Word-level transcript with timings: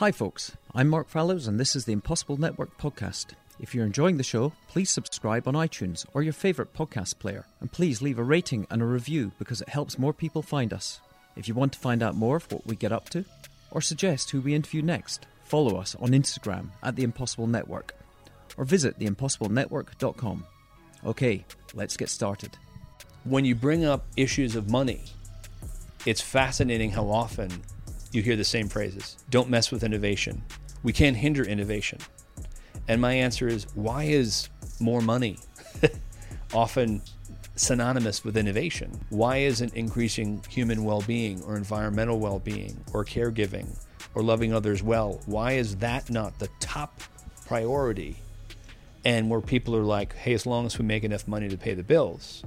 Hi, 0.00 0.12
folks. 0.12 0.52
I'm 0.74 0.88
Mark 0.88 1.08
Fallows, 1.08 1.46
and 1.46 1.58
this 1.58 1.74
is 1.74 1.86
the 1.86 1.94
Impossible 1.94 2.36
Network 2.36 2.76
podcast. 2.76 3.28
If 3.58 3.74
you're 3.74 3.86
enjoying 3.86 4.18
the 4.18 4.22
show, 4.22 4.52
please 4.68 4.90
subscribe 4.90 5.48
on 5.48 5.54
iTunes 5.54 6.04
or 6.12 6.22
your 6.22 6.34
favourite 6.34 6.74
podcast 6.74 7.18
player, 7.18 7.46
and 7.62 7.72
please 7.72 8.02
leave 8.02 8.18
a 8.18 8.22
rating 8.22 8.66
and 8.70 8.82
a 8.82 8.84
review 8.84 9.32
because 9.38 9.62
it 9.62 9.70
helps 9.70 9.98
more 9.98 10.12
people 10.12 10.42
find 10.42 10.74
us. 10.74 11.00
If 11.34 11.48
you 11.48 11.54
want 11.54 11.72
to 11.72 11.78
find 11.78 12.02
out 12.02 12.14
more 12.14 12.36
of 12.36 12.52
what 12.52 12.66
we 12.66 12.76
get 12.76 12.92
up 12.92 13.08
to, 13.08 13.24
or 13.70 13.80
suggest 13.80 14.30
who 14.30 14.42
we 14.42 14.54
interview 14.54 14.82
next, 14.82 15.24
follow 15.44 15.78
us 15.78 15.94
on 15.98 16.10
Instagram 16.10 16.72
at 16.82 16.94
The 16.94 17.04
Impossible 17.04 17.46
Network, 17.46 17.94
or 18.58 18.66
visit 18.66 18.98
theimpossiblenetwork.com. 18.98 20.44
Okay, 21.06 21.42
let's 21.72 21.96
get 21.96 22.10
started. 22.10 22.58
When 23.24 23.46
you 23.46 23.54
bring 23.54 23.86
up 23.86 24.04
issues 24.14 24.56
of 24.56 24.68
money, 24.68 25.04
it's 26.04 26.20
fascinating 26.20 26.90
how 26.90 27.08
often 27.08 27.62
you 28.12 28.22
hear 28.22 28.36
the 28.36 28.44
same 28.44 28.68
phrases 28.68 29.16
don't 29.30 29.50
mess 29.50 29.70
with 29.70 29.82
innovation. 29.82 30.42
We 30.82 30.92
can't 30.92 31.16
hinder 31.16 31.42
innovation. 31.42 31.98
And 32.88 33.00
my 33.00 33.14
answer 33.14 33.48
is 33.48 33.66
why 33.74 34.04
is 34.04 34.48
more 34.80 35.00
money 35.00 35.38
often 36.54 37.02
synonymous 37.56 38.24
with 38.24 38.36
innovation? 38.36 39.00
Why 39.10 39.38
isn't 39.38 39.74
increasing 39.74 40.44
human 40.48 40.84
well 40.84 41.02
being 41.02 41.42
or 41.42 41.56
environmental 41.56 42.20
well 42.20 42.38
being 42.38 42.84
or 42.92 43.04
caregiving 43.04 43.76
or 44.14 44.22
loving 44.22 44.52
others 44.52 44.82
well? 44.82 45.20
Why 45.26 45.52
is 45.52 45.76
that 45.76 46.10
not 46.10 46.38
the 46.38 46.48
top 46.60 47.00
priority? 47.46 48.18
And 49.04 49.30
where 49.30 49.40
people 49.40 49.74
are 49.76 49.84
like, 49.84 50.14
hey, 50.14 50.34
as 50.34 50.46
long 50.46 50.66
as 50.66 50.78
we 50.78 50.84
make 50.84 51.04
enough 51.04 51.26
money 51.26 51.48
to 51.48 51.56
pay 51.56 51.74
the 51.74 51.82
bills. 51.82 52.42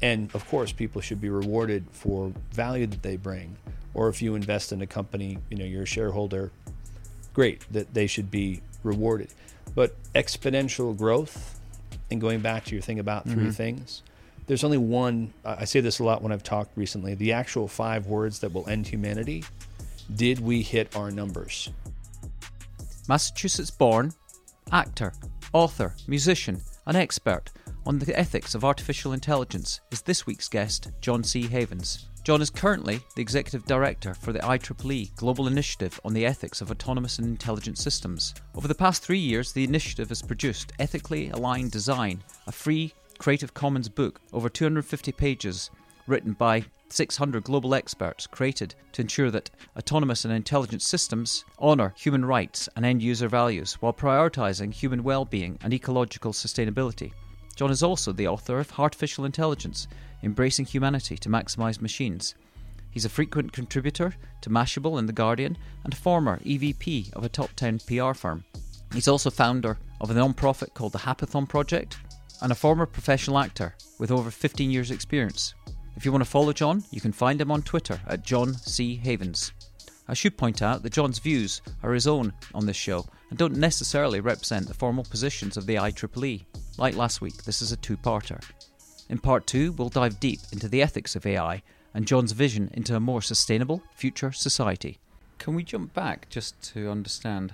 And 0.00 0.32
of 0.34 0.48
course, 0.48 0.72
people 0.72 1.00
should 1.00 1.20
be 1.20 1.28
rewarded 1.28 1.86
for 1.90 2.32
value 2.52 2.86
that 2.86 3.02
they 3.02 3.16
bring 3.16 3.56
or 3.94 4.08
if 4.08 4.22
you 4.22 4.34
invest 4.34 4.72
in 4.72 4.82
a 4.82 4.86
company, 4.86 5.38
you 5.50 5.56
know, 5.56 5.64
you're 5.64 5.82
a 5.82 5.86
shareholder, 5.86 6.52
great, 7.32 7.64
that 7.70 7.94
they 7.94 8.06
should 8.06 8.30
be 8.30 8.60
rewarded. 8.82 9.28
But 9.74 9.96
exponential 10.14 10.96
growth, 10.96 11.60
and 12.10 12.20
going 12.20 12.40
back 12.40 12.64
to 12.66 12.74
your 12.74 12.82
thing 12.82 12.98
about 12.98 13.24
3 13.24 13.34
mm-hmm. 13.34 13.50
things, 13.50 14.02
there's 14.46 14.64
only 14.64 14.78
one, 14.78 15.32
I 15.44 15.66
say 15.66 15.80
this 15.80 15.98
a 15.98 16.04
lot 16.04 16.22
when 16.22 16.32
I've 16.32 16.42
talked 16.42 16.76
recently, 16.76 17.14
the 17.14 17.32
actual 17.32 17.68
five 17.68 18.06
words 18.06 18.38
that 18.40 18.52
will 18.52 18.68
end 18.68 18.86
humanity. 18.86 19.44
Did 20.14 20.40
we 20.40 20.62
hit 20.62 20.96
our 20.96 21.10
numbers? 21.10 21.68
Massachusetts 23.08 23.70
born, 23.70 24.14
actor, 24.72 25.12
author, 25.52 25.94
musician, 26.06 26.62
an 26.86 26.96
expert 26.96 27.50
on 27.84 27.98
the 27.98 28.18
ethics 28.18 28.54
of 28.54 28.64
artificial 28.64 29.12
intelligence 29.12 29.80
is 29.90 30.02
this 30.02 30.26
week's 30.26 30.48
guest, 30.48 30.90
John 31.00 31.22
C. 31.22 31.42
Havens. 31.42 32.07
John 32.28 32.42
is 32.42 32.50
currently 32.50 33.00
the 33.14 33.22
Executive 33.22 33.64
Director 33.64 34.12
for 34.12 34.34
the 34.34 34.40
IEEE 34.40 35.16
Global 35.16 35.46
Initiative 35.46 35.98
on 36.04 36.12
the 36.12 36.26
Ethics 36.26 36.60
of 36.60 36.70
Autonomous 36.70 37.18
and 37.18 37.26
Intelligent 37.26 37.78
Systems. 37.78 38.34
Over 38.54 38.68
the 38.68 38.74
past 38.74 39.02
three 39.02 39.18
years, 39.18 39.52
the 39.52 39.64
initiative 39.64 40.10
has 40.10 40.20
produced 40.20 40.74
Ethically 40.78 41.30
Aligned 41.30 41.70
Design, 41.70 42.22
a 42.46 42.52
free 42.52 42.92
Creative 43.16 43.54
Commons 43.54 43.88
book, 43.88 44.20
over 44.34 44.50
250 44.50 45.10
pages, 45.12 45.70
written 46.06 46.34
by 46.34 46.66
600 46.90 47.44
global 47.44 47.74
experts 47.74 48.26
created 48.26 48.74
to 48.92 49.00
ensure 49.00 49.30
that 49.30 49.48
autonomous 49.78 50.26
and 50.26 50.34
intelligent 50.34 50.82
systems 50.82 51.46
honour 51.58 51.94
human 51.96 52.26
rights 52.26 52.68
and 52.76 52.84
end 52.84 53.00
user 53.00 53.28
values 53.28 53.78
while 53.80 53.94
prioritising 53.94 54.74
human 54.74 55.02
well 55.02 55.24
being 55.24 55.58
and 55.62 55.72
ecological 55.72 56.32
sustainability. 56.32 57.10
John 57.58 57.72
is 57.72 57.82
also 57.82 58.12
the 58.12 58.28
author 58.28 58.60
of 58.60 58.70
Heartificial 58.70 59.24
Intelligence 59.24 59.88
Embracing 60.22 60.66
Humanity 60.66 61.16
to 61.18 61.28
Maximize 61.28 61.80
Machines. 61.80 62.36
He's 62.88 63.04
a 63.04 63.08
frequent 63.08 63.52
contributor 63.52 64.14
to 64.42 64.48
Mashable 64.48 64.96
and 64.96 65.08
The 65.08 65.12
Guardian 65.12 65.58
and 65.82 65.96
former 65.96 66.38
EVP 66.44 67.12
of 67.14 67.24
a 67.24 67.28
top 67.28 67.50
10 67.56 67.80
PR 67.80 68.12
firm. 68.12 68.44
He's 68.92 69.08
also 69.08 69.28
founder 69.28 69.76
of 70.00 70.08
a 70.08 70.14
non-profit 70.14 70.72
called 70.72 70.92
the 70.92 71.00
Happathon 71.00 71.48
Project 71.48 71.96
and 72.42 72.52
a 72.52 72.54
former 72.54 72.86
professional 72.86 73.40
actor 73.40 73.74
with 73.98 74.12
over 74.12 74.30
15 74.30 74.70
years' 74.70 74.92
experience. 74.92 75.54
If 75.96 76.04
you 76.04 76.12
want 76.12 76.22
to 76.22 76.30
follow 76.30 76.52
John, 76.52 76.84
you 76.92 77.00
can 77.00 77.10
find 77.10 77.40
him 77.40 77.50
on 77.50 77.62
Twitter 77.62 78.00
at 78.06 78.22
John 78.22 78.54
C. 78.54 78.94
Havens. 78.94 79.50
I 80.06 80.14
should 80.14 80.38
point 80.38 80.62
out 80.62 80.84
that 80.84 80.92
John's 80.92 81.18
views 81.18 81.60
are 81.82 81.92
his 81.92 82.06
own 82.06 82.32
on 82.54 82.66
this 82.66 82.76
show 82.76 83.04
and 83.30 83.38
don't 83.38 83.56
necessarily 83.56 84.20
represent 84.20 84.66
the 84.66 84.74
formal 84.74 85.04
positions 85.04 85.56
of 85.56 85.66
the 85.66 85.76
IEEE. 85.76 86.44
Like 86.76 86.96
last 86.96 87.20
week, 87.20 87.44
this 87.44 87.60
is 87.60 87.72
a 87.72 87.76
two 87.76 87.96
parter. 87.96 88.42
In 89.08 89.18
part 89.18 89.46
two, 89.46 89.72
we'll 89.72 89.88
dive 89.88 90.20
deep 90.20 90.40
into 90.52 90.68
the 90.68 90.82
ethics 90.82 91.16
of 91.16 91.26
AI 91.26 91.62
and 91.94 92.06
John's 92.06 92.32
vision 92.32 92.70
into 92.74 92.94
a 92.94 93.00
more 93.00 93.22
sustainable 93.22 93.82
future 93.94 94.32
society. 94.32 94.98
Can 95.38 95.54
we 95.54 95.62
jump 95.64 95.94
back 95.94 96.28
just 96.28 96.60
to 96.74 96.90
understand 96.90 97.52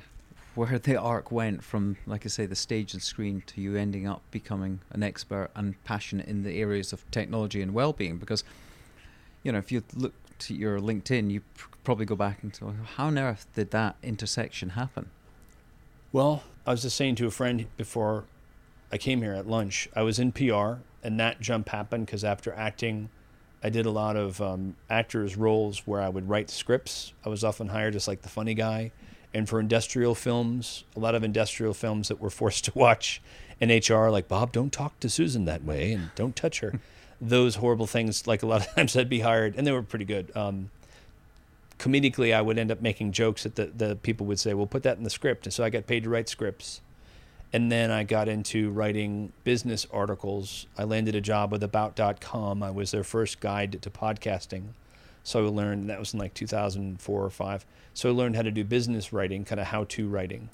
where 0.55 0.79
the 0.79 0.97
arc 0.97 1.33
went 1.33 1.63
from, 1.63 1.97
like 2.07 2.25
I 2.25 2.29
say, 2.29 2.47
the 2.47 2.55
stage 2.55 2.93
and 2.93 3.03
screen 3.03 3.43
to 3.47 3.61
you 3.61 3.77
ending 3.77 4.07
up 4.07 4.23
becoming 4.31 4.81
an 4.91 5.03
expert 5.03 5.51
and 5.55 5.83
passionate 5.85 6.27
in 6.27 6.43
the 6.45 6.61
areas 6.61 6.93
of 6.93 7.09
technology 7.11 7.61
and 7.61 7.75
well-being? 7.75 8.19
Because, 8.19 8.45
you 9.43 9.53
know, 9.53 9.59
if 9.59 9.73
you 9.73 9.83
look 9.95 10.15
to 10.41 10.55
your 10.55 10.79
LinkedIn, 10.81 11.31
you 11.31 11.43
probably 11.83 12.07
go 12.07 12.17
back 12.17 12.43
and 12.43 12.55
say, 12.55 12.67
how 12.97 13.07
on 13.07 13.19
earth 13.19 13.47
did 13.55 13.71
that 13.73 13.97
intersection 14.03 14.71
happen? 14.71 15.11
Well, 16.15 16.45
I 16.65 16.71
was 16.71 16.83
just 16.83 16.97
saying 16.97 17.17
to 17.17 17.27
a 17.27 17.31
friend 17.33 17.67
before 17.77 18.23
I 18.93 18.99
came 18.99 19.21
here 19.21 19.33
at 19.33 19.49
lunch. 19.49 19.89
I 19.97 20.03
was 20.03 20.21
in 20.21 20.31
PR, 20.31 20.75
and 21.03 21.19
that 21.19 21.41
jump 21.41 21.71
happened 21.71 22.07
because 22.07 22.23
after 22.23 22.53
acting, 22.53 23.09
I 23.65 23.69
did 23.69 23.85
a 23.85 23.91
lot 23.91 24.15
of 24.15 24.41
um, 24.41 24.77
actors' 24.89 25.37
roles 25.37 25.89
where 25.89 26.01
I 26.01 26.09
would 26.09 26.29
write 26.29 26.51
scripts. 26.51 27.13
I 27.27 27.31
was 27.31 27.43
often 27.43 27.67
hired 27.67 27.97
as 27.97 28.07
like 28.07 28.23
the 28.23 28.29
funny 28.29 28.55
guy. 28.55 28.93
And 29.35 29.49
for 29.49 29.59
industrial 29.59 30.15
films, 30.15 30.85
a 30.95 31.01
lot 31.01 31.17
of 31.17 31.25
industrial 31.25 31.75
films 31.75 32.07
that 32.07 32.21
we're 32.21 32.31
forced 32.43 32.65
to 32.67 32.73
watch 32.79 33.21
in 33.59 33.71
HR, 33.71 34.09
like 34.09 34.29
Bob, 34.29 34.53
don't 34.53 34.73
talk 34.73 35.01
to 35.01 35.11
Susan 35.11 35.47
that 35.47 35.65
way 35.65 35.93
and 35.93 36.13
don't 36.15 36.37
touch 36.37 36.61
her. 36.61 36.79
Those 37.21 37.57
horrible 37.57 37.89
things, 37.89 38.25
like 38.29 38.45
a 38.45 38.47
lot 38.47 38.65
of 38.65 38.73
times 38.77 38.97
I'd 38.97 39.09
be 39.09 39.19
hired, 39.19 39.57
and 39.57 39.67
they 39.67 39.73
were 39.73 39.83
pretty 39.83 40.05
good. 40.05 40.31
Um, 40.37 40.71
comedically, 41.79 42.35
I 42.35 42.41
would 42.41 42.59
end 42.59 42.71
up 42.71 42.81
making 42.81 43.13
jokes 43.13 43.45
that 43.45 43.57
the, 43.57 43.67
the 43.67 43.97
people 43.97 44.27
would 44.27 44.41
say, 44.41 44.55
well, 44.55 44.67
put 44.67 44.83
that 44.85 44.99
in 44.99 45.05
the 45.05 45.11
script. 45.11 45.47
And 45.47 45.53
so 45.53 45.65
I 45.65 45.71
got 45.71 45.87
paid 45.87 46.05
to 46.05 46.11
write 46.11 46.29
scripts. 46.29 46.81
And 47.53 47.71
then 47.71 47.91
I 47.91 48.03
got 48.03 48.29
into 48.29 48.71
writing 48.71 49.33
business 49.45 49.87
articles. 49.93 50.67
I 50.77 50.85
landed 50.85 51.15
a 51.15 51.21
job 51.21 51.53
with 51.53 51.63
About.com. 51.63 52.63
I 52.63 52.71
was 52.71 52.91
their 52.91 53.05
first 53.05 53.39
guide 53.39 53.81
to 53.81 53.91
podcasting. 53.91 54.69
So 55.23 55.47
I 55.47 55.49
learned, 55.49 55.89
that 55.89 55.99
was 55.99 56.13
in 56.13 56.19
like 56.19 56.35
2004 56.35 57.25
or 57.25 57.31
5. 57.31 57.67
So 57.95 58.09
I 58.09 58.13
learned 58.13 58.35
how 58.35 58.43
to 58.43 58.51
do 58.51 58.65
business 58.65 59.13
writing, 59.13 59.45
kind 59.45 59.61
of 59.61 59.69
how 59.69 59.85
to 59.85 60.09
writing. 60.09 60.51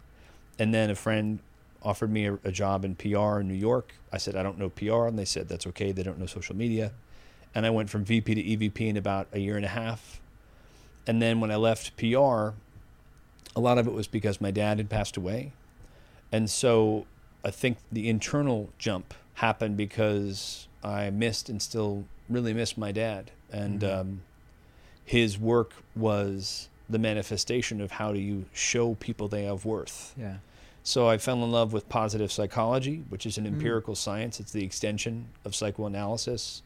And 0.59 0.75
then 0.75 0.91
a 0.91 0.95
friend 0.95 1.39
offered 1.83 2.11
me 2.11 2.27
a, 2.27 2.35
a, 2.45 2.53
job 2.53 2.85
in 2.85 2.95
PR 2.95 3.41
in 3.41 3.49
New 3.49 3.55
York. 3.55 3.95
I 4.13 4.19
said, 4.19 4.37
I 4.37 4.43
don't 4.43 4.59
know 4.59 4.69
PR. 4.69 5.07
And 5.07 5.19
they 5.19 5.25
said, 5.25 5.49
that's 5.49 5.67
okay. 5.69 5.93
They 5.93 6.03
don't 6.03 6.19
know 6.19 6.27
social 6.27 6.55
media. 6.55 6.93
And 7.55 7.65
I 7.65 7.71
went 7.71 7.89
from 7.89 8.05
VP 8.05 8.35
to 8.35 8.43
EVP 8.43 8.81
in 8.89 8.97
about 8.97 9.29
a 9.33 9.39
year 9.39 9.57
and 9.57 9.65
a 9.65 9.69
half. 9.69 10.21
And 11.07 11.21
then 11.21 11.41
when 11.41 11.51
I 11.51 11.57
left 11.57 11.97
PR, 11.97 12.51
a 13.57 13.61
lot 13.61 13.79
of 13.79 13.87
it 13.87 13.93
was 13.93 14.07
because 14.07 14.41
my 14.41 14.51
dad 14.51 14.79
had 14.79 14.89
passed 14.89 15.17
away. 15.17 15.53
And 16.31 16.49
so 16.49 17.07
I 17.45 17.51
think 17.51 17.79
the 17.91 18.09
internal 18.09 18.71
jump 18.79 19.15
happened 19.35 19.77
because 19.77 20.69
I 20.85 21.11
missed 21.11 21.49
and 21.49 21.61
still 21.61 22.05
really 22.29 22.53
miss 22.53 22.77
my 22.77 22.93
dad. 22.93 23.31
And 23.53 23.81
mm-hmm. 23.81 24.01
um, 24.01 24.21
his 25.05 25.39
work 25.39 25.75
was 25.97 26.69
the 26.89 26.99
manifestation 26.99 27.81
of 27.81 27.93
how 27.93 28.13
do 28.13 28.19
you 28.19 28.45
show 28.53 28.95
people 28.95 29.29
they 29.29 29.45
have 29.45 29.65
worth. 29.65 30.15
Yeah. 30.17 30.37
So 30.83 31.09
I 31.09 31.19
fell 31.19 31.43
in 31.45 31.53
love 31.53 31.73
with 31.73 31.89
positive 31.89 32.33
psychology, 32.33 33.05
which 33.09 33.27
is 33.27 33.37
an 33.39 33.45
mm. 33.45 33.49
empirical 33.49 33.95
science. 33.95 34.41
It's 34.41 34.53
the 34.53 34.65
extension 34.65 35.27
of 35.45 35.55
psychoanalysis, 35.55 36.63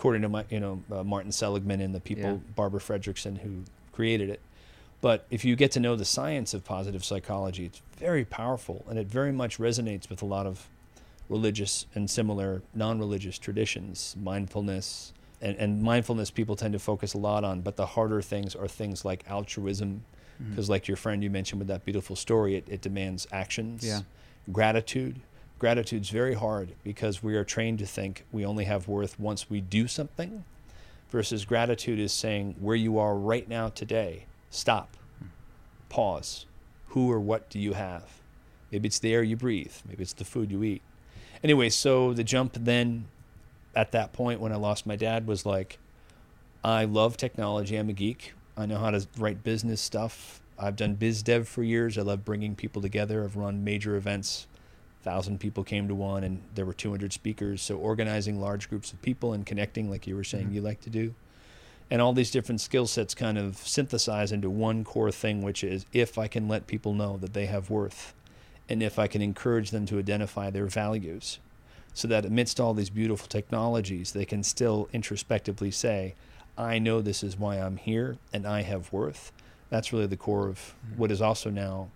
according 0.00 0.22
to 0.22 0.30
my, 0.30 0.42
you 0.48 0.58
know 0.58 0.82
uh, 0.90 1.04
Martin 1.04 1.30
Seligman 1.30 1.82
and 1.82 1.94
the 1.94 2.00
people 2.00 2.24
yeah. 2.24 2.52
Barbara 2.56 2.80
Fredrickson 2.80 3.36
who 3.36 3.64
created 3.92 4.30
it. 4.30 4.40
But 5.02 5.26
if 5.28 5.44
you 5.44 5.56
get 5.56 5.72
to 5.72 5.80
know 5.80 5.94
the 5.94 6.06
science 6.06 6.54
of 6.54 6.64
positive 6.64 7.04
psychology, 7.04 7.66
it's 7.66 7.82
very 7.98 8.24
powerful 8.24 8.82
and 8.88 8.98
it 8.98 9.08
very 9.08 9.30
much 9.30 9.58
resonates 9.58 10.08
with 10.08 10.22
a 10.22 10.24
lot 10.24 10.46
of 10.46 10.68
religious 11.28 11.84
and 11.94 12.08
similar 12.08 12.62
non 12.74 12.98
religious 12.98 13.38
traditions, 13.38 14.16
mindfulness. 14.18 15.12
And, 15.42 15.56
and, 15.56 15.82
mindfulness 15.82 16.30
people 16.30 16.54
tend 16.54 16.74
to 16.74 16.78
focus 16.78 17.14
a 17.14 17.18
lot 17.18 17.44
on, 17.44 17.62
but 17.62 17.76
the 17.76 17.86
harder 17.86 18.20
things 18.20 18.54
are 18.54 18.68
things 18.68 19.06
like 19.06 19.24
altruism, 19.26 20.04
because, 20.38 20.66
mm-hmm. 20.66 20.72
like 20.72 20.86
your 20.86 20.98
friend 20.98 21.22
you 21.22 21.30
mentioned 21.30 21.60
with 21.60 21.68
that 21.68 21.86
beautiful 21.86 22.14
story, 22.14 22.56
it, 22.56 22.66
it 22.68 22.82
demands 22.82 23.26
actions, 23.32 23.82
yeah. 23.82 24.00
gratitude. 24.52 25.20
Gratitude's 25.60 26.10
very 26.10 26.34
hard 26.34 26.72
because 26.82 27.22
we 27.22 27.36
are 27.36 27.44
trained 27.44 27.78
to 27.78 27.86
think 27.86 28.24
we 28.32 28.44
only 28.44 28.64
have 28.64 28.88
worth 28.88 29.20
once 29.20 29.48
we 29.48 29.60
do 29.60 29.86
something, 29.86 30.44
versus 31.10 31.44
gratitude 31.44 32.00
is 32.00 32.12
saying 32.12 32.56
where 32.58 32.74
you 32.74 32.98
are 32.98 33.14
right 33.14 33.48
now 33.48 33.68
today 33.68 34.26
Stop. 34.50 34.96
Pause. 35.88 36.46
Who 36.88 37.10
or 37.10 37.20
what 37.20 37.48
do 37.48 37.58
you 37.60 37.74
have? 37.74 38.20
Maybe 38.72 38.88
it's 38.88 38.98
the 38.98 39.14
air 39.14 39.22
you 39.22 39.36
breathe. 39.36 39.72
Maybe 39.88 40.02
it's 40.02 40.12
the 40.12 40.24
food 40.24 40.50
you 40.50 40.62
eat. 40.64 40.82
Anyway, 41.42 41.68
so 41.68 42.12
the 42.12 42.24
jump 42.24 42.56
then 42.58 43.06
at 43.74 43.92
that 43.92 44.12
point 44.12 44.40
when 44.40 44.52
I 44.52 44.56
lost 44.56 44.86
my 44.86 44.96
dad 44.96 45.26
was 45.26 45.46
like, 45.46 45.78
I 46.64 46.84
love 46.84 47.16
technology. 47.16 47.76
I'm 47.76 47.88
a 47.88 47.92
geek. 47.92 48.34
I 48.56 48.66
know 48.66 48.78
how 48.78 48.90
to 48.90 49.06
write 49.16 49.44
business 49.44 49.80
stuff. 49.80 50.40
I've 50.58 50.76
done 50.76 50.94
biz 50.94 51.22
dev 51.22 51.48
for 51.48 51.62
years. 51.62 51.96
I 51.96 52.02
love 52.02 52.24
bringing 52.24 52.54
people 52.54 52.82
together. 52.82 53.24
I've 53.24 53.36
run 53.36 53.64
major 53.64 53.96
events. 53.96 54.46
Thousand 55.02 55.40
people 55.40 55.64
came 55.64 55.88
to 55.88 55.94
one, 55.94 56.24
and 56.24 56.42
there 56.54 56.66
were 56.66 56.74
200 56.74 57.12
speakers. 57.12 57.62
So 57.62 57.76
organizing 57.78 58.40
large 58.40 58.68
groups 58.68 58.92
of 58.92 59.00
people 59.00 59.32
and 59.32 59.46
connecting, 59.46 59.90
like 59.90 60.06
you 60.06 60.14
were 60.14 60.24
saying, 60.24 60.50
Mhm. 60.50 60.54
you 60.54 60.60
like 60.60 60.80
to 60.82 60.90
do, 60.90 61.14
and 61.90 62.02
all 62.02 62.12
these 62.12 62.30
different 62.30 62.60
skill 62.60 62.86
sets 62.86 63.14
kind 63.14 63.38
of 63.38 63.56
synthesize 63.56 64.30
into 64.30 64.50
one 64.50 64.84
core 64.84 65.10
thing, 65.10 65.40
which 65.42 65.64
is 65.64 65.86
if 65.92 66.18
I 66.18 66.28
can 66.28 66.48
let 66.48 66.66
people 66.66 66.92
know 66.94 67.16
that 67.16 67.32
they 67.32 67.46
have 67.46 67.70
worth, 67.70 68.14
and 68.68 68.82
if 68.82 68.98
I 68.98 69.06
can 69.06 69.22
encourage 69.22 69.70
them 69.70 69.86
to 69.86 69.98
identify 69.98 70.50
their 70.50 70.66
values, 70.66 71.38
so 71.94 72.06
that 72.06 72.24
amidst 72.24 72.60
all 72.60 72.74
these 72.74 72.90
beautiful 72.90 73.26
technologies, 73.26 74.12
they 74.12 74.24
can 74.24 74.42
still 74.44 74.88
introspectively 74.92 75.70
say, 75.70 76.14
I 76.56 76.78
know 76.78 77.00
this 77.00 77.24
is 77.24 77.38
why 77.38 77.56
I'm 77.56 77.78
here 77.78 78.18
and 78.32 78.46
I 78.46 78.62
have 78.62 78.92
worth. 78.92 79.32
That's 79.70 79.92
really 79.92 80.06
the 80.06 80.16
core 80.16 80.46
of 80.48 80.74
Mhm. 80.94 80.98
what 80.98 81.10
is 81.10 81.20
also 81.22 81.48
now, 81.50 81.88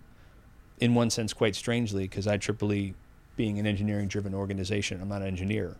in 0.79 0.93
one 0.93 1.09
sense, 1.09 1.33
quite 1.33 1.55
strangely, 1.55 2.03
because 2.03 2.25
IEEE, 2.25 2.93
being 3.35 3.59
an 3.59 3.67
engineering 3.67 4.07
driven 4.07 4.33
organization, 4.33 5.01
I'm 5.01 5.09
not 5.09 5.21
an 5.21 5.27
engineer. 5.27 5.75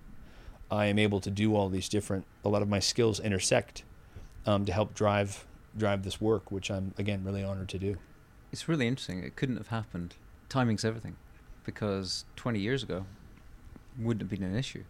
I 0.72 0.88
am 0.88 1.00
able 1.00 1.20
to 1.22 1.30
do 1.30 1.56
all 1.56 1.70
these 1.70 1.88
different, 1.88 2.26
a 2.44 2.50
lot 2.50 2.62
of 2.62 2.68
my 2.68 2.80
skills 2.80 3.20
intersect 3.20 3.84
um, 4.46 4.66
to 4.66 4.74
help 4.74 4.94
drive 4.94 5.46
drive 5.78 6.04
this 6.04 6.22
work, 6.22 6.52
which 6.52 6.72
I'm, 6.72 6.94
again, 6.98 7.24
really 7.26 7.44
honored 7.44 7.68
to 7.70 7.78
do. 7.78 7.98
It's 8.52 8.70
really 8.70 8.88
interesting. 8.88 9.24
It 9.24 9.36
couldn't 9.36 9.58
have 9.58 9.68
happened. 9.68 10.16
Timing's 10.48 10.86
everything, 10.86 11.18
because 11.66 12.24
20 12.38 12.60
years 12.60 12.82
ago 12.82 13.06
wouldn't 14.00 14.22
have 14.22 14.30
been 14.30 14.48
an 14.48 14.56
issue. 14.56 14.84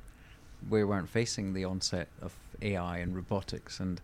We 0.69 0.83
weren't 0.83 1.09
facing 1.09 1.53
the 1.53 1.65
onset 1.65 2.07
of 2.21 2.35
AI 2.61 2.97
and 2.99 3.15
robotics 3.15 3.79
and 3.79 3.99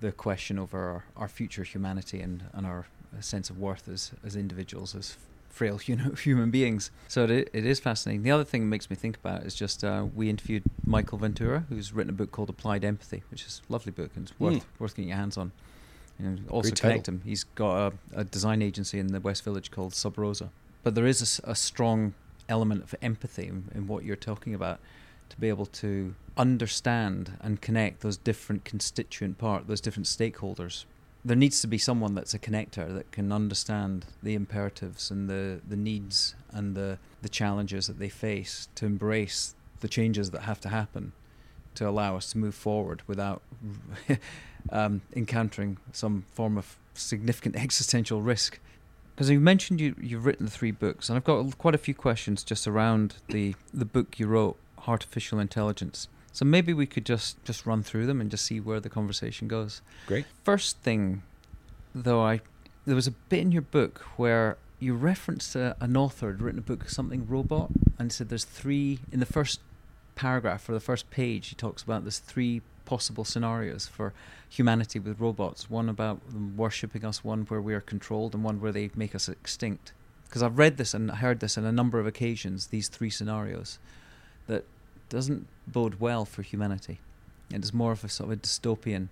the 0.00 0.12
question 0.12 0.58
over 0.58 0.78
our, 0.78 1.04
our 1.16 1.28
future 1.28 1.62
humanity 1.62 2.20
and, 2.20 2.44
and 2.52 2.66
our 2.66 2.86
sense 3.20 3.50
of 3.50 3.58
worth 3.58 3.88
as, 3.88 4.12
as 4.24 4.36
individuals, 4.36 4.94
as 4.94 5.16
frail 5.48 5.80
you 5.86 5.96
know, 5.96 6.10
human 6.12 6.50
beings. 6.50 6.90
So 7.08 7.24
it, 7.24 7.50
it 7.52 7.66
is 7.66 7.80
fascinating. 7.80 8.22
The 8.22 8.30
other 8.30 8.44
thing 8.44 8.62
that 8.62 8.68
makes 8.68 8.88
me 8.88 8.96
think 8.96 9.16
about 9.16 9.42
is 9.42 9.54
just 9.54 9.82
uh, 9.84 10.06
we 10.14 10.30
interviewed 10.30 10.62
Michael 10.86 11.18
Ventura, 11.18 11.64
who's 11.68 11.92
written 11.92 12.10
a 12.10 12.14
book 12.16 12.30
called 12.30 12.48
Applied 12.48 12.84
Empathy, 12.84 13.22
which 13.30 13.44
is 13.44 13.60
a 13.68 13.72
lovely 13.72 13.92
book 13.92 14.10
and 14.14 14.28
it's 14.28 14.38
worth, 14.40 14.54
Mm. 14.54 14.62
worth 14.78 14.94
getting 14.96 15.08
your 15.08 15.18
hands 15.18 15.36
on. 15.36 15.52
And 16.18 16.46
also 16.50 16.68
Great 16.68 16.76
title. 16.76 16.90
connect 16.90 17.08
him. 17.08 17.22
He's 17.24 17.44
got 17.44 17.92
a, 18.14 18.20
a 18.20 18.24
design 18.24 18.60
agency 18.62 18.98
in 18.98 19.08
the 19.08 19.20
West 19.20 19.42
Village 19.42 19.70
called 19.70 19.94
Sub 19.94 20.18
Rosa. 20.18 20.50
But 20.82 20.94
there 20.94 21.06
is 21.06 21.40
a 21.44 21.54
strong 21.54 22.14
element 22.48 22.82
of 22.84 22.94
empathy 23.00 23.46
in, 23.46 23.64
in 23.74 23.86
what 23.86 24.04
you're 24.04 24.16
talking 24.16 24.54
about 24.54 24.80
to 25.30 25.36
be 25.40 25.48
able 25.48 25.66
to 25.66 26.14
understand 26.36 27.32
and 27.40 27.60
connect 27.60 28.00
those 28.00 28.16
different 28.16 28.64
constituent 28.64 29.38
part, 29.38 29.66
those 29.66 29.80
different 29.80 30.06
stakeholders. 30.06 30.84
There 31.24 31.36
needs 31.36 31.60
to 31.60 31.66
be 31.66 31.78
someone 31.78 32.14
that's 32.14 32.32
a 32.32 32.38
connector 32.38 32.92
that 32.94 33.12
can 33.12 33.30
understand 33.30 34.06
the 34.22 34.34
imperatives 34.34 35.10
and 35.10 35.28
the, 35.28 35.60
the 35.66 35.76
needs 35.76 36.34
and 36.50 36.74
the, 36.74 36.98
the 37.20 37.28
challenges 37.28 37.86
that 37.88 37.98
they 37.98 38.08
face 38.08 38.68
to 38.76 38.86
embrace 38.86 39.54
the 39.80 39.88
changes 39.88 40.30
that 40.30 40.42
have 40.42 40.60
to 40.60 40.68
happen 40.68 41.12
to 41.74 41.88
allow 41.88 42.16
us 42.16 42.30
to 42.32 42.38
move 42.38 42.54
forward 42.54 43.02
without 43.06 43.42
um, 44.70 45.02
encountering 45.14 45.78
some 45.92 46.24
form 46.32 46.58
of 46.58 46.76
significant 46.94 47.56
existential 47.64 48.22
risk. 48.22 48.58
Because 49.14 49.30
you 49.30 49.40
mentioned 49.40 49.80
you, 49.80 49.94
you've 50.00 50.24
written 50.24 50.46
three 50.46 50.70
books, 50.70 51.08
and 51.08 51.16
I've 51.16 51.24
got 51.24 51.58
quite 51.58 51.74
a 51.74 51.78
few 51.78 51.94
questions 51.94 52.42
just 52.42 52.66
around 52.66 53.16
the, 53.28 53.54
the 53.72 53.84
book 53.84 54.18
you 54.18 54.26
wrote, 54.26 54.56
Heartificial 54.80 55.38
Intelligence. 55.38 56.08
So 56.32 56.44
maybe 56.44 56.72
we 56.72 56.86
could 56.86 57.04
just, 57.04 57.42
just 57.44 57.66
run 57.66 57.82
through 57.82 58.06
them 58.06 58.20
and 58.20 58.30
just 58.30 58.44
see 58.44 58.60
where 58.60 58.80
the 58.80 58.88
conversation 58.88 59.48
goes. 59.48 59.82
Great. 60.06 60.26
First 60.44 60.78
thing, 60.78 61.22
though, 61.94 62.22
I 62.22 62.40
there 62.86 62.94
was 62.94 63.06
a 63.06 63.12
bit 63.12 63.40
in 63.40 63.52
your 63.52 63.62
book 63.62 64.00
where 64.16 64.56
you 64.78 64.94
referenced 64.94 65.54
a, 65.54 65.76
an 65.80 65.96
author 65.96 66.32
had 66.32 66.40
written 66.40 66.58
a 66.58 66.62
book, 66.62 66.88
something 66.88 67.26
robot, 67.28 67.70
and 67.98 68.12
said 68.12 68.28
there's 68.30 68.44
three 68.44 69.00
in 69.12 69.20
the 69.20 69.26
first 69.26 69.60
paragraph 70.14 70.68
or 70.68 70.72
the 70.72 70.80
first 70.80 71.10
page. 71.10 71.48
He 71.48 71.54
talks 71.54 71.82
about 71.82 72.04
there's 72.04 72.18
three 72.18 72.62
possible 72.86 73.24
scenarios 73.24 73.86
for 73.86 74.12
humanity 74.48 74.98
with 74.98 75.20
robots. 75.20 75.70
One 75.70 75.88
about 75.88 76.26
them 76.32 76.56
worshipping 76.56 77.04
us, 77.04 77.22
one 77.22 77.42
where 77.42 77.60
we 77.60 77.74
are 77.74 77.80
controlled, 77.80 78.34
and 78.34 78.42
one 78.42 78.60
where 78.60 78.72
they 78.72 78.90
make 78.96 79.14
us 79.14 79.28
extinct. 79.28 79.92
Because 80.26 80.42
I've 80.42 80.58
read 80.58 80.76
this 80.76 80.94
and 80.94 81.10
heard 81.10 81.40
this 81.40 81.58
on 81.58 81.64
a 81.64 81.72
number 81.72 82.00
of 82.00 82.06
occasions. 82.06 82.68
These 82.68 82.88
three 82.88 83.10
scenarios 83.10 83.78
that 84.46 84.64
doesn't 85.10 85.46
bode 85.66 86.00
well 86.00 86.24
for 86.24 86.40
humanity. 86.42 87.00
It 87.52 87.62
is 87.62 87.74
more 87.74 87.92
of 87.92 88.02
a 88.04 88.08
sort 88.08 88.30
of 88.32 88.38
a 88.38 88.40
dystopian 88.40 89.08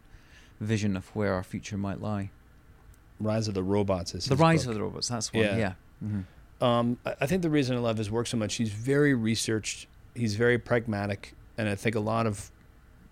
vision 0.61 0.97
of 0.97 1.09
where 1.15 1.35
our 1.35 1.43
future 1.43 1.77
might 1.77 2.01
lie. 2.01 2.31
Rise 3.21 3.49
of 3.49 3.55
the 3.55 3.63
Robots 3.63 4.15
is 4.15 4.25
the 4.27 4.37
rise 4.37 4.63
book. 4.65 4.71
of 4.71 4.75
the 4.77 4.83
robots. 4.83 5.09
That's 5.09 5.33
one. 5.33 5.45
Yeah. 5.45 5.57
Yeah. 5.57 5.73
hmm 6.01 6.21
Um, 6.65 6.99
I 7.05 7.27
think 7.27 7.43
the 7.43 7.51
reason 7.51 7.77
I 7.77 7.81
love 7.81 7.99
his 7.99 8.11
work 8.11 8.27
so 8.29 8.37
much, 8.37 8.55
he's 8.55 8.71
very 8.71 9.13
researched. 9.15 9.87
He's 10.15 10.35
very 10.37 10.59
pragmatic, 10.59 11.35
and 11.57 11.69
I 11.69 11.75
think 11.75 11.95
a 11.97 12.01
lot 12.01 12.27
of, 12.27 12.51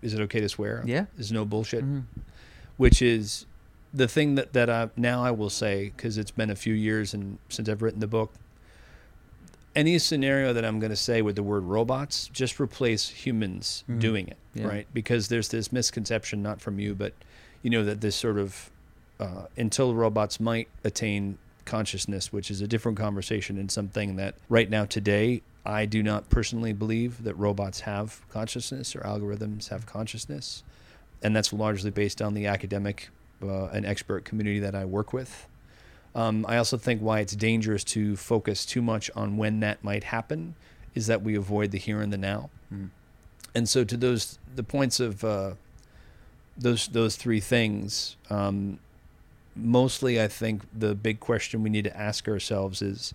is 0.01 0.13
it 0.13 0.21
okay 0.21 0.39
to 0.39 0.49
swear? 0.49 0.81
Yeah. 0.85 1.05
Is 1.17 1.31
no 1.31 1.45
bullshit, 1.45 1.83
hmm 1.83 1.99
which 2.77 3.01
is 3.01 3.47
the 3.93 4.07
thing 4.07 4.35
that 4.35 4.53
that 4.53 4.69
I 4.69 4.89
now 4.95 5.23
I 5.23 5.31
will 5.31 5.49
say 5.49 5.91
because 5.95 6.17
it's 6.19 6.29
been 6.31 6.51
a 6.51 6.55
few 6.55 6.73
years 6.75 7.13
and 7.13 7.39
since 7.49 7.67
I've 7.67 7.81
written 7.81 7.99
the 8.01 8.07
book. 8.07 8.31
Any 9.77 9.99
scenario 9.99 10.53
that 10.53 10.65
I'm 10.65 10.79
going 10.79 10.89
to 10.89 10.95
say 10.95 11.21
with 11.21 11.35
the 11.35 11.43
word 11.43 11.63
robots, 11.63 12.29
just 12.33 12.59
replace 12.59 13.09
humans 13.09 13.83
Mhm. 13.87 13.99
doing 13.99 14.27
it, 14.27 14.37
Yeah. 14.55 14.65
right? 14.67 14.87
Because 14.91 15.27
there's 15.27 15.49
this 15.49 15.71
misconception, 15.71 16.41
not 16.41 16.59
from 16.59 16.79
you, 16.79 16.95
but 16.95 17.13
you 17.61 17.69
know 17.69 17.83
that 17.85 18.01
this 18.01 18.15
sort 18.15 18.39
of 18.39 18.71
uh, 19.19 19.45
until 19.57 19.93
robots 19.95 20.39
might 20.39 20.67
attain 20.83 21.37
consciousness, 21.65 22.31
which 22.33 22.49
is 22.51 22.61
a 22.61 22.67
different 22.67 22.97
conversation 22.97 23.57
and 23.57 23.71
something 23.71 24.15
that 24.15 24.35
right 24.49 24.69
now 24.69 24.85
today 24.85 25.41
I 25.65 25.85
do 25.85 26.01
not 26.03 26.29
personally 26.29 26.71
believe 26.73 27.23
that 27.23 27.33
robots 27.35 27.81
have 27.81 28.21
consciousness 28.29 28.95
or 28.95 29.01
algorithms 29.01 29.69
have 29.69 29.85
consciousness, 29.85 30.63
and 31.23 31.35
that's 31.35 31.51
largely 31.53 31.89
based 31.91 32.21
on 32.21 32.33
the 32.35 32.45
academic 32.47 33.09
uh, 33.43 33.65
and 33.67 33.85
expert 33.85 34.23
community 34.25 34.59
that 34.59 34.73
I 34.75 34.85
work 34.85 35.13
with. 35.13 35.47
Um, 36.17 36.47
I 36.49 36.57
also 36.57 36.77
think 36.77 36.99
why 36.99 37.19
it's 37.19 37.35
dangerous 37.35 37.83
to 37.85 38.15
focus 38.15 38.65
too 38.65 38.81
much 38.81 39.11
on 39.15 39.37
when 39.37 39.59
that 39.59 39.83
might 39.83 40.03
happen 40.03 40.55
is 40.95 41.05
that 41.05 41.21
we 41.21 41.35
avoid 41.35 41.69
the 41.69 41.77
here 41.77 42.01
and 42.01 42.11
the 42.11 42.17
now. 42.17 42.49
Mm. 42.73 42.89
And 43.53 43.69
so, 43.69 43.83
to 43.83 43.95
those 43.95 44.39
the 44.53 44.63
points 44.63 44.99
of 44.99 45.23
uh, 45.23 45.51
those 46.57 46.87
those 46.87 47.17
three 47.17 47.39
things, 47.39 48.15
um, 48.31 48.79
mostly 49.55 50.19
I 50.19 50.27
think 50.27 50.63
the 50.73 50.95
big 50.95 51.19
question 51.19 51.61
we 51.61 51.69
need 51.69 51.83
to 51.83 51.95
ask 51.95 52.27
ourselves 52.27 52.81
is: 52.81 53.13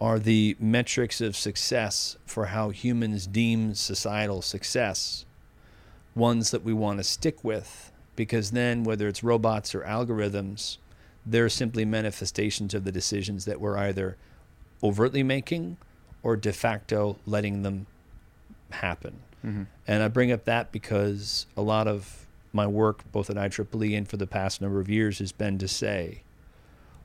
Are 0.00 0.18
the 0.18 0.56
metrics 0.58 1.20
of 1.20 1.36
success 1.36 2.16
for 2.26 2.46
how 2.46 2.70
humans 2.70 3.28
deem 3.28 3.74
societal 3.74 4.42
success 4.42 5.24
ones 6.16 6.50
that 6.50 6.64
we 6.64 6.72
want 6.72 6.98
to 6.98 7.04
stick 7.04 7.44
with? 7.44 7.92
Because 8.16 8.50
then, 8.50 8.82
whether 8.82 9.06
it's 9.06 9.22
robots 9.22 9.72
or 9.72 9.82
algorithms, 9.82 10.78
they're 11.26 11.48
simply 11.48 11.84
manifestations 11.84 12.74
of 12.74 12.84
the 12.84 12.92
decisions 12.92 13.44
that 13.44 13.60
we're 13.60 13.78
either 13.78 14.16
overtly 14.82 15.22
making 15.22 15.76
or 16.22 16.36
de 16.36 16.52
facto 16.52 17.16
letting 17.26 17.62
them 17.62 17.86
happen. 18.70 19.20
hmm 19.42 19.62
And 19.86 20.02
I 20.02 20.08
bring 20.08 20.32
up 20.32 20.44
that 20.44 20.72
because 20.72 21.46
a 21.56 21.62
lot 21.62 21.86
of 21.86 22.26
my 22.52 22.66
work, 22.66 23.10
both 23.10 23.30
at 23.30 23.36
IEEE 23.36 23.96
and 23.96 24.08
for 24.08 24.16
the 24.16 24.26
past 24.26 24.60
number 24.60 24.80
of 24.80 24.88
years, 24.88 25.18
has 25.18 25.32
been 25.32 25.58
to 25.58 25.68
say, 25.68 26.22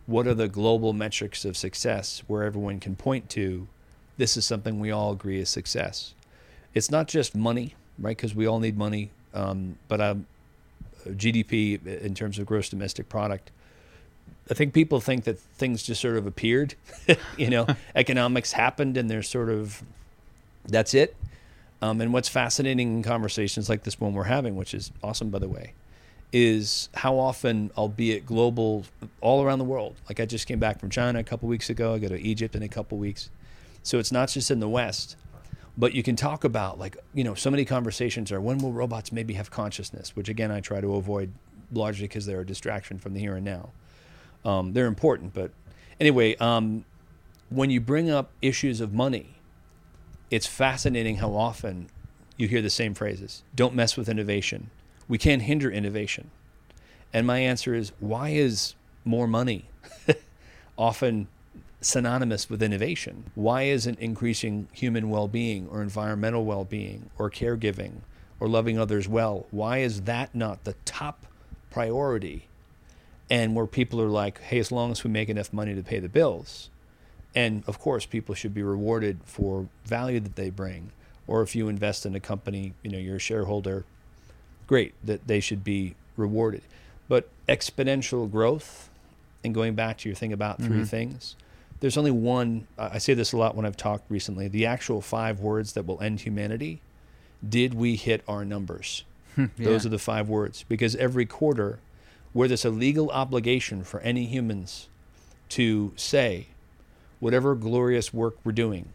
what 0.05 0.27
are 0.27 0.33
the 0.33 0.47
global 0.47 0.93
metrics 0.93 1.45
of 1.45 1.55
success 1.57 2.23
where 2.27 2.43
everyone 2.43 2.79
can 2.79 2.95
point 2.95 3.29
to 3.29 3.67
this 4.17 4.35
is 4.35 4.45
something 4.45 4.79
we 4.79 4.91
all 4.91 5.11
agree 5.11 5.39
is 5.39 5.49
success? 5.49 6.13
It's 6.73 6.91
not 6.91 7.07
just 7.07 7.35
money, 7.35 7.75
right? 7.97 8.15
Because 8.15 8.35
we 8.35 8.45
all 8.47 8.59
need 8.59 8.77
money, 8.77 9.11
um, 9.33 9.77
but 9.88 10.01
um, 10.01 10.25
GDP 11.05 11.85
in 11.85 12.13
terms 12.15 12.39
of 12.39 12.45
gross 12.45 12.69
domestic 12.69 13.09
product. 13.09 13.51
I 14.50 14.53
think 14.53 14.74
people 14.74 15.00
think 15.00 15.25
that 15.25 15.39
things 15.39 15.83
just 15.83 16.01
sort 16.01 16.17
of 16.17 16.25
appeared, 16.25 16.75
you 17.38 17.50
know, 17.50 17.67
economics 17.95 18.51
happened 18.51 18.98
and 18.98 19.09
there's 19.09 19.29
sort 19.29 19.50
of 19.50 19.83
that's 20.65 20.93
it. 20.93 21.15
Um, 21.81 22.01
and 22.01 22.12
what's 22.12 22.27
fascinating 22.27 22.95
in 22.98 23.03
conversations 23.03 23.69
like 23.69 23.83
this 23.83 24.00
one 24.00 24.13
we're 24.13 24.24
having, 24.24 24.55
which 24.55 24.74
is 24.74 24.91
awesome, 25.01 25.29
by 25.29 25.39
the 25.39 25.48
way, 25.48 25.74
is 26.33 26.89
how 26.93 27.17
often, 27.17 27.71
albeit 27.77 28.25
global, 28.25 28.86
all 29.21 29.43
around 29.43 29.59
the 29.59 29.65
world. 29.65 29.95
Like 30.09 30.19
I 30.19 30.25
just 30.25 30.45
came 30.45 30.59
back 30.59 30.79
from 30.79 30.89
China 30.89 31.19
a 31.19 31.24
couple 31.24 31.48
weeks 31.48 31.69
ago. 31.69 31.93
I 31.93 32.00
go 32.00 32.09
to 32.09 32.19
Egypt 32.19 32.55
in 32.55 32.63
a 32.63 32.67
couple 32.67 32.98
weeks. 32.98 33.29
So 33.81 33.98
it's 33.98 34.12
not 34.12 34.29
just 34.29 34.51
in 34.51 34.59
the 34.59 34.67
West, 34.67 35.15
but 35.77 35.95
you 35.95 36.03
can 36.03 36.17
talk 36.17 36.43
about 36.43 36.77
like 36.77 36.98
you 37.13 37.24
know 37.24 37.33
so 37.33 37.50
many 37.50 37.63
conversations 37.63 38.31
are 38.31 38.41
when 38.41 38.57
will 38.57 38.74
robots 38.74 39.12
maybe 39.12 39.36
have 39.36 39.50
consciousness, 39.50 40.15
which 40.15 40.27
again 40.27 40.51
I 40.51 40.59
try 40.59 40.81
to 40.81 40.95
avoid 40.95 41.31
largely 41.71 42.07
because 42.07 42.25
they're 42.25 42.41
a 42.41 42.45
distraction 42.45 43.00
from 43.00 43.13
the 43.13 43.19
here 43.19 43.36
and 43.36 43.45
now. 43.45 43.69
Um, 44.46 44.74
they're 44.74 44.88
important, 44.88 45.34
but 45.34 45.51
anyway, 46.00 46.36
um, 46.38 46.86
when 47.50 47.69
you 47.69 47.81
bring 47.81 48.10
up 48.10 48.31
issues 48.41 48.79
of 48.81 48.93
money, 48.93 49.36
it's 50.31 50.48
fascinating 50.48 51.17
how 51.17 51.34
often 51.36 51.89
you 52.38 52.48
hear 52.48 52.62
the 52.62 52.69
same 52.69 52.93
phrases. 52.93 53.43
Don't 53.55 53.74
mess 53.75 53.98
with 53.98 54.08
innovation. 54.08 54.69
We 55.08 55.17
can't 55.17 55.41
hinder 55.41 55.69
innovation. 55.69 56.29
And 57.12 57.25
my 57.25 57.39
answer 57.39 57.74
is 57.74 57.91
why 58.00 58.29
is 58.29 58.75
more 59.03 59.27
money 59.27 59.65
often 60.77 61.27
synonymous 61.81 62.50
with 62.50 62.62
innovation. 62.62 63.31
Why 63.36 63.63
isn't 63.63 64.00
increasing 64.00 64.67
human 64.72 65.10
well 65.10 65.27
being 65.27 65.67
or 65.69 65.81
environmental 65.81 66.46
well 66.46 66.65
being 66.65 67.10
or 67.17 67.29
caregiving 67.29 68.01
or 68.39 68.48
loving 68.48 68.77
others 68.77 69.08
well? 69.08 69.48
Why 69.51 69.79
is 69.79 70.01
that 70.01 70.36
not 70.36 70.63
the 70.63 70.75
top 70.86 71.25
priority? 71.72 72.49
And 73.29 73.55
where 73.55 73.67
people 73.67 74.01
are 74.01 74.07
like, 74.09 74.39
hey, 74.41 74.57
as 74.59 74.71
long 74.71 74.91
as 74.91 75.03
we 75.03 75.09
make 75.12 75.29
enough 75.29 75.53
money 75.53 75.75
to 75.75 75.83
pay 75.83 76.00
the 76.00 76.09
bills. 76.09 76.69
And 77.36 77.63
of 77.67 77.77
course, 77.79 78.05
people 78.07 78.33
should 78.33 78.53
be 78.55 78.63
rewarded 78.63 79.19
for 79.25 79.67
value 79.86 80.19
that 80.19 80.36
they 80.36 80.50
bring. 80.50 80.91
Or 81.27 81.43
if 81.43 81.55
you 81.55 81.67
invest 81.69 82.05
in 82.07 82.15
a 82.15 82.19
company, 82.19 82.74
you 82.81 82.89
know, 82.89 82.98
you're 82.98 83.17
a 83.17 83.19
shareholder, 83.19 83.86
great, 84.65 84.95
that 85.03 85.27
they 85.27 85.39
should 85.39 85.63
be 85.63 85.93
rewarded. 86.17 86.63
But 87.07 87.29
exponential 87.48 88.29
growth, 88.31 88.89
and 89.43 89.53
going 89.53 89.75
back 89.75 90.00
to 90.00 90.09
your 90.09 90.15
thing 90.15 90.33
about 90.33 90.57
3 90.57 90.67
Mm-hmm. 90.67 90.83
things, 90.86 91.36
there's 91.81 91.98
only 91.98 92.12
one. 92.12 92.67
I 92.79 92.95
I 92.95 92.98
say 92.98 93.13
this 93.13 93.31
a 93.31 93.38
lot 93.38 93.55
when 93.55 93.65
I've 93.65 93.77
talked 93.77 94.09
recently. 94.09 94.48
The 94.48 94.65
actual 94.65 95.01
five 95.01 95.39
words 95.39 95.74
that 95.74 95.86
will 95.86 96.01
end 96.01 96.21
humanity. 96.21 96.81
Did 97.48 97.74
we 97.75 97.95
hit 97.95 98.21
our 98.27 98.43
numbers? 98.43 99.03
Those 99.57 99.86
are 99.86 99.89
the 99.89 100.00
five 100.00 100.27
words. 100.27 100.65
Because 100.67 100.95
every 100.98 101.25
quarter, 101.25 101.79
where 102.33 102.48
there's 102.48 102.65
a 102.65 102.69
legal 102.69 103.09
obligation 103.12 103.83
for 103.83 104.00
any 104.01 104.25
humans 104.25 104.88
to 105.50 105.93
say, 105.95 106.48
whatever 107.19 107.55
glorious 107.55 108.13
work 108.13 108.36
we're 108.43 108.51
doing, 108.51 108.89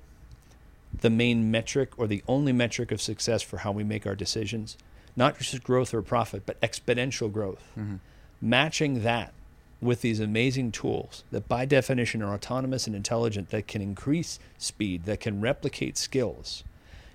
the 1.00 1.10
main 1.10 1.50
metric 1.50 1.90
or 1.96 2.06
the 2.06 2.22
only 2.28 2.52
metric 2.52 2.92
of 2.92 3.00
success 3.00 3.42
for 3.42 3.58
how 3.58 3.72
we 3.72 3.84
make 3.84 4.06
our 4.06 4.14
decisions, 4.14 4.76
not 5.16 5.38
just 5.38 5.62
growth 5.64 5.92
or 5.92 6.02
profit, 6.02 6.44
but 6.46 6.60
exponential 6.60 7.32
growth. 7.32 7.72
Mm-hmm. 7.76 7.96
Matching 8.40 9.02
that 9.02 9.32
with 9.80 10.00
these 10.00 10.20
amazing 10.20 10.72
tools 10.72 11.24
that 11.30 11.48
by 11.48 11.64
definition 11.64 12.22
are 12.22 12.32
autonomous 12.32 12.86
and 12.86 12.96
intelligent 12.96 13.50
that 13.50 13.66
can 13.66 13.82
increase 13.82 14.38
speed, 14.56 15.04
that 15.04 15.20
can 15.20 15.40
replicate 15.40 15.96
skills. 15.96 16.64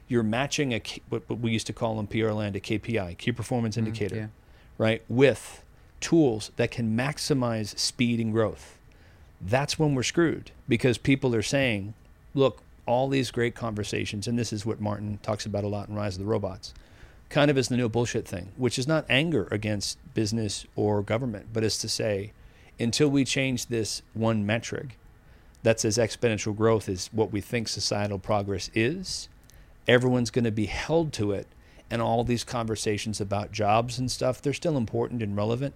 You're 0.08 0.24
matching 0.24 0.74
a 0.74 0.82
what 1.10 1.30
we 1.30 1.52
used 1.52 1.68
to 1.68 1.74
call 1.74 2.00
in 2.00 2.08
PR 2.08 2.32
land 2.32 2.56
a 2.56 2.60
KPI, 2.60 3.18
key 3.18 3.32
performance 3.32 3.76
mm-hmm. 3.76 3.88
indicator, 3.88 4.16
yeah. 4.16 4.28
right, 4.78 5.04
with 5.08 5.64
tools 6.00 6.52
that 6.56 6.72
can 6.72 6.96
maximize 6.96 7.78
speed 7.78 8.20
and 8.20 8.32
growth. 8.32 8.78
That's 9.42 9.80
when 9.80 9.96
we're 9.96 10.04
screwed 10.04 10.52
because 10.68 10.98
people 10.98 11.34
are 11.36 11.42
saying, 11.42 11.94
look, 12.34 12.62
all 12.86 13.08
these 13.08 13.32
great 13.32 13.56
conversations, 13.56 14.28
and 14.28 14.38
this 14.38 14.52
is 14.52 14.66
what 14.66 14.82
Martin 14.82 15.20
talks 15.22 15.46
about 15.46 15.64
a 15.64 15.68
lot 15.68 15.90
in 15.90 15.96
Rise 15.96 16.16
of 16.16 16.22
the 16.22 16.26
Robots, 16.26 16.74
kind 17.30 17.52
of 17.52 17.58
is 17.58 17.68
the 17.68 17.78
new 17.78 17.88
bullshit 17.88 18.28
thing, 18.28 18.52
which 18.58 18.80
is 18.80 18.88
not 18.88 19.06
anger 19.10 19.48
against 19.52 19.98
business 20.14 20.66
or 20.76 21.02
government, 21.02 21.48
but 21.54 21.64
is 21.64 21.78
to 21.78 21.88
say, 21.88 22.34
until 22.80 23.10
we 23.10 23.24
change 23.24 23.68
this 23.68 24.02
one 24.14 24.46
metric 24.46 24.98
that 25.64 25.80
says 25.80 25.98
exponential 25.98 26.56
growth 26.56 26.90
is 26.90 27.10
what 27.12 27.32
we 27.32 27.42
think 27.42 27.68
societal 27.68 28.18
progress 28.18 28.72
is, 28.74 29.30
everyone's 29.88 30.32
going 30.32 30.46
to 30.46 30.52
be 30.52 30.66
held 30.66 31.14
to 31.14 31.32
it. 31.32 31.48
And 31.92 32.04
all 32.04 32.24
these 32.24 32.44
conversations 32.44 33.20
about 33.20 33.52
jobs 33.52 33.98
and 33.98 34.12
stuff, 34.12 34.42
they're 34.42 34.54
still 34.54 34.78
important 34.78 35.24
and 35.24 35.36
relevant. 35.36 35.74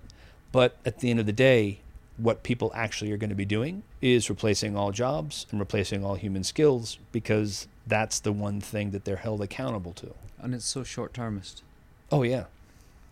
But 0.54 0.78
at 0.86 1.00
the 1.00 1.10
end 1.10 1.20
of 1.20 1.26
the 1.26 1.34
day, 1.34 1.80
what 2.16 2.44
people 2.44 2.72
actually 2.76 3.12
are 3.12 3.18
going 3.18 3.32
to 3.32 3.36
be 3.36 3.44
doing 3.44 3.84
is 4.02 4.30
replacing 4.30 4.78
all 4.78 4.92
jobs 4.92 5.48
and 5.50 5.60
replacing 5.60 6.06
all 6.06 6.14
human 6.16 6.44
skills 6.44 7.00
because 7.12 7.68
that's 7.88 8.20
the 8.20 8.32
one 8.32 8.62
thing 8.62 8.92
that 8.92 9.04
they're 9.04 9.18
held 9.18 9.42
accountable 9.42 9.94
to. 9.94 10.14
And 10.40 10.54
it's 10.54 10.66
so 10.66 10.84
short 10.84 11.14
termist. 11.14 11.64
Oh, 12.12 12.22
yeah. 12.22 12.46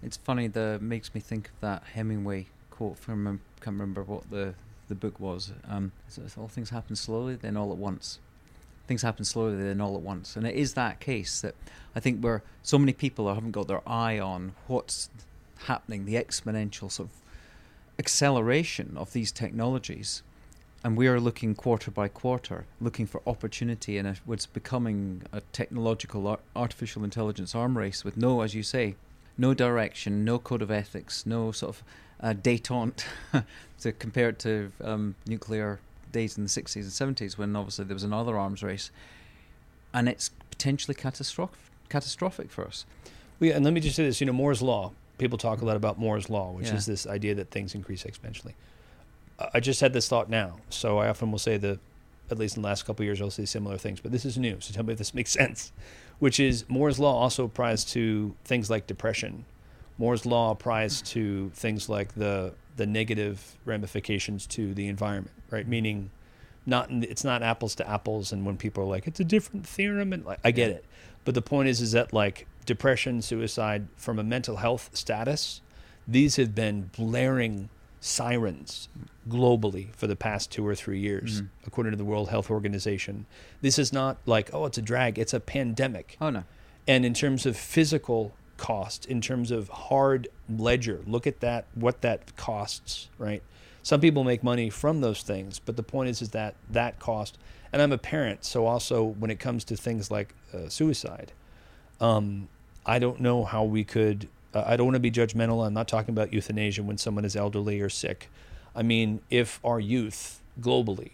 It's 0.03 0.17
funny. 0.17 0.47
The 0.47 0.77
makes 0.79 1.13
me 1.15 1.19
think 1.19 1.47
of 1.47 1.59
that 1.61 1.83
Hemingway 1.93 2.45
quote 2.69 2.97
from 2.97 3.27
um, 3.27 3.41
can't 3.59 3.75
remember 3.75 4.03
what 4.03 4.29
the 4.29 4.53
the 4.87 4.95
book 4.95 5.19
was. 5.19 5.51
Um, 5.67 5.91
all 6.37 6.47
things 6.47 6.69
happen 6.69 6.95
slowly, 6.95 7.35
then 7.35 7.55
all 7.55 7.71
at 7.71 7.77
once. 7.77 8.19
Things 8.87 9.03
happen 9.03 9.23
slowly, 9.23 9.55
then 9.55 9.79
all 9.79 9.95
at 9.95 10.01
once, 10.01 10.35
and 10.35 10.45
it 10.45 10.55
is 10.55 10.73
that 10.73 10.99
case 10.99 11.41
that 11.41 11.55
I 11.95 11.99
think 11.99 12.21
where 12.21 12.43
so 12.61 12.77
many 12.77 12.93
people 12.93 13.33
haven't 13.33 13.51
got 13.51 13.67
their 13.67 13.87
eye 13.87 14.19
on 14.19 14.53
what's 14.67 15.09
happening, 15.65 16.05
the 16.05 16.15
exponential 16.15 16.91
sort 16.91 17.09
of 17.09 17.21
acceleration 18.01 18.97
of 18.97 19.13
these 19.13 19.31
technologies, 19.31 20.23
and 20.83 20.97
we 20.97 21.07
are 21.07 21.19
looking 21.19 21.53
quarter 21.53 21.91
by 21.91 22.07
quarter, 22.07 22.65
looking 22.79 23.05
for 23.05 23.21
opportunity 23.27 23.99
in 23.99 24.07
a, 24.07 24.15
what's 24.25 24.47
becoming 24.47 25.21
a 25.31 25.41
technological 25.53 26.25
ar- 26.25 26.39
artificial 26.55 27.03
intelligence 27.03 27.53
arm 27.53 27.77
race 27.77 28.03
with 28.03 28.17
no, 28.17 28.41
as 28.41 28.55
you 28.55 28.63
say, 28.63 28.95
no 29.37 29.53
direction, 29.53 30.25
no 30.25 30.39
code 30.39 30.63
of 30.63 30.71
ethics, 30.71 31.27
no 31.27 31.51
sort 31.51 31.75
of 31.75 31.83
uh, 32.21 32.33
detente 32.33 33.03
to 33.79 33.91
compare 33.91 34.29
it 34.29 34.39
to 34.39 34.71
um, 34.83 35.13
nuclear 35.27 35.79
days 36.11 36.39
in 36.39 36.43
the 36.43 36.49
60s 36.49 36.75
and 36.75 37.15
70s 37.15 37.37
when 37.37 37.55
obviously 37.55 37.85
there 37.85 37.93
was 37.93 38.03
another 38.03 38.35
arms 38.35 38.63
race. 38.63 38.89
And 39.93 40.09
it's 40.09 40.31
potentially 40.49 40.95
catastrophic, 40.95 41.59
catastrophic 41.89 42.49
for 42.49 42.65
us. 42.65 42.83
Well, 43.39 43.49
yeah, 43.49 43.57
and 43.57 43.63
let 43.63 43.75
me 43.75 43.81
just 43.81 43.95
say 43.95 44.05
this. 44.05 44.21
You 44.21 44.25
know, 44.25 44.33
Moore's 44.33 44.63
law. 44.63 44.91
People 45.21 45.37
talk 45.37 45.61
a 45.61 45.65
lot 45.65 45.75
about 45.75 45.99
Moore's 45.99 46.31
law, 46.31 46.49
which 46.51 46.69
Yeah. 46.69 46.73
is 46.77 46.87
this 46.87 47.05
idea 47.05 47.35
that 47.35 47.51
things 47.51 47.75
increase 47.75 48.03
exponentially. 48.05 48.53
I- 49.53 49.59
just 49.59 49.79
had 49.79 49.93
this 49.93 50.07
thought 50.07 50.31
now, 50.31 50.57
so 50.71 50.97
I 50.97 51.09
often 51.09 51.31
will 51.31 51.37
say 51.37 51.57
that, 51.57 51.77
at 52.31 52.39
least 52.39 52.55
in 52.55 52.63
the 52.63 52.67
last 52.67 52.85
couple 52.87 53.03
of 53.03 53.05
years, 53.05 53.21
I'll 53.21 53.29
say 53.29 53.45
similar 53.45 53.77
things. 53.77 53.99
But 53.99 54.11
this 54.11 54.25
is 54.25 54.35
new, 54.39 54.57
so 54.59 54.73
tell 54.73 54.83
me 54.83 54.93
if 54.93 54.97
this 54.97 55.13
makes 55.19 55.29
sense. 55.31 55.71
Which 56.17 56.39
is 56.39 56.65
Moore's 56.67 56.97
law 56.99 57.21
also 57.21 57.45
applies 57.45 57.85
to 57.93 58.33
things 58.45 58.67
like 58.71 58.87
depression. 58.87 59.45
Moore's 59.99 60.25
law 60.25 60.49
applies 60.49 61.03
to 61.13 61.51
things 61.53 61.87
like 61.87 62.15
the 62.15 62.53
the 62.77 62.87
negative 62.87 63.57
ramifications 63.63 64.47
to 64.47 64.73
the 64.73 64.87
environment, 64.87 65.35
right? 65.51 65.67
Meaning, 65.67 66.09
not 66.65 66.89
it's 66.89 67.23
not 67.23 67.43
apples 67.43 67.75
to 67.75 67.87
apples. 67.87 68.31
And 68.31 68.43
when 68.43 68.57
people 68.57 68.83
are 68.85 68.87
like, 68.87 69.05
it's 69.05 69.19
a 69.19 69.23
different 69.25 69.67
theorem, 69.67 70.13
and 70.13 70.25
like, 70.25 70.39
I 70.43 70.49
get 70.49 70.71
it. 70.71 70.83
But 71.25 71.35
the 71.35 71.43
point 71.43 71.69
is, 71.69 71.79
is 71.79 71.91
that 71.91 72.11
like 72.11 72.47
depression, 72.75 73.21
suicide, 73.21 73.87
from 73.97 74.17
a 74.19 74.23
mental 74.23 74.57
health 74.57 74.89
status, 74.93 75.61
these 76.07 76.37
have 76.37 76.53
been 76.55 76.89
blaring 76.97 77.69
sirens 77.99 78.89
globally 79.29 79.93
for 79.95 80.07
the 80.07 80.15
past 80.15 80.49
two 80.51 80.65
or 80.65 80.73
three 80.73 80.99
years, 80.99 81.41
Mhm. 81.41 81.47
according 81.67 81.91
to 81.91 81.97
the 81.97 82.05
World 82.05 82.29
Health 82.29 82.49
Organization. 82.49 83.25
This 83.61 83.77
is 83.77 83.91
not 83.93 84.17
like, 84.25 84.49
oh, 84.53 84.65
it's 84.65 84.77
a 84.77 84.81
drag; 84.81 85.19
it's 85.19 85.33
a 85.33 85.39
pandemic. 85.39 86.17
Oh, 86.19 86.29
no. 86.29 86.43
And 86.87 87.05
in 87.05 87.13
terms 87.13 87.45
of 87.45 87.55
physical 87.55 88.33
cost, 88.57 89.05
in 89.05 89.21
terms 89.21 89.51
of 89.51 89.69
hard 89.69 90.27
ledger, 90.49 91.01
look 91.05 91.27
at 91.27 91.39
that, 91.41 91.65
what 91.75 92.01
that 92.01 92.35
costs, 92.35 93.09
right? 93.17 93.43
Some 93.83 93.99
people 94.01 94.23
make 94.23 94.43
money 94.43 94.69
from 94.69 95.01
those 95.01 95.21
things, 95.23 95.59
but 95.59 95.75
the 95.75 95.83
point 95.83 96.09
is, 96.09 96.21
is 96.21 96.29
that 96.29 96.55
that 96.69 96.99
cost. 96.99 97.37
And 97.73 97.81
I'm 97.81 97.91
a 97.91 97.97
parent, 97.97 98.43
so 98.45 98.65
also 98.65 99.03
when 99.03 99.29
it 99.31 99.39
comes 99.39 99.63
to 99.65 99.75
things 99.75 100.09
like 100.11 100.33
uh, 100.53 100.69
suicide, 100.69 101.31
um, 101.99 102.47
I 102.85 102.99
don't 102.99 103.19
know 103.19 103.43
how 103.43 103.63
we 103.63 103.83
could. 103.83 104.27
Uh, 104.53 104.63
I 104.65 104.75
don't 104.75 104.87
want 104.87 104.95
to 104.95 104.99
be 104.99 105.11
judgmental. 105.11 105.65
I'm 105.65 105.73
not 105.73 105.87
talking 105.87 106.13
about 106.13 106.33
euthanasia 106.33 106.83
when 106.83 106.97
someone 106.97 107.25
is 107.25 107.35
elderly 107.35 107.79
or 107.79 107.89
sick. 107.89 108.29
I 108.75 108.83
mean, 108.83 109.21
if 109.29 109.59
our 109.63 109.79
youth 109.79 110.41
globally, 110.59 111.11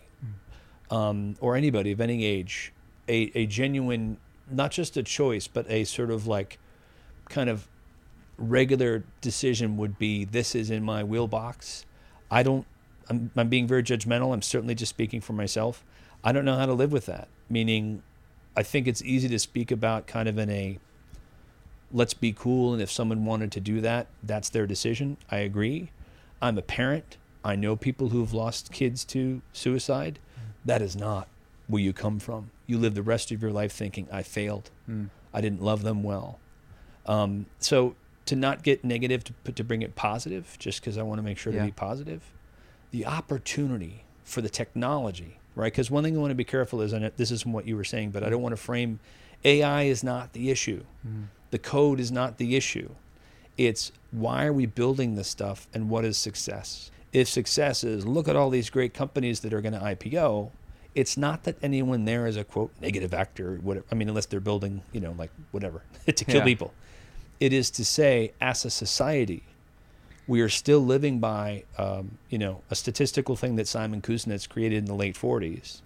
um, 0.90 1.36
or 1.42 1.56
anybody 1.56 1.92
of 1.92 2.02
any 2.02 2.26
age, 2.26 2.74
a, 3.08 3.32
a 3.36 3.46
genuine, 3.46 4.18
not 4.50 4.72
just 4.72 4.98
a 4.98 5.04
choice, 5.04 5.48
but 5.48 5.70
a 5.70 5.84
sort 5.84 6.12
of 6.12 6.28
like 6.28 6.60
kind 7.30 7.50
of 7.50 7.68
regular 8.38 9.04
decision 9.22 9.78
would 9.78 9.98
be 9.98 10.24
this 10.24 10.56
is 10.56 10.70
in 10.70 10.84
my 10.84 11.04
wheelbox. 11.04 11.86
I 12.30 12.44
don't, 12.44 12.66
I'm, 13.10 13.32
I'm 13.36 13.50
being 13.50 13.68
very 13.68 13.84
judgmental. 13.84 14.34
I'm 14.34 14.42
certainly 14.42 14.76
just 14.76 14.90
speaking 14.90 15.22
for 15.22 15.34
myself. 15.34 15.84
I 16.24 16.32
don't 16.32 16.46
know 16.46 16.58
how 16.58 16.66
to 16.66 16.74
live 16.74 16.92
with 16.92 17.06
that. 17.08 17.28
Meaning, 17.50 18.04
I 18.56 18.64
think 18.64 18.88
it's 18.88 19.02
easy 19.02 19.30
to 19.30 19.40
speak 19.40 19.72
about 19.72 20.08
kind 20.08 20.28
of 20.28 20.38
in 20.38 20.50
a 20.50 20.80
let's 21.92 22.14
be 22.14 22.34
cool. 22.34 22.74
And 22.74 22.82
if 22.82 22.92
someone 22.92 23.26
wanted 23.26 23.52
to 23.54 23.60
do 23.60 23.82
that, 23.82 24.08
that's 24.24 24.50
their 24.50 24.68
decision. 24.68 25.18
I 25.32 25.38
agree. 25.38 25.92
I'm 26.42 26.58
a 26.58 26.62
parent. 26.62 27.18
I 27.44 27.56
know 27.56 27.76
people 27.76 28.10
who've 28.10 28.34
lost 28.34 28.72
kids 28.72 29.06
to 29.06 29.42
suicide. 29.54 30.20
That 30.66 30.82
is 30.82 30.96
not 30.96 31.28
where 31.68 31.82
you 31.82 31.94
come 31.94 32.20
from. 32.20 32.52
You 32.66 32.78
live 32.78 32.94
the 32.96 33.02
rest 33.04 33.32
of 33.32 33.42
your 33.42 33.52
life 33.52 33.72
thinking, 33.72 34.08
I 34.12 34.24
failed. 34.24 34.70
Mm. 34.90 35.10
I 35.34 35.42
didn't 35.42 35.62
love 35.62 35.84
them 35.84 36.04
well. 36.04 36.40
Um, 37.06 37.46
so 37.60 37.96
to 38.26 38.36
not 38.36 38.64
get 38.64 38.84
negative, 38.84 39.24
to, 39.46 39.52
to 39.54 39.64
bring 39.64 39.82
it 39.82 39.96
positive, 39.96 40.58
just 40.60 40.82
because 40.82 40.98
I 40.98 41.04
want 41.04 41.20
to 41.20 41.24
make 41.24 41.38
sure 41.38 41.54
Yeah. 41.54 41.60
to 41.62 41.66
be 41.68 41.72
positive, 41.72 42.22
the 42.92 43.06
opportunity 43.06 44.04
for 44.26 44.42
the 44.42 44.50
technology, 44.50 45.40
right? 45.56 45.72
Because 45.72 45.90
one 45.90 46.04
thing 46.04 46.18
I 46.18 46.20
want 46.20 46.32
to 46.32 46.36
be 46.36 46.44
careful 46.44 46.82
is, 46.82 46.92
and 46.92 47.10
this 47.16 47.32
is 47.32 47.46
what 47.46 47.66
you 47.66 47.78
were 47.78 47.86
saying, 47.86 48.12
but 48.12 48.24
I 48.24 48.30
don't 48.30 48.42
want 48.42 48.54
to 48.54 48.58
frame 48.62 49.00
AI 49.46 49.84
is 49.84 50.04
not 50.04 50.34
the 50.34 50.50
issue. 50.50 50.84
Mm. 51.08 51.26
The 51.52 51.60
code 51.60 52.00
is 52.00 52.12
not 52.12 52.38
the 52.38 52.56
issue. 52.56 52.90
It's 53.58 53.92
why 54.12 54.46
are 54.46 54.54
we 54.54 54.66
building 54.66 55.16
this 55.16 55.28
stuff 55.28 55.68
and 55.74 55.90
what 55.90 56.06
is 56.06 56.18
success? 56.18 56.92
If 57.14 57.28
success 57.28 57.84
is 57.84 58.06
look 58.06 58.28
at 58.28 58.36
all 58.36 58.50
these 58.50 58.70
great 58.70 58.94
companies 58.94 59.40
that 59.40 59.54
are 59.54 59.62
going 59.62 59.74
to 59.74 59.80
IPO, 59.80 60.52
it's 60.94 61.18
not 61.18 61.44
that 61.44 61.56
anyone 61.62 62.06
there 62.06 62.28
is 62.28 62.38
a 62.38 62.44
quote 62.44 62.72
negative 62.82 63.14
actor, 63.14 63.60
whatever. 63.64 63.86
I 63.92 63.96
mean, 63.96 64.10
unless 64.10 64.26
they're 64.26 64.40
building, 64.40 64.82
you 64.92 65.00
know, 65.00 65.14
like 65.18 65.32
whatever 65.52 65.82
to 66.06 66.26
kill 66.26 66.38
Yeah. 66.38 66.44
people. 66.44 66.74
It 67.40 67.54
is 67.54 67.70
to 67.72 67.86
say, 67.86 68.34
as 68.42 68.66
a 68.66 68.70
society, 68.70 69.44
we 70.28 70.42
are 70.42 70.50
still 70.50 70.80
living 70.82 71.20
by, 71.20 71.64
um, 71.78 72.18
you 72.30 72.38
know, 72.38 72.62
a 72.70 72.76
statistical 72.76 73.36
thing 73.36 73.56
that 73.56 73.68
Simon 73.68 74.02
Kuznets 74.02 74.50
created 74.50 74.78
in 74.80 74.86
the 74.86 74.96
late 74.96 75.16
40s 75.16 75.82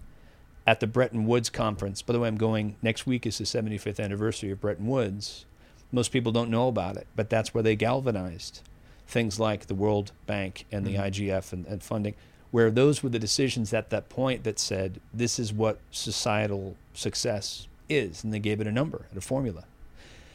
at 0.66 0.80
the 0.80 0.86
Bretton 0.86 1.26
Woods 1.26 1.50
conference. 1.50 2.02
By 2.02 2.12
the 2.14 2.20
way, 2.20 2.28
I'm 2.28 2.36
going 2.36 2.76
next 2.82 3.06
week 3.06 3.26
is 3.26 3.38
the 3.38 3.44
75th 3.44 4.00
anniversary 4.02 4.50
of 4.50 4.60
Bretton 4.60 4.86
Woods. 4.86 5.44
Most 5.92 6.10
people 6.10 6.32
don't 6.32 6.50
know 6.50 6.68
about 6.68 6.96
it, 6.96 7.06
but 7.14 7.28
that's 7.28 7.52
where 7.52 7.62
they 7.62 7.76
galvanized 7.76 8.62
things 9.06 9.38
like 9.38 9.66
the 9.66 9.74
World 9.74 10.12
Bank 10.26 10.64
and 10.72 10.86
the 10.86 10.94
mm-hmm. 10.94 11.24
IMF 11.24 11.52
and, 11.52 11.66
and 11.66 11.82
funding, 11.82 12.14
where 12.50 12.70
those 12.70 13.02
were 13.02 13.10
the 13.10 13.18
decisions 13.18 13.72
at 13.74 13.90
that 13.90 14.08
point 14.08 14.42
that 14.44 14.58
said 14.58 15.00
this 15.12 15.38
is 15.38 15.52
what 15.52 15.78
societal 15.90 16.76
success 16.94 17.68
is, 17.88 18.24
and 18.24 18.32
they 18.32 18.38
gave 18.38 18.60
it 18.60 18.66
a 18.66 18.72
number 18.72 19.06
and 19.10 19.18
a 19.18 19.20
formula. 19.20 19.64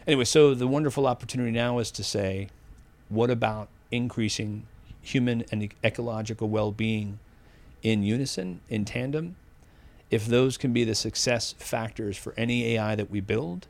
Anyway, 0.06 0.24
so 0.24 0.54
the 0.54 0.68
wonderful 0.68 1.08
opportunity 1.08 1.52
now 1.52 1.80
is 1.80 1.92
to 1.92 2.04
say, 2.04 2.50
what 3.10 3.30
about 3.30 3.68
increasing 3.92 4.68
human 5.02 5.44
and 5.52 5.70
ecological 5.84 6.48
well-being 6.50 7.20
in 7.82 8.04
unison, 8.04 8.62
in 8.70 8.86
tandem? 8.86 9.36
If 10.10 10.26
those 10.26 10.58
can 10.58 10.72
be 10.72 10.84
the 10.84 10.96
success 10.96 11.56
factors 11.58 12.16
for 12.16 12.34
any 12.38 12.76
AI 12.76 12.96
that 12.96 13.10
we 13.10 13.20
build, 13.20 13.68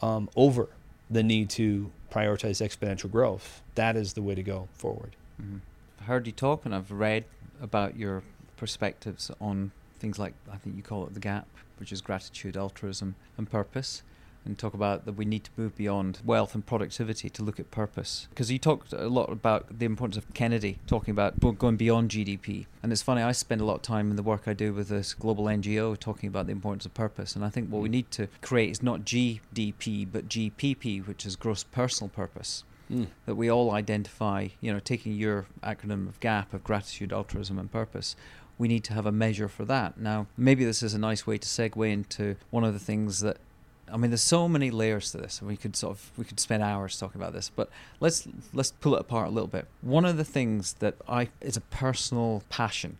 um, 0.00 0.28
over 0.36 0.68
the 1.10 1.22
need 1.22 1.50
to 1.50 1.92
prioritize 2.10 2.60
exponential 2.66 3.10
growth. 3.10 3.62
That 3.74 3.96
is 3.96 4.14
the 4.14 4.22
way 4.22 4.34
to 4.34 4.42
go 4.42 4.68
forward. 4.74 5.16
Mm-hmm. 5.40 5.58
I've 6.00 6.06
heard 6.06 6.26
you 6.26 6.32
talk 6.32 6.64
and 6.64 6.74
I've 6.74 6.90
read 6.90 7.24
about 7.60 7.96
your 7.96 8.22
perspectives 8.56 9.30
on 9.40 9.72
things 9.98 10.18
like, 10.18 10.34
I 10.50 10.56
think 10.56 10.76
you 10.76 10.82
call 10.82 11.06
it 11.06 11.14
the 11.14 11.20
gap, 11.20 11.46
which 11.78 11.92
is 11.92 12.00
gratitude, 12.00 12.56
altruism, 12.56 13.14
and 13.36 13.50
purpose 13.50 14.02
and 14.46 14.58
talk 14.58 14.74
about 14.74 15.04
that 15.04 15.12
we 15.12 15.24
need 15.24 15.44
to 15.44 15.50
move 15.56 15.76
beyond 15.76 16.20
wealth 16.24 16.54
and 16.54 16.64
productivity 16.64 17.28
to 17.30 17.42
look 17.42 17.60
at 17.60 17.70
purpose. 17.70 18.28
Because 18.30 18.50
you 18.50 18.58
talked 18.58 18.92
a 18.92 19.08
lot 19.08 19.30
about 19.30 19.78
the 19.78 19.86
importance 19.86 20.16
of 20.16 20.32
Kennedy 20.34 20.78
talking 20.86 21.12
about 21.12 21.38
going 21.58 21.76
beyond 21.76 22.10
GDP. 22.10 22.66
And 22.82 22.92
it's 22.92 23.02
funny, 23.02 23.22
I 23.22 23.32
spend 23.32 23.60
a 23.60 23.64
lot 23.64 23.76
of 23.76 23.82
time 23.82 24.10
in 24.10 24.16
the 24.16 24.22
work 24.22 24.42
I 24.46 24.52
do 24.52 24.72
with 24.72 24.88
this 24.88 25.14
global 25.14 25.44
NGO 25.44 25.98
talking 25.98 26.28
about 26.28 26.46
the 26.46 26.52
importance 26.52 26.86
of 26.86 26.94
purpose. 26.94 27.34
And 27.34 27.44
I 27.44 27.50
think 27.50 27.68
what 27.68 27.82
we 27.82 27.88
mm. 27.88 27.92
need 27.92 28.10
to 28.12 28.28
create 28.40 28.70
is 28.70 28.82
not 28.82 29.00
GDP, 29.00 30.06
but 30.10 30.28
GPP, 30.28 31.06
which 31.06 31.26
is 31.26 31.36
gross 31.36 31.64
personal 31.64 32.08
purpose. 32.08 32.64
Mm. 32.90 33.08
That 33.24 33.34
we 33.34 33.50
all 33.50 33.72
identify, 33.72 34.48
you 34.60 34.72
know, 34.72 34.78
taking 34.78 35.12
your 35.12 35.46
acronym 35.62 36.08
of 36.08 36.20
GAP 36.20 36.54
of 36.54 36.62
gratitude, 36.62 37.12
altruism, 37.12 37.58
and 37.58 37.70
purpose, 37.70 38.14
we 38.58 38.68
need 38.68 38.84
to 38.84 38.94
have 38.94 39.06
a 39.06 39.12
measure 39.12 39.48
for 39.48 39.64
that. 39.64 39.98
Now, 39.98 40.26
maybe 40.36 40.64
this 40.64 40.82
is 40.82 40.94
a 40.94 40.98
nice 40.98 41.26
way 41.26 41.38
to 41.38 41.46
segue 41.46 41.92
into 41.92 42.36
one 42.50 42.64
of 42.64 42.72
the 42.72 42.78
things 42.78 43.20
that 43.20 43.38
I 43.92 43.96
mean, 43.96 44.10
there's 44.10 44.22
so 44.22 44.48
many 44.48 44.70
layers 44.70 45.12
to 45.12 45.18
this, 45.18 45.40
and 45.40 45.48
we 45.48 45.56
could 45.56 45.76
sort 45.76 45.92
of 45.92 46.10
we 46.16 46.24
could 46.24 46.40
spend 46.40 46.62
hours 46.62 46.98
talking 46.98 47.20
about 47.20 47.32
this. 47.32 47.50
But 47.54 47.70
let's 48.00 48.26
let's 48.52 48.72
pull 48.72 48.94
it 48.96 49.00
apart 49.00 49.28
a 49.28 49.30
little 49.30 49.48
bit. 49.48 49.66
One 49.80 50.04
of 50.04 50.16
the 50.16 50.24
things 50.24 50.74
that 50.74 50.96
I 51.08 51.28
is 51.40 51.56
a 51.56 51.60
personal 51.60 52.42
passion, 52.48 52.98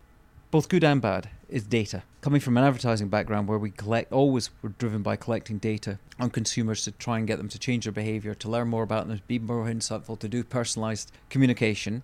both 0.51 0.69
good 0.69 0.83
and 0.83 1.01
bad, 1.01 1.29
is 1.49 1.63
data. 1.63 2.03
Coming 2.21 2.41
from 2.41 2.57
an 2.57 2.63
advertising 2.63 3.09
background 3.09 3.47
where 3.47 3.57
we 3.57 3.71
collect, 3.71 4.11
always 4.11 4.49
were 4.61 4.69
driven 4.69 5.01
by 5.01 5.15
collecting 5.15 5.57
data 5.57 5.99
on 6.19 6.29
consumers 6.29 6.83
to 6.83 6.91
try 6.91 7.17
and 7.17 7.27
get 7.27 7.37
them 7.37 7.49
to 7.49 7.59
change 7.59 7.85
their 7.85 7.93
behavior, 7.93 8.33
to 8.35 8.49
learn 8.49 8.67
more 8.67 8.83
about 8.83 9.07
them, 9.07 9.17
to 9.17 9.23
be 9.23 9.39
more 9.39 9.65
insightful, 9.65 10.17
to 10.19 10.27
do 10.27 10.43
personalized 10.43 11.11
communication 11.29 12.03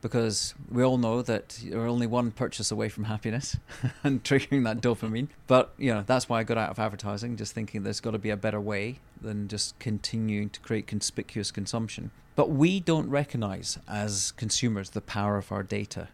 because 0.00 0.54
we 0.70 0.82
all 0.82 0.98
know 0.98 1.22
that 1.22 1.60
you're 1.62 1.86
only 1.86 2.06
one 2.06 2.30
purchase 2.30 2.70
away 2.70 2.88
from 2.88 3.04
happiness 3.04 3.56
and 4.04 4.22
triggering 4.22 4.64
that 4.64 4.80
dopamine. 4.80 5.28
But 5.46 5.72
you 5.78 5.92
know 5.92 6.04
that's 6.06 6.28
why 6.28 6.40
I 6.40 6.44
got 6.44 6.58
out 6.58 6.70
of 6.70 6.78
advertising, 6.78 7.36
just 7.36 7.52
thinking 7.52 7.82
there's 7.82 8.00
got 8.00 8.12
to 8.12 8.18
be 8.18 8.30
a 8.30 8.36
better 8.36 8.60
way 8.60 8.98
than 9.20 9.48
just 9.48 9.78
continuing 9.78 10.50
to 10.50 10.60
create 10.60 10.86
conspicuous 10.86 11.50
consumption. 11.50 12.10
But 12.36 12.50
we 12.50 12.78
don't 12.78 13.10
recognize 13.10 13.78
as 13.88 14.32
consumers 14.32 14.90
the 14.90 15.00
power 15.00 15.38
of 15.38 15.50
our 15.50 15.64
data 15.64 16.08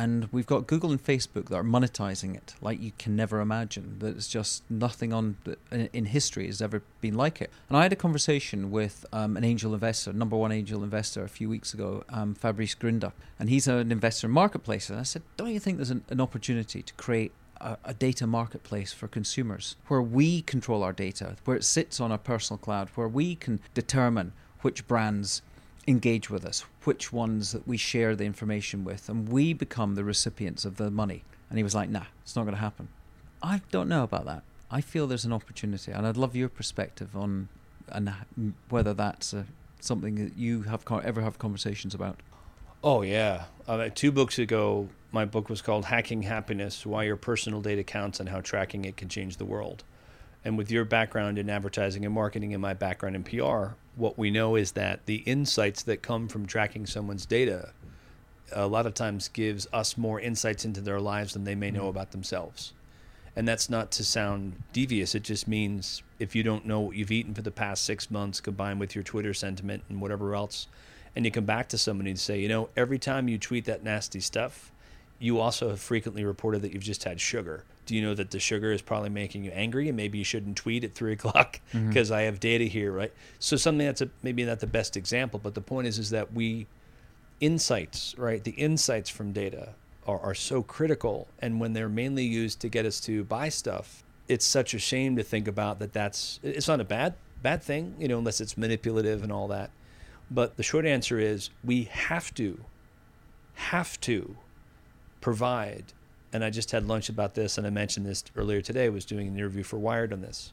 and 0.00 0.30
we've 0.32 0.46
got 0.46 0.66
Google 0.66 0.92
and 0.92 1.04
Facebook 1.04 1.48
that 1.48 1.56
are 1.56 1.62
monetizing 1.62 2.34
it 2.34 2.54
like 2.62 2.80
you 2.80 2.92
can 2.98 3.14
never 3.14 3.40
imagine. 3.40 3.96
That 3.98 4.16
it's 4.16 4.28
just 4.28 4.62
nothing 4.70 5.12
on 5.12 5.36
in 5.70 6.06
history 6.06 6.46
has 6.46 6.62
ever 6.62 6.82
been 7.02 7.14
like 7.14 7.42
it. 7.42 7.50
And 7.68 7.76
I 7.76 7.82
had 7.82 7.92
a 7.92 7.96
conversation 7.96 8.70
with 8.70 9.04
um, 9.12 9.36
an 9.36 9.44
angel 9.44 9.74
investor, 9.74 10.14
number 10.14 10.38
one 10.38 10.52
angel 10.52 10.82
investor, 10.82 11.22
a 11.22 11.28
few 11.28 11.50
weeks 11.50 11.74
ago, 11.74 12.02
um, 12.08 12.34
Fabrice 12.34 12.74
Grinda, 12.74 13.12
and 13.38 13.50
he's 13.50 13.68
an 13.68 13.92
investor 13.92 14.26
in 14.26 14.32
marketplaces. 14.32 14.88
And 14.88 15.00
I 15.00 15.02
said, 15.02 15.22
"Don't 15.36 15.52
you 15.52 15.60
think 15.60 15.76
there's 15.76 15.90
an, 15.90 16.02
an 16.08 16.20
opportunity 16.20 16.80
to 16.82 16.94
create 16.94 17.32
a, 17.60 17.76
a, 17.84 17.92
data 17.92 18.26
marketplace 18.26 18.94
for 18.94 19.06
consumers 19.06 19.76
where 19.88 20.00
we 20.00 20.40
control 20.40 20.82
our 20.82 20.94
data, 20.94 21.36
where 21.44 21.58
it 21.58 21.64
sits 21.64 22.00
on 22.00 22.10
our 22.10 22.18
personal 22.18 22.56
cloud, 22.56 22.88
where 22.94 23.08
we 23.08 23.34
can 23.34 23.60
determine 23.74 24.32
which 24.62 24.86
brands 24.86 25.42
engage 25.86 26.30
with 26.30 26.44
us, 26.44 26.64
which 26.84 27.12
ones 27.12 27.52
that 27.52 27.66
we 27.66 27.76
share 27.76 28.14
the 28.14 28.24
information 28.24 28.84
with, 28.84 29.08
and 29.08 29.28
we 29.28 29.52
become 29.52 29.94
the 29.94 30.04
recipients 30.04 30.64
of 30.64 30.76
the 30.76 30.90
money. 30.90 31.24
And 31.48 31.58
he 31.58 31.62
was 31.62 31.74
like, 31.74 31.90
nah, 31.90 32.04
it's 32.22 32.36
not 32.36 32.42
going 32.42 32.54
to 32.54 32.60
happen. 32.60 32.88
I 33.42 33.62
don't 33.70 33.88
know 33.88 34.04
about 34.04 34.26
that. 34.26 34.42
I 34.70 34.80
feel 34.80 35.06
there's 35.06 35.24
an 35.24 35.32
opportunity, 35.32 35.90
and 35.90 36.06
I'd 36.06 36.16
love 36.16 36.36
your 36.36 36.48
perspective 36.48 37.16
on 37.16 37.48
and 37.92 38.12
whether 38.68 38.94
that's 38.94 39.34
something 39.80 40.14
that 40.16 40.36
you 40.36 40.62
have 40.62 40.84
ever 41.04 41.20
have 41.22 41.38
conversations 41.38 41.94
about. 41.94 42.20
Oh 42.82 43.02
yeah, 43.02 43.44
uh, 43.68 43.88
two 43.94 44.10
books 44.10 44.38
ago, 44.38 44.88
my 45.12 45.24
book 45.24 45.48
was 45.50 45.60
called 45.60 45.86
"Hacking 45.86 46.22
Happiness: 46.22 46.86
Why 46.86 47.04
Your 47.04 47.16
Personal 47.16 47.60
Data 47.60 47.82
Counts 47.82 48.20
and 48.20 48.28
How 48.28 48.40
Tracking 48.40 48.84
It 48.84 48.96
Can 48.96 49.08
Change 49.08 49.36
the 49.36 49.44
World." 49.44 49.84
And 50.44 50.56
with 50.56 50.70
your 50.70 50.84
background 50.84 51.38
in 51.38 51.50
advertising 51.50 52.04
and 52.04 52.14
marketing 52.14 52.54
and 52.54 52.62
my 52.62 52.74
background 52.74 53.14
in 53.14 53.24
PR, 53.24 53.74
what 53.96 54.18
we 54.18 54.30
know 54.30 54.56
is 54.56 54.72
that 54.72 55.04
the 55.06 55.16
insights 55.16 55.82
that 55.82 56.02
come 56.02 56.28
from 56.28 56.46
tracking 56.46 56.86
someone's 56.86 57.26
data 57.26 57.72
a 58.52 58.66
lot 58.66 58.86
of 58.86 58.94
times 58.94 59.28
gives 59.28 59.66
us 59.72 59.96
more 59.96 60.20
insights 60.20 60.64
into 60.64 60.80
their 60.80 61.00
lives 61.00 61.34
than 61.34 61.44
they 61.44 61.54
may 61.54 61.70
know 61.70 61.80
mm-hmm. 61.80 61.90
about 61.90 62.10
themselves. 62.12 62.72
And 63.36 63.46
that's 63.46 63.70
not 63.70 63.90
to 63.92 64.04
sound 64.04 64.60
devious. 64.72 65.14
It 65.14 65.22
just 65.22 65.46
means 65.46 66.02
if 66.18 66.34
you 66.34 66.42
don't 66.42 66.66
know 66.66 66.80
what 66.80 66.96
you've 66.96 67.12
eaten 67.12 67.32
for 67.32 67.42
the 67.42 67.50
past 67.50 67.84
six 67.84 68.10
months, 68.10 68.40
combined 68.40 68.80
with 68.80 68.94
your 68.94 69.04
Twitter 69.04 69.32
sentiment 69.32 69.84
and 69.88 70.00
whatever 70.00 70.34
else, 70.34 70.66
and 71.14 71.24
you 71.24 71.30
come 71.30 71.44
back 71.44 71.68
to 71.68 71.78
somebody 71.78 72.10
and 72.10 72.18
say, 72.18 72.40
you 72.40 72.48
know, 72.48 72.70
every 72.76 72.98
time 72.98 73.28
you 73.28 73.38
tweet 73.38 73.66
that 73.66 73.84
nasty 73.84 74.20
stuff, 74.20 74.72
you 75.18 75.38
also 75.38 75.68
have 75.68 75.80
frequently 75.80 76.24
reported 76.24 76.62
that 76.62 76.72
you've 76.72 76.82
just 76.82 77.04
had 77.04 77.20
sugar. 77.20 77.64
Do 77.90 77.96
you 77.96 78.02
know 78.02 78.14
that 78.14 78.30
the 78.30 78.38
sugar 78.38 78.70
is 78.70 78.82
probably 78.82 79.08
making 79.08 79.42
you 79.42 79.50
angry 79.50 79.88
and 79.88 79.96
maybe 79.96 80.16
you 80.16 80.22
shouldn't 80.22 80.56
tweet 80.56 80.84
at 80.84 80.94
three 80.94 81.12
o'clock 81.18 81.58
because 81.72 82.10
mm-hmm. 82.10 82.18
I 82.18 82.22
have 82.22 82.38
data 82.38 82.62
here, 82.62 82.92
right? 82.92 83.12
So 83.40 83.56
something 83.56 83.84
that's 83.84 84.00
a, 84.00 84.08
maybe 84.22 84.44
not 84.44 84.60
the 84.60 84.68
best 84.68 84.96
example, 84.96 85.40
but 85.42 85.54
the 85.54 85.60
point 85.60 85.88
is 85.88 85.98
is 85.98 86.10
that 86.10 86.32
we 86.32 86.68
insights, 87.40 88.14
right? 88.16 88.44
The 88.44 88.52
insights 88.52 89.10
from 89.10 89.32
data 89.32 89.70
are, 90.06 90.20
are 90.20 90.36
so 90.36 90.62
critical, 90.62 91.26
and 91.40 91.58
when 91.58 91.72
they're 91.72 91.88
mainly 91.88 92.22
used 92.22 92.60
to 92.60 92.68
get 92.68 92.86
us 92.86 93.00
to 93.00 93.24
buy 93.24 93.48
stuff, 93.48 94.04
it's 94.28 94.44
such 94.44 94.72
a 94.72 94.78
shame 94.78 95.16
to 95.16 95.24
think 95.24 95.48
about 95.48 95.80
that. 95.80 95.92
That's 95.92 96.38
it's 96.44 96.68
not 96.68 96.80
a 96.80 96.84
bad 96.84 97.14
bad 97.42 97.60
thing, 97.60 97.96
you 97.98 98.06
know, 98.06 98.18
unless 98.18 98.40
it's 98.40 98.56
manipulative 98.56 99.24
and 99.24 99.32
all 99.32 99.48
that. 99.48 99.72
But 100.30 100.56
the 100.56 100.62
short 100.62 100.86
answer 100.86 101.18
is 101.18 101.50
we 101.64 101.84
have 101.90 102.32
to 102.34 102.60
have 103.54 104.00
to 104.02 104.36
provide, 105.20 105.92
and 106.32 106.44
I 106.44 106.50
just 106.50 106.70
had 106.70 106.86
lunch 106.86 107.08
about 107.08 107.34
this, 107.34 107.58
and 107.58 107.66
I 107.66 107.70
mentioned 107.70 108.06
this 108.06 108.24
earlier 108.36 108.60
today. 108.60 108.88
Was 108.88 109.04
doing 109.04 109.28
an 109.28 109.34
interview 109.34 109.62
for 109.62 109.78
Wired 109.78 110.12
on 110.12 110.20
this. 110.20 110.52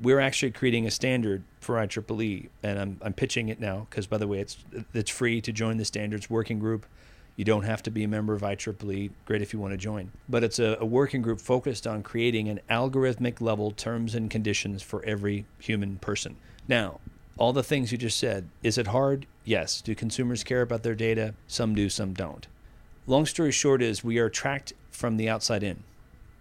We're 0.00 0.20
actually 0.20 0.52
creating 0.52 0.86
a 0.86 0.90
standard 0.90 1.42
for 1.60 1.76
IEEE, 1.76 2.48
and 2.62 2.78
I'm, 2.78 3.00
I'm 3.02 3.12
pitching 3.12 3.48
it 3.48 3.60
now 3.60 3.86
because, 3.90 4.06
by 4.06 4.18
the 4.18 4.26
way, 4.26 4.40
it's 4.40 4.58
it's 4.94 5.10
free 5.10 5.40
to 5.40 5.52
join 5.52 5.76
the 5.76 5.84
standards 5.84 6.30
working 6.30 6.58
group. 6.58 6.86
You 7.36 7.44
don't 7.44 7.62
have 7.62 7.82
to 7.84 7.90
be 7.90 8.04
a 8.04 8.08
member 8.08 8.34
of 8.34 8.42
IEEE. 8.42 9.10
Great 9.24 9.42
if 9.42 9.52
you 9.52 9.58
want 9.58 9.72
to 9.72 9.78
join. 9.78 10.12
But 10.28 10.44
it's 10.44 10.58
a, 10.58 10.76
a, 10.80 10.84
working 10.84 11.22
group 11.22 11.40
focused 11.40 11.86
on 11.86 12.02
creating 12.02 12.48
an 12.48 12.60
algorithmic 12.70 13.40
level 13.40 13.70
terms 13.70 14.14
and 14.14 14.30
conditions 14.30 14.82
for 14.82 15.02
every 15.04 15.46
human 15.58 15.96
person. 15.96 16.36
Now, 16.68 17.00
all 17.38 17.54
the 17.54 17.62
things 17.62 17.90
you 17.90 17.96
just 17.96 18.18
said, 18.18 18.48
is 18.62 18.76
it 18.76 18.88
hard? 18.88 19.26
Yes. 19.44 19.80
Do 19.80 19.94
consumers 19.94 20.44
care 20.44 20.60
about 20.60 20.82
their 20.82 20.94
data? 20.94 21.34
Some 21.46 21.74
do, 21.74 21.88
some 21.88 22.12
don't 22.12 22.46
long 23.06 23.26
story 23.26 23.50
short 23.50 23.82
is 23.82 24.04
we 24.04 24.18
are 24.18 24.28
tracked 24.28 24.72
from 24.92 25.16
the 25.16 25.28
outside 25.28 25.62
in. 25.62 25.82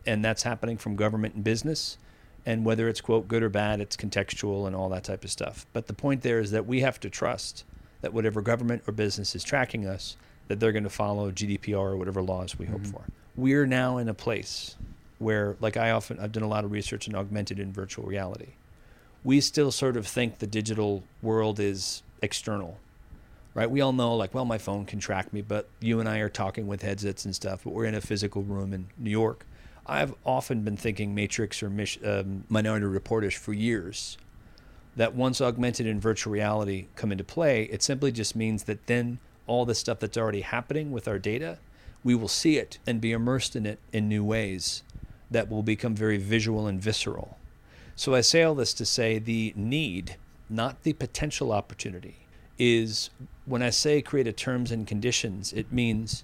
And 0.06 0.24
that's 0.24 0.44
happening 0.44 0.78
from 0.78 0.96
government 0.96 1.36
and 1.36 1.44
business. 1.44 1.98
And 2.46 2.66
whether 2.66 2.88
it's 2.88 3.02
quote 3.02 3.28
good 3.28 3.44
or 3.44 3.50
bad 3.50 3.82
it's 3.82 3.96
contextual 3.96 4.68
and 4.68 4.76
all 4.76 4.90
that 4.90 5.04
type 5.04 5.24
of 5.24 5.32
stuff. 5.32 5.66
But 5.74 5.88
the 5.88 5.94
point 5.94 6.22
there 6.22 6.40
is 6.40 6.52
that 6.52 6.68
we 6.68 6.82
have 6.82 7.00
to 7.02 7.10
trust 7.10 7.64
that 8.02 8.14
whatever 8.14 8.42
government 8.42 8.84
or 8.88 8.94
business 8.94 9.36
is 9.36 9.44
tracking 9.44 9.86
us 9.86 10.18
that 10.48 10.60
they're 10.60 10.72
going 10.72 10.84
to 10.84 10.90
follow 10.90 11.32
gdpr 11.32 11.78
or 11.78 11.98
whatever 11.98 12.22
laws 12.22 12.58
we 12.58 12.66
mm-hmm. 12.66 12.74
hope 12.74 12.86
for. 12.88 13.04
We're 13.36 13.68
now 13.68 13.98
in 13.98 14.10
a 14.10 14.14
place 14.14 14.76
where 15.20 15.56
like 15.62 15.78
i 15.78 15.92
often 15.92 16.20
i've 16.20 16.32
done 16.32 16.42
a 16.42 16.48
lot 16.48 16.64
of 16.66 16.72
research 16.72 17.08
in 17.08 17.16
augmented 17.16 17.60
and 17.60 17.74
virtual 17.74 18.06
reality. 18.06 18.54
We 19.24 19.40
still 19.40 19.72
sort 19.72 19.98
of 19.98 20.08
think 20.08 20.40
the 20.40 20.48
digital 20.48 21.04
world 21.22 21.60
is 21.60 22.02
external 22.24 22.80
right? 23.54 23.70
We 23.70 23.82
all 23.82 23.94
know, 23.94 24.16
like, 24.16 24.34
well, 24.34 24.46
my 24.46 24.58
phone 24.58 24.86
can 24.86 25.00
track 25.00 25.34
me, 25.34 25.42
but 25.42 25.68
you 25.80 26.00
and 26.00 26.08
I 26.08 26.20
are 26.20 26.30
talking 26.30 26.68
with 26.68 26.82
headsets 26.82 27.26
and 27.26 27.36
stuff, 27.36 27.62
but 27.64 27.74
we're 27.74 27.86
in 27.86 27.96
a 27.96 28.02
physical 28.02 28.44
room 28.44 28.74
in 28.74 28.88
New 28.98 29.10
York. 29.10 29.46
I've 29.86 30.14
often 30.26 30.62
been 30.62 30.78
thinking 30.78 31.14
Matrix 31.14 31.62
or 31.62 31.68
um, 32.06 32.44
Minority 32.50 32.86
Reportish 32.86 33.36
for 33.36 33.54
years. 33.54 34.18
That 34.96 35.16
once 35.16 35.42
augmented 35.42 35.88
and 35.88 36.02
virtual 36.02 36.34
reality 36.34 36.88
come 36.96 37.12
into 37.12 37.24
play, 37.24 37.64
it 37.64 37.82
simply 37.82 38.12
just 38.12 38.36
means 38.36 38.64
that 38.64 38.88
then 38.88 39.20
all 39.48 39.66
the 39.66 39.76
stuff 39.76 40.00
that's 40.00 40.18
already 40.18 40.42
happening 40.42 40.92
with 40.92 41.08
our 41.08 41.20
data, 41.20 41.58
we 42.04 42.16
will 42.16 42.28
see 42.28 42.58
it 42.58 42.80
and 42.86 43.02
be 43.02 43.12
immersed 43.12 43.56
in 43.56 43.66
it 43.66 43.80
in 43.92 44.08
new 44.08 44.24
ways 44.24 44.84
that 45.30 45.50
will 45.50 45.64
become 45.64 45.96
very 45.96 46.18
visual 46.18 46.68
and 46.68 46.82
visceral. 46.82 47.38
So 47.96 48.16
I 48.16 48.22
say 48.22 48.44
all 48.44 48.56
this 48.56 48.74
to 48.76 48.86
say 48.86 49.20
the 49.20 49.54
need, 49.56 50.18
not 50.50 50.84
the 50.84 50.94
potential 50.94 51.52
opportunity, 51.52 52.28
is 52.58 53.10
when 53.52 53.62
I 53.62 53.70
say 53.70 54.02
create 54.02 54.28
a 54.28 54.32
terms 54.32 54.72
and 54.72 54.88
conditions, 54.88 55.52
it 55.52 55.74
means 55.74 56.24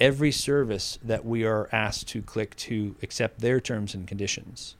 every 0.00 0.32
service 0.32 0.98
that 1.04 1.24
we 1.24 1.44
are 1.44 1.68
asked 1.70 2.08
to 2.08 2.20
click 2.20 2.56
to 2.56 2.96
accept 3.00 3.40
their 3.40 3.60
terms 3.60 3.94
and 3.94 4.08
conditions. 4.08 4.74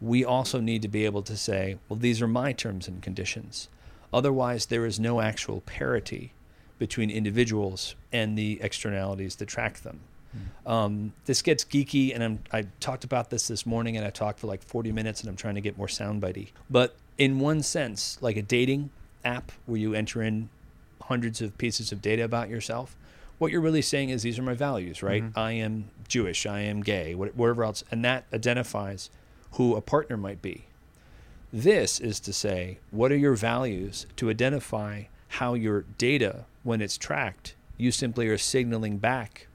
We 0.00 0.24
also 0.24 0.60
need 0.60 0.82
to 0.82 0.88
be 0.88 1.04
able 1.04 1.22
to 1.22 1.36
say, 1.36 1.78
well, 1.88 1.96
these 1.96 2.20
are 2.20 2.26
my 2.26 2.52
terms 2.52 2.88
and 2.88 3.00
conditions. 3.00 3.68
Otherwise, 4.12 4.66
there 4.66 4.84
is 4.84 4.98
no 4.98 5.20
actual 5.20 5.60
parity 5.60 6.32
between 6.76 7.08
individuals 7.08 7.94
and 8.12 8.36
the 8.36 8.58
externalities 8.60 9.36
that 9.36 9.46
track 9.46 9.78
them. 9.80 10.00
Mm. 10.36 10.70
Um, 10.70 11.12
this 11.26 11.40
gets 11.40 11.64
geeky, 11.64 12.12
and 12.12 12.24
I'm, 12.24 12.38
I 12.52 12.66
talked 12.80 13.04
about 13.04 13.30
this 13.30 13.46
this 13.46 13.64
morning, 13.64 13.96
and 13.96 14.04
I 14.04 14.10
talked 14.10 14.40
for 14.40 14.48
like 14.48 14.62
40 14.62 14.90
minutes, 14.90 15.20
and 15.20 15.30
I'm 15.30 15.36
trying 15.36 15.54
to 15.54 15.60
get 15.60 15.78
more 15.78 15.86
soundbitey. 15.86 16.48
But 16.68 16.96
in 17.16 17.38
one 17.38 17.62
sense, 17.62 18.18
like 18.20 18.36
a 18.36 18.42
dating 18.42 18.90
app 19.24 19.52
where 19.66 19.78
you 19.78 19.94
enter 19.94 20.22
in 20.22 20.48
hundreds 21.08 21.42
of 21.42 21.58
pieces 21.58 21.92
of 21.92 22.00
data 22.00 22.24
about 22.24 22.48
yourself, 22.48 22.96
what 23.38 23.52
you're 23.52 23.60
really 23.60 23.82
saying 23.82 24.10
is 24.10 24.22
these 24.22 24.38
are 24.38 24.42
my 24.42 24.54
values, 24.54 25.02
right? 25.02 25.22
Mm-hmm. 25.22 25.38
I 25.38 25.52
am 25.52 25.90
Jewish, 26.08 26.46
I 26.46 26.60
am 26.60 26.80
gay, 26.82 27.14
whatever 27.14 27.64
else, 27.64 27.84
and 27.90 28.04
that 28.04 28.24
identifies 28.32 29.10
who 29.52 29.76
a 29.76 29.80
partner 29.80 30.16
might 30.16 30.42
be. 30.42 30.64
This 31.52 32.00
is 32.00 32.20
to 32.20 32.32
say, 32.32 32.78
what 32.90 33.12
are 33.12 33.16
your 33.16 33.34
values 33.34 34.06
to 34.16 34.28
identify 34.28 35.04
how 35.28 35.54
your 35.54 35.82
data, 35.98 36.44
when 36.62 36.80
it's 36.80 36.98
tracked, 36.98 37.54
you 37.76 37.92
simply 37.92 38.28
are 38.28 38.38
signaling 38.38 38.98
back 38.98 39.46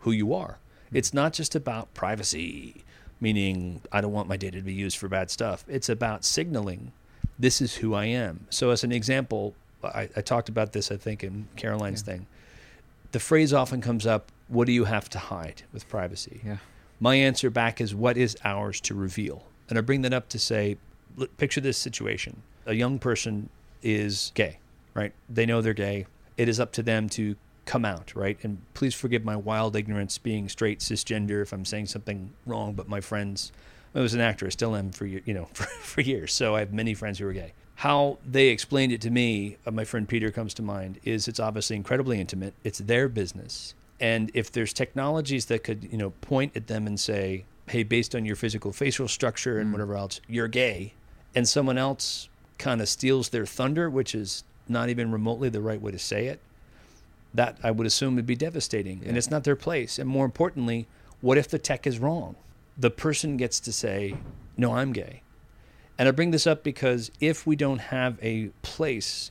who 0.00 0.12
you 0.12 0.34
are. 0.34 0.58
Hmm. 0.90 0.96
It's 0.96 1.14
not 1.14 1.32
just 1.32 1.54
about 1.54 1.92
privacy, 1.94 2.84
meaning 3.20 3.80
I 3.90 4.00
don't 4.00 4.12
want 4.12 4.28
my 4.28 4.36
data 4.36 4.58
to 4.58 4.64
be 4.64 4.74
used 4.74 4.96
for 4.96 5.08
bad 5.08 5.30
stuff. 5.30 5.64
It's 5.68 5.88
about 5.88 6.24
signaling 6.24 6.92
this 7.38 7.60
is 7.60 7.76
who 7.76 7.94
I 7.94 8.04
am. 8.04 8.46
So, 8.50 8.70
as 8.70 8.84
an 8.84 8.92
example, 8.92 9.56
I, 9.86 10.08
I 10.16 10.20
talked 10.20 10.48
about 10.48 10.72
this, 10.72 10.90
I 10.90 10.96
think, 10.96 11.24
in 11.24 11.48
Caroline's 11.56 12.02
yeah. 12.06 12.14
thing. 12.14 12.26
The 13.12 13.20
phrase 13.20 13.52
often 13.52 13.80
comes 13.80 14.06
up 14.06 14.30
what 14.48 14.66
do 14.66 14.72
you 14.72 14.84
have 14.84 15.08
to 15.10 15.18
hide 15.18 15.62
with 15.72 15.88
privacy? 15.88 16.40
Yeah. 16.44 16.58
My 17.00 17.14
answer 17.16 17.50
back 17.50 17.80
is 17.80 17.94
what 17.94 18.16
is 18.16 18.36
ours 18.44 18.80
to 18.82 18.94
reveal? 18.94 19.44
And 19.68 19.78
I 19.78 19.80
bring 19.80 20.02
that 20.02 20.12
up 20.12 20.28
to 20.30 20.38
say, 20.38 20.76
picture 21.38 21.60
this 21.60 21.78
situation. 21.78 22.42
A 22.66 22.74
young 22.74 22.98
person 22.98 23.48
is 23.82 24.32
gay, 24.34 24.58
right? 24.94 25.12
They 25.28 25.46
know 25.46 25.60
they're 25.60 25.74
gay. 25.74 26.06
It 26.36 26.48
is 26.48 26.60
up 26.60 26.72
to 26.72 26.82
them 26.82 27.08
to 27.10 27.36
come 27.64 27.84
out, 27.84 28.14
right? 28.14 28.38
And 28.42 28.58
please 28.74 28.94
forgive 28.94 29.24
my 29.24 29.36
wild 29.36 29.76
ignorance 29.76 30.18
being 30.18 30.48
straight 30.48 30.80
cisgender 30.80 31.42
if 31.42 31.52
I'm 31.52 31.64
saying 31.64 31.86
something 31.86 32.32
wrong, 32.46 32.74
but 32.74 32.88
my 32.88 33.00
friends, 33.00 33.52
I 33.94 34.00
was 34.00 34.14
an 34.14 34.20
actor, 34.20 34.46
I 34.46 34.50
still 34.50 34.76
am 34.76 34.90
for, 34.90 35.06
you 35.06 35.22
know, 35.26 35.44
for, 35.52 35.64
for 35.64 36.00
years. 36.00 36.32
So 36.32 36.54
I 36.54 36.60
have 36.60 36.72
many 36.72 36.94
friends 36.94 37.18
who 37.18 37.26
are 37.26 37.32
gay. 37.32 37.52
How 37.76 38.18
they 38.24 38.48
explained 38.48 38.92
it 38.92 39.00
to 39.02 39.10
me, 39.10 39.56
uh, 39.66 39.70
my 39.70 39.84
friend 39.84 40.08
Peter 40.08 40.30
comes 40.30 40.54
to 40.54 40.62
mind, 40.62 41.00
is 41.04 41.28
it's 41.28 41.40
obviously 41.40 41.76
incredibly 41.76 42.20
intimate. 42.20 42.54
It's 42.62 42.78
their 42.78 43.08
business. 43.08 43.74
And 44.00 44.30
if 44.34 44.50
there's 44.50 44.72
technologies 44.72 45.46
that 45.46 45.64
could, 45.64 45.88
you 45.90 45.98
know, 45.98 46.10
point 46.20 46.56
at 46.56 46.66
them 46.66 46.86
and 46.86 46.98
say, 46.98 47.44
hey, 47.68 47.82
based 47.82 48.14
on 48.14 48.24
your 48.24 48.36
physical 48.36 48.72
facial 48.72 49.08
structure 49.08 49.58
and 49.58 49.70
mm. 49.70 49.72
whatever 49.72 49.96
else, 49.96 50.20
you're 50.28 50.48
gay, 50.48 50.94
and 51.34 51.48
someone 51.48 51.78
else 51.78 52.28
kind 52.58 52.80
of 52.80 52.88
steals 52.88 53.30
their 53.30 53.46
thunder, 53.46 53.90
which 53.90 54.14
is 54.14 54.44
not 54.68 54.88
even 54.88 55.10
remotely 55.10 55.48
the 55.48 55.60
right 55.60 55.80
way 55.80 55.90
to 55.90 55.98
say 55.98 56.26
it, 56.26 56.40
that 57.34 57.58
I 57.62 57.70
would 57.70 57.86
assume 57.86 58.14
would 58.16 58.26
be 58.26 58.36
devastating. 58.36 59.00
Yeah. 59.02 59.08
And 59.08 59.18
it's 59.18 59.30
not 59.30 59.44
their 59.44 59.56
place. 59.56 59.98
And 59.98 60.08
more 60.08 60.24
importantly, 60.24 60.86
what 61.20 61.38
if 61.38 61.48
the 61.48 61.58
tech 61.58 61.86
is 61.86 61.98
wrong? 61.98 62.36
The 62.78 62.90
person 62.90 63.36
gets 63.36 63.58
to 63.60 63.72
say, 63.72 64.16
no, 64.56 64.74
I'm 64.74 64.92
gay. 64.92 65.22
And 65.98 66.08
I 66.08 66.10
bring 66.10 66.32
this 66.32 66.46
up 66.46 66.62
because 66.62 67.10
if 67.20 67.46
we 67.46 67.56
don't 67.56 67.78
have 67.78 68.18
a 68.22 68.48
place 68.62 69.30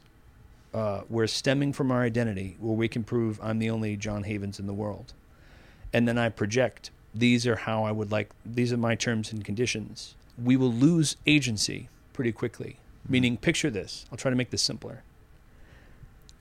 uh, 0.73 1.01
where 1.07 1.27
stemming 1.27 1.73
from 1.73 1.91
our 1.91 2.01
identity, 2.01 2.57
where 2.59 2.75
we 2.75 2.87
can 2.87 3.03
prove 3.03 3.39
I'm 3.43 3.59
the 3.59 3.69
only 3.69 3.95
John 3.97 4.23
Havens 4.23 4.59
in 4.59 4.67
the 4.67 4.73
world, 4.73 5.13
and 5.91 6.07
then 6.07 6.17
I 6.17 6.29
project 6.29 6.89
these 7.13 7.45
are 7.45 7.57
how 7.57 7.83
I 7.83 7.91
would 7.91 8.11
like, 8.11 8.31
these 8.45 8.73
are 8.73 8.77
my 8.77 8.95
terms 8.95 9.31
and 9.31 9.43
conditions, 9.45 10.15
we 10.41 10.57
will 10.57 10.71
lose 10.71 11.15
agency 11.27 11.89
pretty 12.13 12.31
quickly. 12.31 12.77
Mm-hmm. 13.03 13.11
Meaning, 13.11 13.37
picture 13.37 13.69
this. 13.69 14.05
I'll 14.11 14.17
try 14.17 14.31
to 14.31 14.37
make 14.37 14.49
this 14.49 14.61
simpler. 14.61 15.03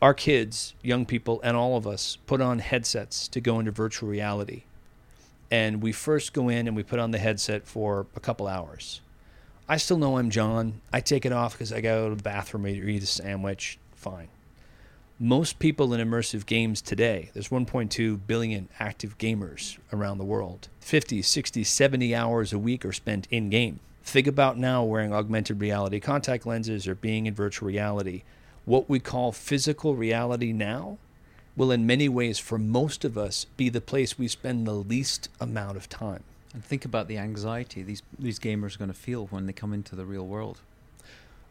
Our 0.01 0.15
kids, 0.15 0.75
young 0.83 1.05
people, 1.07 1.41
and 1.45 1.57
all 1.57 1.77
of 1.77 1.87
us 1.87 2.17
put 2.27 2.41
on 2.41 2.61
headsets 2.61 3.29
to 3.29 3.41
go 3.41 3.61
into 3.61 3.71
virtual 3.71 4.09
reality. 4.09 4.65
And 5.51 5.83
we 5.83 5.93
first 5.93 6.33
go 6.33 6.49
in 6.49 6.67
and 6.67 6.75
we 6.75 6.83
put 6.83 6.99
on 6.99 7.11
the 7.11 7.19
headset 7.19 7.67
for 7.67 8.07
a 8.17 8.21
couple 8.21 8.49
hours. 8.49 9.01
I 9.69 9.77
still 9.77 9.99
know 9.99 10.19
I'm 10.19 10.31
John. 10.31 10.81
I 10.93 11.01
take 11.01 11.25
it 11.25 11.33
off 11.33 11.53
because 11.53 11.73
I 11.73 11.81
go 11.81 12.11
to 12.11 12.15
the 12.15 12.23
bathroom 12.23 12.67
or 12.67 12.69
eat 12.69 13.03
a 13.03 13.07
sandwich. 13.07 13.79
Fine 13.95 14.29
most 15.23 15.61
people 15.61 15.95
in 15.95 16.01
immersive 16.01 16.47
games 16.47 16.83
today, 16.83 17.31
there's 17.33 17.49
1.2 17.49 18.19
billion 18.27 18.69
active 18.81 19.17
gamers 19.19 19.79
around 19.93 20.19
the 20.19 20.25
world. 20.25 20.69
50, 20.81 21.23
60, 21.23 21.63
70 21.63 22.13
hours 22.13 22.53
a 22.53 22.59
week 22.59 22.85
are 22.85 22.93
spent 22.93 23.29
in 23.31 23.49
game. 23.49 23.79
Think 24.03 24.27
about 24.27 24.59
now 24.59 24.83
wearing 24.83 25.15
augmented 25.15 25.61
reality 25.61 26.01
contact 26.01 26.45
lenses 26.45 26.89
or 26.89 26.97
being 26.97 27.27
in 27.27 27.35
virtual 27.35 27.69
reality. 27.69 28.25
What 28.65 28.91
we 28.91 28.99
call 28.99 29.31
physical 29.31 29.95
reality 29.95 30.53
now 30.53 30.99
will, 31.57 31.71
in 31.71 31.87
many 31.87 32.09
ways, 32.09 32.41
for 32.41 32.59
most 32.59 33.05
of 33.05 33.17
us, 33.17 33.47
be 33.57 33.69
the 33.69 33.81
place 33.81 34.19
we 34.19 34.27
spend 34.27 34.67
the 34.67 34.73
least 34.73 35.29
amount 35.41 35.77
of 35.77 35.89
time. 35.89 36.25
And 36.55 36.65
think 36.65 36.85
about 36.85 37.09
the 37.09 37.19
anxiety 37.19 37.83
these, 37.83 38.03
these 38.19 38.39
gamers 38.39 38.75
are 38.75 38.79
going 38.79 38.93
to 38.93 38.99
feel 38.99 39.27
when 39.27 39.47
they 39.47 39.53
come 39.53 39.73
into 39.73 39.97
the 39.97 40.05
real 40.05 40.27
world. 40.27 40.61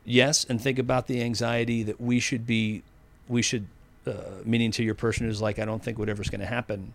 Yes, 0.04 0.46
and 0.48 0.60
think 0.60 0.80
about 0.80 1.08
the 1.08 1.22
anxiety 1.22 1.84
that 1.84 2.00
we 2.02 2.20
should 2.20 2.46
be 2.46 2.84
we 3.28 3.42
should, 3.42 3.68
uh, 4.06 4.14
meaning 4.44 4.72
to 4.72 4.84
your 4.84 4.96
person 4.96 5.26
who's 5.26 5.42
like, 5.42 5.58
I 5.58 5.66
don't 5.66 5.82
think 5.82 5.98
whatever's 5.98 6.30
going 6.30 6.42
to 6.42 6.48
happen. 6.48 6.94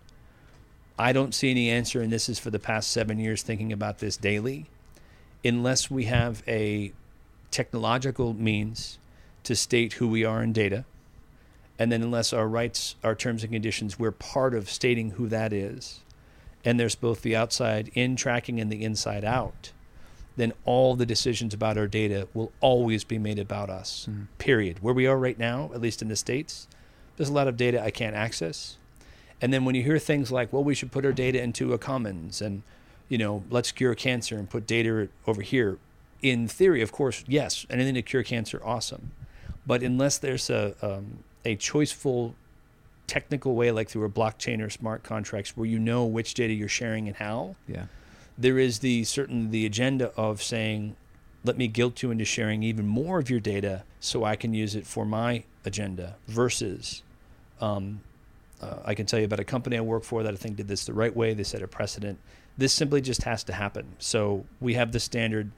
I 0.99 1.13
don't 1.13 1.35
see 1.35 1.51
any 1.51 1.71
answer, 1.71 2.03
and 2.03 2.13
this 2.13 2.29
is 2.29 2.39
for 2.39 2.51
the 2.51 2.59
past 2.59 2.91
seven 2.91 3.19
years 3.19 3.43
thinking 3.43 3.73
about 3.73 3.99
this 3.99 4.17
daily, 4.17 4.67
unless 5.45 5.91
we 5.91 6.05
have 6.05 6.43
a 6.47 6.93
technological 7.51 8.35
means 8.35 8.99
to 9.45 9.55
state 9.55 9.95
who 9.95 10.09
we 10.09 10.25
are 10.25 10.43
in 10.43 10.53
data, 10.53 10.85
and 11.79 11.93
then 11.93 12.03
unless 12.03 12.33
our 12.33 12.49
rights, 12.49 12.97
our 13.05 13.15
terms 13.15 13.43
and 13.43 13.53
conditions, 13.53 13.99
we're 13.99 14.11
part 14.11 14.55
of 14.55 14.69
stating 14.69 15.13
who 15.13 15.29
that 15.29 15.53
is, 15.53 16.01
and 16.67 16.79
there's 16.79 16.95
both 16.95 17.23
the 17.23 17.35
outside 17.35 17.91
in 17.95 18.17
tracking 18.17 18.61
and 18.61 18.71
the 18.71 18.85
inside 18.85 19.25
out 19.25 19.73
then 20.37 20.53
all 20.65 20.95
the 20.95 21.07
decisions 21.07 21.55
about 21.55 21.79
our 21.79 21.87
data 21.87 22.29
will 22.35 22.53
always 22.61 23.05
be 23.05 23.19
made 23.19 23.39
about 23.39 23.71
us. 23.71 24.07
Mm. 24.09 24.27
Period. 24.39 24.83
Where 24.83 24.95
we 24.95 25.07
are 25.07 25.19
right 25.19 25.39
now, 25.39 25.71
at 25.75 25.81
least 25.81 26.03
in 26.03 26.09
the 26.09 26.17
states, 26.17 26.69
there's 27.17 27.31
a 27.31 27.33
lot 27.33 27.49
of 27.49 27.57
data 27.57 27.83
I 27.83 27.91
can't 27.91 28.15
access. 28.15 28.77
And 29.41 29.53
then 29.53 29.65
when 29.65 29.75
you 29.75 29.83
hear 29.83 29.99
things 29.99 30.31
like, 30.31 30.53
"Well, 30.53 30.65
we 30.65 30.75
should 30.75 30.93
put 30.93 31.05
our 31.05 31.13
data 31.13 31.43
into 31.43 31.73
a 31.73 31.79
commons," 31.79 32.41
and 32.41 32.63
you 33.09 33.19
know, 33.19 33.45
let's 33.51 33.73
cure 33.73 33.95
cancer 33.95 34.37
and 34.37 34.49
put 34.49 34.67
data 34.67 35.09
over 35.27 35.43
here. 35.43 35.79
In 36.23 36.49
theory, 36.49 36.83
of 36.83 36.93
course, 36.93 37.23
yes, 37.27 37.67
anything 37.71 37.95
to 37.95 38.03
cure 38.03 38.23
cancer, 38.23 38.61
awesome. 38.65 39.13
But 39.67 39.83
unless 39.83 40.19
there's 40.19 40.51
a 40.51 40.75
um, 40.83 41.19
a 41.45 41.57
choiceful 41.57 42.35
technical 43.07 43.55
way, 43.55 43.71
like 43.71 43.89
through 43.89 44.05
a 44.05 44.11
blockchain 44.11 44.65
or 44.65 44.71
smart 44.71 45.03
contracts, 45.03 45.57
where 45.57 45.67
you 45.67 45.79
know 45.79 46.05
which 46.05 46.35
data 46.35 46.53
you're 46.53 46.69
sharing 46.69 47.07
and 47.07 47.17
how, 47.17 47.57
yeah 47.67 47.87
there 48.39 48.59
is 48.59 48.81
the 48.81 49.05
certain 49.05 49.51
the 49.51 49.65
agenda 49.67 50.13
of 50.17 50.43
saying, 50.43 50.97
let 51.45 51.57
me 51.57 51.69
guilt 51.69 52.03
you 52.03 52.11
into 52.11 52.25
sharing 52.25 52.63
even 52.63 52.87
more 52.87 53.19
of 53.19 53.31
your 53.31 53.41
data 53.41 53.85
so 54.01 54.25
I 54.25 54.37
can 54.37 54.53
use 54.53 54.75
it 54.75 54.87
for 54.87 55.05
my 55.05 55.45
agenda 55.65 56.17
versus 56.27 57.03
um, 57.61 58.01
uh, 58.61 58.79
I 58.85 58.95
can 58.95 59.07
tell 59.07 59.19
you 59.19 59.25
about 59.25 59.41
a 59.41 59.45
company 59.45 59.77
I 59.77 59.81
work 59.81 60.05
for 60.05 60.23
that 60.23 60.33
I 60.33 60.37
think 60.37 60.57
did 60.57 60.69
this 60.69 60.85
the 60.85 60.93
right 60.93 61.15
way. 61.15 61.35
They 61.35 61.43
set 61.43 61.63
a 61.63 61.69
precedent. 61.69 62.19
This 62.59 62.73
simply 62.73 63.01
just 63.01 63.23
has 63.23 63.45
to 63.45 63.53
happen. 63.53 63.87
So 63.99 64.45
we 64.61 64.75
have 64.75 64.93
the 64.93 65.01
standard 65.01 65.51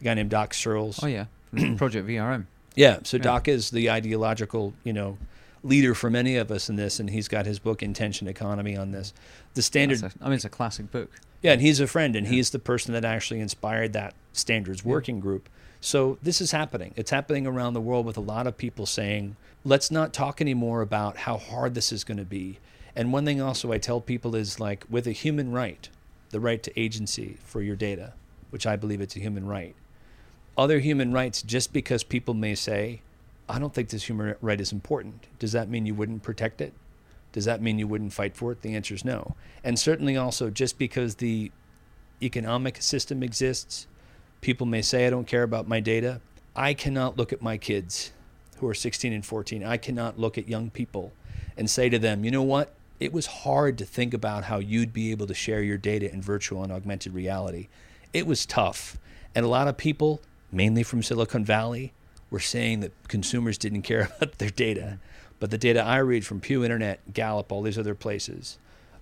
a 0.00 0.04
guy 0.04 0.14
named 0.14 0.30
Doc 0.30 0.54
Searls. 0.54 1.00
Oh 1.02 1.06
yeah, 1.06 1.26
Project 1.76 2.08
VRM. 2.08 2.46
Yeah. 2.74 3.00
So 3.02 3.16
yeah. 3.16 3.24
Doc 3.24 3.48
is 3.48 3.70
the 3.70 3.90
ideological, 3.90 4.72
you 4.84 4.92
know, 4.92 5.18
leader 5.62 5.94
for 5.94 6.10
many 6.10 6.36
of 6.36 6.50
us 6.50 6.68
in 6.68 6.76
this, 6.76 7.00
and 7.00 7.10
he's 7.10 7.28
got 7.28 7.46
his 7.46 7.58
book 7.58 7.82
Intention 7.82 8.28
Economy 8.28 8.76
on 8.76 8.92
this. 8.92 9.12
The 9.54 9.62
standard. 9.62 10.02
A, 10.02 10.12
I 10.20 10.24
mean, 10.24 10.34
it's 10.34 10.44
a 10.44 10.50
classic 10.50 10.90
book. 10.90 11.10
Yeah, 11.42 11.52
and 11.52 11.60
he's 11.60 11.80
a 11.80 11.86
friend, 11.86 12.16
and 12.16 12.26
yeah. 12.26 12.34
he's 12.34 12.50
the 12.50 12.58
person 12.58 12.92
that 12.94 13.04
actually 13.04 13.40
inspired 13.40 13.92
that 13.94 14.14
standards 14.32 14.84
working 14.84 15.16
yeah. 15.16 15.22
group. 15.22 15.48
So 15.80 16.18
this 16.22 16.40
is 16.40 16.52
happening. 16.52 16.92
It's 16.96 17.10
happening 17.10 17.46
around 17.46 17.74
the 17.74 17.80
world 17.80 18.04
with 18.04 18.16
a 18.16 18.22
lot 18.22 18.46
of 18.46 18.58
people 18.58 18.84
saying, 18.84 19.36
let's 19.64 19.90
not 19.90 20.12
talk 20.12 20.40
anymore 20.40 20.82
about 20.82 21.16
how 21.16 21.38
hard 21.38 21.74
this 21.74 21.92
is 21.92 22.04
going 22.04 22.18
to 22.18 22.24
be. 22.24 22.58
And 22.94 23.12
one 23.12 23.24
thing 23.24 23.40
also 23.40 23.72
I 23.72 23.78
tell 23.78 24.00
people 24.00 24.34
is 24.34 24.60
like 24.60 24.84
with 24.90 25.06
a 25.06 25.12
human 25.12 25.52
right, 25.52 25.88
the 26.30 26.40
right 26.40 26.62
to 26.62 26.80
agency 26.80 27.38
for 27.44 27.62
your 27.62 27.76
data, 27.76 28.12
which 28.50 28.66
I 28.66 28.76
believe 28.76 29.00
it's 29.00 29.16
a 29.16 29.20
human 29.20 29.46
right. 29.46 29.74
Other 30.58 30.80
human 30.80 31.12
rights, 31.12 31.40
just 31.40 31.72
because 31.72 32.04
people 32.04 32.34
may 32.34 32.54
say, 32.54 33.00
I 33.50 33.58
don't 33.58 33.74
think 33.74 33.88
this 33.88 34.08
human 34.08 34.36
right 34.40 34.60
is 34.60 34.72
important, 34.72 35.26
does 35.38 35.52
that 35.52 35.68
mean 35.68 35.86
you 35.86 35.94
wouldn't 35.94 36.22
protect 36.22 36.60
it? 36.60 36.72
Does 37.32 37.44
that 37.44 37.62
mean 37.62 37.78
you 37.78 37.86
wouldn't 37.86 38.12
fight 38.12 38.36
for 38.36 38.52
it? 38.52 38.62
The 38.62 38.74
answer 38.74 38.94
is 38.94 39.04
no. 39.04 39.36
And 39.62 39.78
certainly 39.78 40.16
also, 40.16 40.50
just 40.50 40.78
because 40.78 41.16
the 41.16 41.52
economic 42.22 42.82
system 42.82 43.22
exists, 43.22 43.86
people 44.40 44.66
may 44.66 44.82
say, 44.82 45.06
I 45.06 45.10
don't 45.10 45.26
care 45.26 45.42
about 45.42 45.68
my 45.68 45.80
data. 45.80 46.20
I 46.56 46.74
cannot 46.74 47.16
look 47.16 47.32
at 47.32 47.42
my 47.42 47.56
kids 47.56 48.12
who 48.58 48.68
are 48.68 48.74
16 48.74 49.12
and 49.12 49.24
14. 49.24 49.64
I 49.64 49.76
cannot 49.76 50.18
look 50.18 50.38
at 50.38 50.48
young 50.48 50.70
people 50.70 51.12
and 51.56 51.70
say 51.70 51.88
to 51.88 51.98
them, 51.98 52.24
you 52.24 52.30
know 52.30 52.42
what? 52.42 52.74
It 52.98 53.12
was 53.12 53.26
hard 53.26 53.78
to 53.78 53.84
think 53.84 54.12
about 54.12 54.44
how 54.44 54.58
you'd 54.58 54.92
be 54.92 55.10
able 55.10 55.26
to 55.26 55.34
share 55.34 55.62
your 55.62 55.78
data 55.78 56.12
in 56.12 56.20
virtual 56.20 56.62
and 56.62 56.72
augmented 56.72 57.14
reality. 57.14 57.68
It 58.12 58.26
was 58.26 58.44
tough. 58.44 58.98
And 59.34 59.46
a 59.46 59.48
lot 59.48 59.68
of 59.68 59.76
people, 59.76 60.20
mainly 60.52 60.82
from 60.82 61.02
Silicon 61.02 61.44
Valley, 61.44 61.92
were 62.30 62.40
saying 62.40 62.80
that 62.80 62.92
consumers 63.08 63.58
didn't 63.58 63.82
care 63.82 64.10
about 64.16 64.38
their 64.38 64.50
data. 64.50 64.98
But 65.38 65.50
the 65.50 65.58
data 65.58 65.82
I 65.82 65.98
read 65.98 66.26
from 66.26 66.40
Pew 66.40 66.64
Internet, 66.64 67.12
Gallup, 67.12 67.50
all 67.50 67.62
these 67.62 67.78
other 67.78 67.94
places 67.94 68.58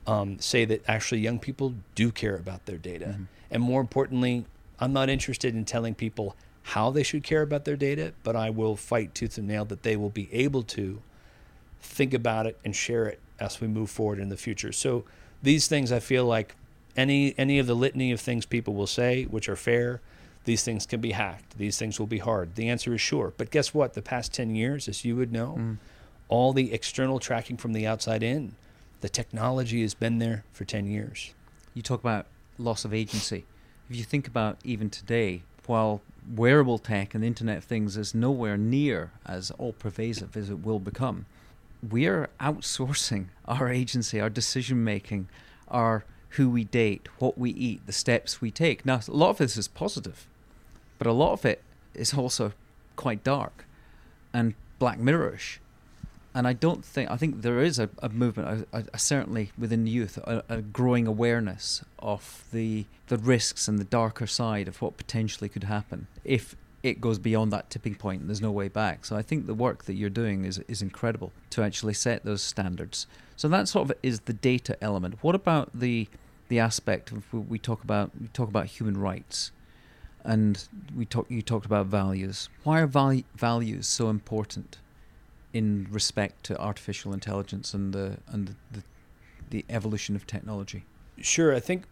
um, 0.07 0.38
say 0.38 0.64
that 0.64 0.83
actually 0.88 1.21
young 1.21 1.38
people 1.38 1.75
do 1.95 2.11
care 2.11 2.37
about 2.37 2.67
their 2.67 2.79
data. 2.79 3.07
Mm-hmm. 3.07 3.23
And 3.51 3.62
more 3.62 3.81
importantly, 3.81 4.45
I'm 4.81 4.93
not 4.93 5.09
interested 5.09 5.55
in 5.55 5.64
telling 5.64 5.95
people 5.95 6.37
how 6.62 6.91
they 6.91 7.03
should 7.03 7.23
care 7.23 7.43
about 7.43 7.64
their 7.64 7.77
data, 7.77 8.12
but 8.23 8.37
I 8.37 8.51
will 8.51 8.77
fight 8.77 9.14
tooth 9.14 9.38
and 9.38 9.49
nail 9.49 9.64
that 9.67 9.83
they 9.83 9.97
will 9.97 10.11
be 10.11 10.29
able 10.33 10.62
to 10.64 11.03
think 11.81 12.14
about 12.14 12.47
it 12.47 12.59
and 12.64 12.75
share 12.75 13.07
it 13.07 13.21
as 13.41 13.61
we 13.61 13.69
move 13.69 13.91
forward 13.91 14.19
in 14.19 14.29
the 14.29 14.37
future. 14.37 14.73
So 14.73 15.05
these 15.43 15.67
things 15.67 15.93
I 15.93 16.01
feel 16.01 16.25
like 16.25 16.57
any 16.97 17.35
any 17.38 17.59
of 17.59 17.67
the 17.67 17.75
litany 17.75 18.11
of 18.12 18.21
things 18.21 18.45
people 18.45 18.75
will 18.75 18.87
say 18.87 19.25
which 19.25 19.49
are 19.49 19.57
fair, 19.57 20.01
these 20.48 20.64
things 20.64 20.87
can 20.87 21.02
be 21.02 21.12
hacked. 21.12 21.58
These 21.58 21.78
things 21.78 22.00
will 22.00 22.06
be 22.06 22.18
hard. 22.18 22.54
The 22.54 22.70
answer 22.70 22.94
is 22.94 23.02
sure. 23.02 23.34
But 23.37 23.50
guess 23.50 23.74
what? 23.74 23.92
The 23.92 24.00
past 24.00 24.32
10 24.32 24.54
years, 24.54 24.88
as 24.88 25.04
you 25.04 25.14
would 25.14 25.30
know, 25.30 25.56
mm 25.58 25.76
all 26.30 26.52
the 26.52 26.74
external 26.74 27.18
tracking 27.18 27.56
from 27.56 27.72
the 27.72 27.87
outside 27.87 28.22
in. 28.22 28.54
The 29.00 29.08
technology 29.08 29.80
has 29.80 29.94
been 29.94 30.18
there 30.18 30.44
for 30.52 30.66
10 30.66 30.87
years. 30.87 31.32
You 31.72 31.80
talk 31.80 32.00
about 32.00 32.26
loss 32.58 32.84
of 32.84 32.92
agency. 32.92 33.46
If 33.88 33.96
you 33.96 34.04
think 34.04 34.26
about 34.26 34.58
even 34.62 34.90
today, 34.90 35.40
while 35.64 36.02
wearable 36.37 36.80
tech 36.80 37.14
and 37.14 37.22
the 37.22 37.28
Internet 37.28 37.56
of 37.56 37.64
Things 37.64 37.96
is 37.96 38.14
nowhere 38.14 38.58
near 38.58 39.11
as 39.24 39.50
all 39.52 39.72
pervasive 39.72 40.37
as 40.37 40.50
it 40.50 40.62
will 40.62 40.80
become, 40.80 41.24
we're 41.82 42.28
outsourcing 42.38 43.28
our 43.46 43.70
agency, 43.70 44.20
our 44.20 44.28
decision 44.28 44.84
making, 44.84 45.28
our 45.68 46.04
who 46.30 46.50
we 46.50 46.64
date, 46.64 47.08
what 47.18 47.38
we 47.38 47.50
eat, 47.50 47.87
the 47.87 47.92
steps 47.92 48.40
we 48.40 48.50
take. 48.50 48.84
Now, 48.84 49.00
a 49.08 49.11
lot 49.11 49.30
of 49.30 49.38
this 49.38 49.56
is 49.56 49.68
positive, 49.68 50.26
but 50.98 51.06
a 51.06 51.12
lot 51.12 51.32
of 51.32 51.44
it 51.44 51.62
is 51.94 52.14
also 52.14 52.52
quite 52.96 53.24
dark 53.24 53.64
and 54.32 54.54
Black 54.78 54.98
Mirrorish 54.98 55.58
and 56.38 56.46
I 56.46 56.52
don't 56.52 56.84
think 56.84 57.11
I 57.11 57.16
think 57.16 57.42
there 57.42 57.61
is 57.61 57.80
a, 57.80 57.88
a 58.00 58.08
movement, 58.08 58.66
a, 58.72 58.84
a, 58.92 58.98
certainly 58.98 59.50
within 59.58 59.84
the 59.84 59.90
youth, 59.90 60.18
a, 60.18 60.62
growing 60.62 61.06
awareness 61.06 61.84
of 61.98 62.44
the 62.52 62.84
the 63.08 63.18
risks 63.18 63.66
and 63.66 63.78
the 63.78 63.84
darker 63.84 64.26
side 64.26 64.68
of 64.68 64.80
what 64.80 64.96
potentially 64.96 65.48
could 65.48 65.64
happen 65.64 66.06
if 66.24 66.54
it 66.84 67.00
goes 67.00 67.18
beyond 67.18 67.52
that 67.52 67.68
tipping 67.70 67.96
point 67.96 68.20
and 68.20 68.30
there's 68.30 68.40
no 68.40 68.52
way 68.52 68.68
back. 68.68 69.04
So 69.04 69.16
I 69.16 69.22
think 69.22 69.46
the 69.46 69.54
work 69.54 69.87
that 69.87 69.94
you're 69.94 70.11
doing 70.11 70.44
is 70.44 70.58
is 70.68 70.80
incredible 70.80 71.32
to 71.50 71.62
actually 71.62 71.94
set 71.94 72.24
those 72.24 72.42
standards. 72.42 73.06
So 73.37 73.48
that 73.48 73.66
sort 73.66 73.90
of 73.90 73.96
is 74.02 74.20
the 74.20 74.32
data 74.32 74.76
element. 74.80 75.16
What 75.22 75.34
about 75.34 75.70
the 75.74 76.08
the 76.48 76.61
aspect 76.61 77.11
of 77.11 77.32
we 77.32 77.58
talk 77.58 77.82
about 77.82 78.12
we 78.20 78.28
talk 78.28 78.48
about 78.48 78.66
human 78.66 78.96
rights 78.96 79.50
and 80.29 80.69
we 80.97 81.05
talk 81.05 81.27
you 81.29 81.43
talked 81.43 81.67
about 81.67 81.87
values. 81.87 82.49
Why 82.62 82.81
are 82.81 82.87
val- 82.87 83.23
values 83.37 83.87
so 83.87 84.09
important? 84.09 84.79
in 85.53 85.87
respect 85.91 86.45
to 86.45 86.59
artificial 86.59 87.12
intelligence 87.12 87.75
and 87.75 87.93
the 87.93 88.19
and 88.29 88.49
the, 88.49 88.55
the, 88.71 88.83
the 89.51 89.64
evolution 89.69 90.14
of 90.14 90.27
technology? 90.27 90.85
Sure, 91.21 91.55
I 91.55 91.61
think 91.61 91.85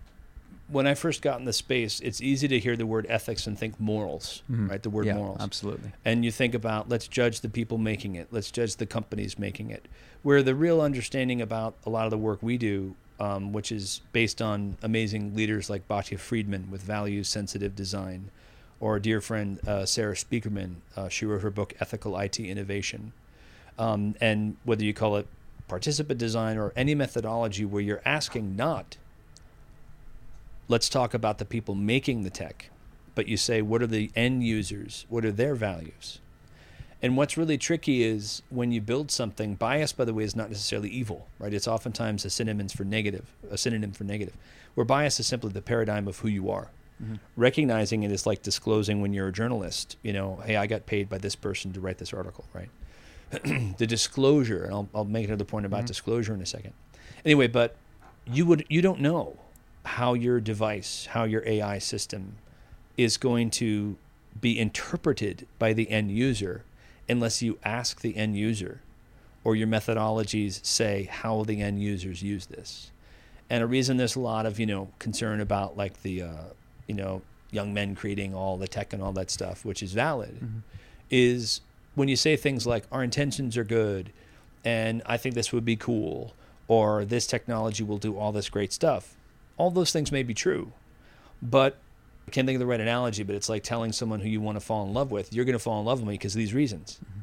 when 0.68 0.86
I 0.86 0.94
first 0.94 1.22
got 1.22 1.38
in 1.38 1.44
the 1.44 1.52
space, 1.52 2.00
it's 2.00 2.20
easy 2.20 2.48
to 2.48 2.58
hear 2.58 2.76
the 2.76 2.86
word 2.86 3.06
ethics 3.08 3.46
and 3.46 3.58
think 3.58 3.78
morals, 3.78 4.42
mm-hmm. 4.50 4.68
right? 4.68 4.82
The 4.82 4.90
word 4.90 5.06
yeah, 5.06 5.14
morals. 5.14 5.38
Absolutely. 5.40 5.92
And 6.04 6.24
you 6.24 6.32
think 6.32 6.54
about 6.54 6.88
let's 6.88 7.08
judge 7.08 7.40
the 7.40 7.48
people 7.48 7.78
making 7.78 8.16
it, 8.16 8.28
let's 8.30 8.50
judge 8.50 8.76
the 8.76 8.86
companies 8.86 9.38
making 9.38 9.70
it. 9.70 9.86
Where 10.22 10.42
the 10.42 10.54
real 10.54 10.80
understanding 10.80 11.40
about 11.40 11.76
a 11.84 11.90
lot 11.90 12.04
of 12.04 12.10
the 12.10 12.18
work 12.18 12.42
we 12.42 12.58
do, 12.58 12.96
um, 13.18 13.52
which 13.52 13.72
is 13.72 14.00
based 14.12 14.42
on 14.42 14.76
amazing 14.82 15.34
leaders 15.34 15.70
like 15.70 15.88
Batya 15.88 16.18
Friedman 16.18 16.70
with 16.70 16.82
values 16.82 17.28
sensitive 17.28 17.74
design, 17.74 18.30
or 18.80 18.92
our 18.92 18.98
dear 18.98 19.20
friend 19.20 19.58
uh, 19.66 19.86
Sarah 19.86 20.14
Spiekermann. 20.14 20.76
Uh, 20.96 21.08
she 21.08 21.24
wrote 21.24 21.42
her 21.42 21.50
book 21.50 21.74
Ethical 21.80 22.18
IT 22.18 22.38
Innovation. 22.38 23.12
Um, 23.78 24.14
and 24.20 24.56
whether 24.64 24.84
you 24.84 24.94
call 24.94 25.16
it 25.16 25.26
participant 25.68 26.18
design 26.18 26.56
or 26.58 26.72
any 26.76 26.94
methodology 26.94 27.64
where 27.64 27.82
you're 27.82 28.02
asking 28.04 28.56
not, 28.56 28.96
let's 30.68 30.88
talk 30.88 31.14
about 31.14 31.38
the 31.38 31.44
people 31.44 31.74
making 31.74 32.22
the 32.22 32.30
tech, 32.30 32.70
but 33.14 33.28
you 33.28 33.36
say, 33.36 33.62
what 33.62 33.82
are 33.82 33.86
the 33.86 34.10
end 34.14 34.44
users? 34.44 35.06
What 35.08 35.24
are 35.24 35.32
their 35.32 35.54
values? 35.54 36.20
And 37.02 37.16
what's 37.16 37.36
really 37.36 37.58
tricky 37.58 38.02
is 38.02 38.42
when 38.48 38.72
you 38.72 38.80
build 38.80 39.10
something, 39.10 39.54
bias, 39.54 39.92
by 39.92 40.04
the 40.04 40.14
way, 40.14 40.24
is 40.24 40.34
not 40.34 40.48
necessarily 40.48 40.88
evil, 40.88 41.28
right? 41.38 41.52
It's 41.52 41.68
oftentimes 41.68 42.24
a 42.24 42.30
synonym 42.30 42.68
for 42.68 42.84
negative, 42.84 43.26
a 43.50 43.58
synonym 43.58 43.92
for 43.92 44.04
negative, 44.04 44.34
where 44.74 44.84
bias 44.84 45.20
is 45.20 45.26
simply 45.26 45.50
the 45.50 45.62
paradigm 45.62 46.08
of 46.08 46.18
who 46.20 46.28
you 46.28 46.50
are. 46.50 46.70
Mm-hmm. 47.02 47.16
Recognizing 47.36 48.02
it 48.02 48.10
is 48.10 48.26
like 48.26 48.42
disclosing 48.42 49.02
when 49.02 49.12
you're 49.12 49.28
a 49.28 49.32
journalist, 49.32 49.98
you 50.02 50.14
know, 50.14 50.40
hey, 50.46 50.56
I 50.56 50.66
got 50.66 50.86
paid 50.86 51.10
by 51.10 51.18
this 51.18 51.36
person 51.36 51.72
to 51.74 51.80
write 51.80 51.98
this 51.98 52.14
article, 52.14 52.46
right? 52.54 52.70
the 53.76 53.86
disclosure, 53.86 54.64
and 54.64 54.72
I'll, 54.72 54.88
I'll 54.94 55.04
make 55.04 55.26
another 55.26 55.44
point 55.44 55.66
about 55.66 55.80
mm-hmm. 55.80 55.86
disclosure 55.86 56.32
in 56.32 56.40
a 56.40 56.46
second. 56.46 56.72
Anyway, 57.24 57.48
but 57.48 57.76
you 58.24 58.46
would 58.46 58.64
you 58.68 58.80
don't 58.80 59.00
know 59.00 59.36
how 59.84 60.14
your 60.14 60.40
device, 60.40 61.06
how 61.10 61.24
your 61.24 61.42
AI 61.46 61.78
system 61.78 62.36
is 62.96 63.16
going 63.16 63.50
to 63.50 63.96
be 64.40 64.58
interpreted 64.58 65.46
by 65.58 65.72
the 65.72 65.90
end 65.90 66.10
user 66.10 66.64
unless 67.08 67.42
you 67.42 67.58
ask 67.64 68.00
the 68.00 68.16
end 68.16 68.36
user 68.36 68.80
or 69.44 69.54
your 69.54 69.68
methodologies 69.68 70.64
say 70.64 71.08
how 71.10 71.44
the 71.44 71.60
end 71.60 71.80
users 71.80 72.22
use 72.22 72.46
this. 72.46 72.90
And 73.48 73.62
a 73.62 73.66
reason 73.66 73.96
there's 73.96 74.16
a 74.16 74.20
lot 74.20 74.44
of, 74.44 74.58
you 74.58 74.66
know, 74.66 74.88
concern 74.98 75.40
about 75.40 75.76
like 75.76 76.02
the, 76.02 76.22
uh, 76.22 76.44
you 76.88 76.94
know, 76.94 77.22
young 77.52 77.72
men 77.72 77.94
creating 77.94 78.34
all 78.34 78.56
the 78.56 78.66
tech 78.66 78.92
and 78.92 79.02
all 79.02 79.12
that 79.12 79.30
stuff, 79.30 79.64
which 79.64 79.82
is 79.82 79.92
valid, 79.92 80.34
mm-hmm. 80.36 80.58
is 81.10 81.60
when 81.94 82.08
you 82.08 82.16
say 82.16 82.36
things 82.36 82.66
like 82.66 82.84
our 82.90 83.04
intentions 83.04 83.56
are 83.56 83.64
good 83.64 84.12
and 84.64 85.00
I 85.06 85.16
think 85.16 85.36
this 85.36 85.52
would 85.52 85.64
be 85.64 85.76
cool 85.76 86.34
or 86.66 87.04
this 87.04 87.26
technology 87.26 87.84
will 87.84 87.98
do 87.98 88.18
all 88.18 88.32
this 88.32 88.48
great 88.48 88.72
stuff, 88.72 89.14
all 89.56 89.70
those 89.70 89.92
things 89.92 90.10
may 90.10 90.24
be 90.24 90.34
true. 90.34 90.72
But 91.40 91.78
I 92.26 92.30
can't 92.30 92.46
think 92.46 92.56
of 92.56 92.60
the 92.60 92.66
right 92.66 92.80
analogy, 92.80 93.22
but 93.22 93.36
it's 93.36 93.48
like 93.48 93.62
telling 93.62 93.92
someone 93.92 94.20
who 94.20 94.28
you 94.28 94.40
want 94.40 94.56
to 94.56 94.60
fall 94.60 94.84
in 94.86 94.92
love 94.92 95.10
with, 95.10 95.32
you're 95.32 95.44
going 95.44 95.54
to 95.54 95.60
fall 95.60 95.80
in 95.80 95.86
love 95.86 96.00
with 96.00 96.08
me 96.08 96.14
because 96.14 96.34
of 96.34 96.38
these 96.38 96.54
reasons. 96.54 96.98
Mm-hmm. 97.04 97.20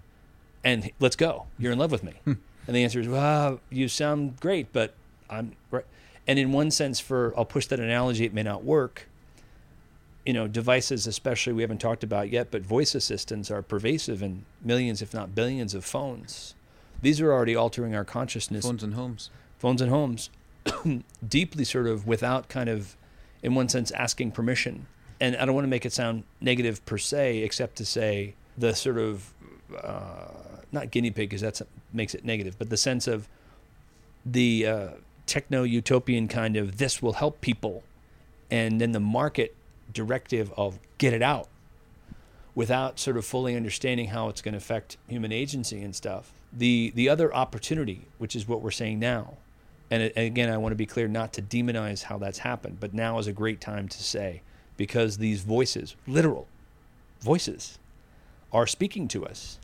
And 0.64 0.92
let's 1.00 1.16
go. 1.16 1.48
You're 1.60 1.74
in 1.74 1.80
love 1.80 1.92
with 1.92 2.04
me. 2.04 2.14
Hmm. 2.24 2.34
and 2.68 2.76
the 2.76 2.84
answer 2.84 3.00
is, 3.00 3.08
well, 3.08 3.60
you 3.70 3.90
sound 3.90 4.40
great, 4.40 4.72
but 4.72 4.94
I'm 5.30 5.54
right. 5.72 5.86
And 6.26 6.40
in 6.40 6.54
one 6.54 6.72
sense, 6.72 7.02
for 7.02 7.34
I'll 7.36 7.44
push 7.44 7.66
that 7.68 7.82
analogy, 7.82 8.24
it 8.24 8.34
may 8.34 8.44
not 8.44 8.64
work 8.64 9.08
you 10.26 10.34
know, 10.34 10.48
devices, 10.48 11.06
especially 11.06 11.54
we 11.54 11.62
haven't 11.62 11.80
talked 11.80 12.04
about 12.04 12.30
yet, 12.30 12.50
but 12.50 12.62
voice 12.62 12.96
assistants 12.96 13.52
are 13.52 13.62
pervasive 13.62 14.24
in 14.24 14.46
millions, 14.62 15.02
if 15.02 15.14
not 15.14 15.36
billions, 15.36 15.74
of 15.74 15.84
phones. 15.84 16.56
These 17.02 17.20
are 17.20 17.32
already 17.32 17.56
altering 17.56 17.94
our 17.94 18.06
consciousness. 18.06 18.66
Phones 18.66 18.84
and 18.84 18.94
homes. 18.94 19.30
Phones 19.60 19.82
and 19.82 19.92
homes, 19.92 20.30
deeply 21.28 21.66
sort 21.66 21.88
of 21.88 22.08
without 22.08 22.48
kind 22.48 22.70
of, 22.70 22.96
in 23.42 23.56
one 23.56 23.68
sense, 23.68 23.92
asking 23.92 24.32
permission. 24.32 24.88
And 25.24 25.38
I 25.38 25.46
don't 25.46 25.56
want 25.56 25.64
to 25.64 25.70
make 25.70 25.86
it 25.86 25.94
sound 25.94 26.26
negative 26.42 26.86
per 26.86 26.98
se, 26.98 27.38
except 27.38 27.78
to 27.78 27.86
say 27.86 28.36
the 28.58 28.76
sort 28.76 28.98
of 28.98 29.34
uh, 29.82 30.26
not 30.74 30.92
guinea 30.92 31.12
pig 31.12 31.30
because 31.30 31.40
that 31.40 31.62
makes 31.94 32.14
it 32.14 32.26
negative, 32.26 32.60
but 32.60 32.70
the 32.70 32.76
sense 32.76 33.08
of 33.08 33.30
the 34.26 34.68
uh, 34.68 34.88
techno 35.26 35.64
utopian 35.64 36.28
kind 36.28 36.58
of 36.58 36.78
this 36.78 37.02
will 37.02 37.14
help 37.14 37.40
people, 37.40 37.84
and 38.52 38.82
then 38.82 38.92
the 38.92 39.00
market 39.00 39.56
directive 39.94 40.52
of 40.58 40.78
get 40.98 41.14
it 41.14 41.22
out 41.22 41.48
without 42.54 43.00
sort 43.00 43.16
of 43.16 43.24
fully 43.24 43.56
understanding 43.56 44.08
how 44.08 44.28
it's 44.28 44.42
going 44.42 44.52
to 44.52 44.58
affect 44.58 44.98
human 45.08 45.32
agency 45.32 45.82
and 45.82 45.96
stuff. 45.96 46.34
The 46.52 46.92
the 46.96 47.08
other 47.08 47.34
opportunity, 47.34 48.08
which 48.18 48.36
is 48.36 48.46
what 48.46 48.60
we're 48.60 48.72
saying 48.72 49.00
now, 49.00 49.38
and, 49.90 50.04
and 50.04 50.26
again, 50.26 50.50
I 50.50 50.58
want 50.58 50.74
to 50.74 50.78
be 50.78 50.86
clear 50.86 51.08
not 51.08 51.32
to 51.32 51.42
demonize 51.42 52.04
how 52.04 52.18
that's 52.18 52.40
happened, 52.40 52.82
but 52.82 52.94
now 52.94 53.20
is 53.20 53.28
a 53.28 53.32
great 53.32 53.62
time 53.62 53.88
to 53.88 54.04
say 54.04 54.42
because 54.78 55.18
these 55.18 55.42
voices, 55.42 55.96
literal 56.08 56.48
voices, 57.22 57.80
are 58.52 58.68
speaking 58.68 59.08
to 59.10 59.26
us 59.26 59.60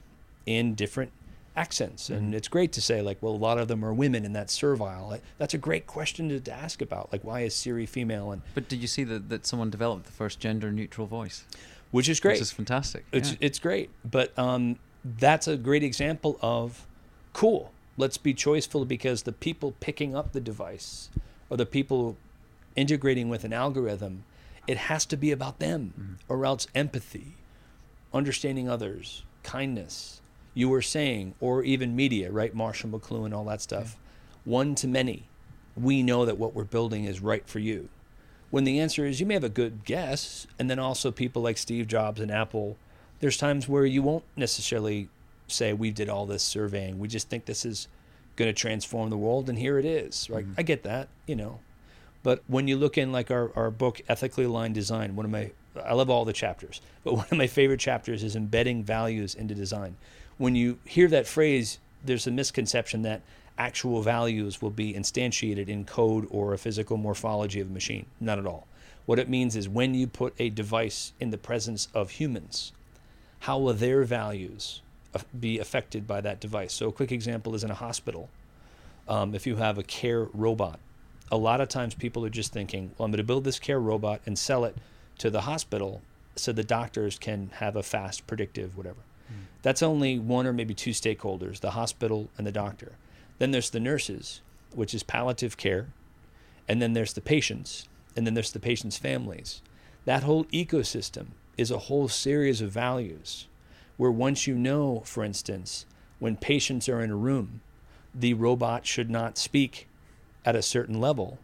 in 0.46 0.76
different 0.76 1.12
accents. 1.56 2.10
And 2.10 2.28
mm-hmm. 2.28 2.34
it's 2.36 2.48
great 2.48 2.72
to 2.74 2.82
say, 2.82 3.02
like, 3.02 3.18
well, 3.22 3.34
a 3.34 3.36
lot 3.36 3.58
of 3.58 3.68
them 3.68 3.84
are 3.84 3.94
women 3.94 4.26
and 4.26 4.36
that's 4.36 4.54
servile. 4.54 5.08
Like, 5.10 5.22
that's 5.38 5.54
a 5.54 5.58
great 5.58 5.86
question 5.86 6.30
to, 6.30 6.40
to, 6.40 6.52
ask 6.52 6.82
about. 6.82 7.12
Like, 7.12 7.24
why 7.24 7.42
is 7.42 7.54
Siri 7.54 7.86
female? 7.86 8.32
And 8.32 8.42
But 8.56 8.70
did 8.70 8.82
you 8.82 8.88
see 8.88 9.04
that, 9.04 9.30
that 9.30 9.46
someone 9.46 9.70
developed 9.70 10.06
the 10.06 10.12
first 10.12 10.40
gender 10.40 10.72
neutral 10.72 11.06
voice? 11.06 11.46
Which 11.92 12.08
is 12.08 12.20
great. 12.20 12.34
Which 12.34 12.42
is 12.42 12.52
fantastic. 12.52 13.06
It's, 13.12 13.32
yeah. 13.32 13.38
it's 13.42 13.60
great. 13.60 13.90
But 14.10 14.38
um, 14.38 14.78
that's 15.04 15.48
a 15.48 15.58
great 15.58 15.84
example 15.84 16.38
of 16.42 16.88
cool. 17.34 17.72
Let's 17.98 18.18
be 18.18 18.34
choiceful 18.34 18.88
because 18.88 19.24
the 19.24 19.34
people 19.34 19.74
picking 19.80 20.16
up 20.16 20.32
the 20.32 20.40
device 20.40 21.10
or 21.50 21.58
the 21.58 21.66
people 21.66 22.16
integrating 22.76 23.28
with 23.28 23.44
an 23.44 23.52
algorithm, 23.52 24.24
it 24.70 24.78
has 24.78 25.04
to 25.04 25.18
be 25.18 25.32
about 25.32 25.58
them, 25.58 25.96
mm-hmm. 26.00 26.14
or 26.32 26.46
else 26.46 26.68
empathy, 26.76 27.34
understanding 28.14 28.70
others, 28.70 29.24
kindness, 29.42 30.22
you 30.54 30.70
were 30.70 30.84
saying, 30.84 31.34
or 31.40 31.64
even 31.64 31.96
media, 31.96 32.32
right? 32.32 32.54
Marshall 32.54 32.92
McLuhan, 32.92 33.36
all 33.36 33.46
that 33.46 33.62
stuff. 33.62 33.96
Yeah. 33.96 34.52
One 34.52 34.76
to 34.76 34.88
many. 34.88 35.24
We 35.76 36.04
know 36.04 36.24
that 36.24 36.38
what 36.38 36.54
we're 36.54 36.66
building 36.66 37.06
is 37.06 37.20
right 37.20 37.48
for 37.48 37.58
you. 37.58 37.90
When 38.52 38.64
the 38.64 38.80
answer 38.80 39.08
is 39.08 39.20
you 39.20 39.26
may 39.26 39.34
have 39.34 39.44
a 39.44 39.50
good 39.50 39.86
guess, 39.86 40.46
and 40.60 40.70
then 40.70 40.78
also 40.78 41.10
people 41.10 41.42
like 41.42 41.58
Steve 41.58 41.88
Jobs 41.88 42.20
and 42.20 42.30
Apple, 42.30 42.78
there's 43.22 43.38
times 43.38 43.68
where 43.68 43.88
you 43.88 44.04
won't 44.04 44.26
necessarily 44.36 45.10
say 45.48 45.74
we 45.74 45.90
did 45.90 46.10
all 46.10 46.28
this 46.28 46.44
surveying. 46.44 47.00
We 47.00 47.08
just 47.08 47.28
think 47.28 47.46
this 47.46 47.66
is 47.66 47.88
going 48.36 48.50
to 48.50 48.54
transform 48.54 49.10
the 49.10 49.18
world, 49.18 49.50
and 49.50 49.58
here 49.58 49.80
it 49.80 49.86
is. 49.86 50.30
Right? 50.30 50.46
Mm-hmm. 50.46 50.60
I 50.60 50.62
get 50.62 50.84
that, 50.84 51.08
you 51.26 51.36
know. 51.36 51.60
But 52.22 52.44
when 52.48 52.68
you 52.68 52.78
look 52.78 52.98
in 52.98 53.12
like 53.12 53.32
our, 53.32 53.52
our 53.56 53.72
book, 53.72 54.02
Ethically 54.10 54.44
Aligned 54.44 54.76
Design, 54.76 55.16
one 55.16 55.26
of 55.26 55.32
my 55.32 55.52
I 55.86 55.94
love 55.94 56.10
all 56.10 56.26
the 56.26 56.34
chapters, 56.34 56.82
but 57.04 57.14
one 57.16 57.28
of 57.32 57.38
my 57.38 57.48
favorite 57.48 57.80
chapters 57.80 58.24
is 58.24 58.36
embedding 58.36 58.84
values 58.84 59.36
into 59.36 59.56
design. 59.56 59.96
When 60.38 60.56
you 60.56 60.80
hear 60.86 61.08
that 61.10 61.28
phrase, 61.28 61.80
there's 62.04 62.28
a 62.28 62.32
misconception 62.32 63.02
that 63.04 63.22
actual 63.58 64.02
values 64.02 64.62
will 64.62 64.70
be 64.70 64.94
instantiated 64.94 65.68
in 65.68 65.86
code 65.86 66.26
or 66.30 66.54
a 66.54 66.58
physical 66.58 66.98
morphology 66.98 67.60
of 67.60 67.70
a 67.70 67.74
machine. 67.74 68.06
Not 68.20 68.40
at 68.40 68.46
all. 68.46 68.68
What 69.06 69.20
it 69.20 69.28
means 69.28 69.56
is 69.56 69.68
when 69.68 69.94
you 69.94 70.08
put 70.08 70.34
a 70.40 70.50
device 70.50 71.14
in 71.20 71.30
the 71.30 71.38
presence 71.38 71.88
of 71.94 72.12
humans, 72.12 72.72
how 73.40 73.60
will 73.60 73.74
their 73.74 74.04
values 74.04 74.82
be 75.38 75.60
affected 75.60 76.08
by 76.08 76.22
that 76.22 76.40
device? 76.40 76.74
So, 76.74 76.90
a 76.90 76.92
quick 76.92 77.12
example 77.12 77.56
is 77.56 77.64
in 77.64 77.72
a 77.72 77.76
hospital. 77.76 78.30
Um, 79.08 79.34
if 79.34 79.48
you 79.48 79.56
have 79.56 79.78
a 79.78 79.84
care 79.84 80.26
robot, 80.34 80.80
a 81.32 81.38
lot 81.38 81.62
of 81.62 81.70
times 81.70 81.96
people 81.96 82.26
are 82.26 82.30
just 82.30 82.52
thinking, 82.52 82.92
well, 82.98 83.06
I'm 83.06 83.12
going 83.12 83.18
to 83.18 83.24
build 83.24 83.44
this 83.44 83.60
care 83.60 83.80
robot 83.80 84.22
and 84.26 84.38
sell 84.38 84.66
it 84.66 84.76
to 85.20 85.30
the 85.30 85.42
hospital 85.42 86.02
so 86.36 86.52
the 86.52 86.64
doctors 86.64 87.20
can 87.20 87.52
have 87.56 87.76
a 87.76 87.84
fast, 87.84 88.26
predictive, 88.26 88.78
whatever. 88.78 89.02
Mm. 89.32 89.46
That's 89.62 89.84
only 89.84 90.18
one 90.18 90.48
or 90.48 90.54
maybe 90.54 90.74
two 90.74 90.92
stakeholders 90.92 91.60
the 91.60 91.72
hospital 91.72 92.30
and 92.38 92.48
the 92.48 92.52
doctor. 92.52 92.94
Then 93.38 93.52
there's 93.52 93.70
the 93.70 93.80
nurses, 93.80 94.42
which 94.74 94.94
is 94.94 95.04
palliative 95.04 95.58
care. 95.58 95.88
And 96.68 96.82
then 96.82 96.94
there's 96.94 97.14
the 97.14 97.22
patients. 97.22 97.88
And 98.16 98.26
then 98.26 98.34
there's 98.34 98.52
the 98.52 98.60
patients' 98.60 98.98
families. 98.98 99.62
That 100.06 100.24
whole 100.24 100.46
ecosystem 100.46 101.28
is 101.58 101.72
a 101.72 101.78
whole 101.78 102.08
series 102.08 102.62
of 102.62 102.72
values 102.72 103.48
where 103.98 104.12
once 104.12 104.48
you 104.48 104.56
know, 104.56 105.02
for 105.06 105.24
instance, 105.24 105.86
when 106.20 106.38
patients 106.38 106.88
are 106.88 107.02
in 107.02 107.12
a 107.12 107.16
room, 107.16 107.62
the 108.14 108.34
robot 108.34 108.86
should 108.86 109.10
not 109.10 109.38
speak 109.38 109.88
at 110.46 110.56
a 110.56 110.62
certain 110.62 111.00
level 111.00 111.40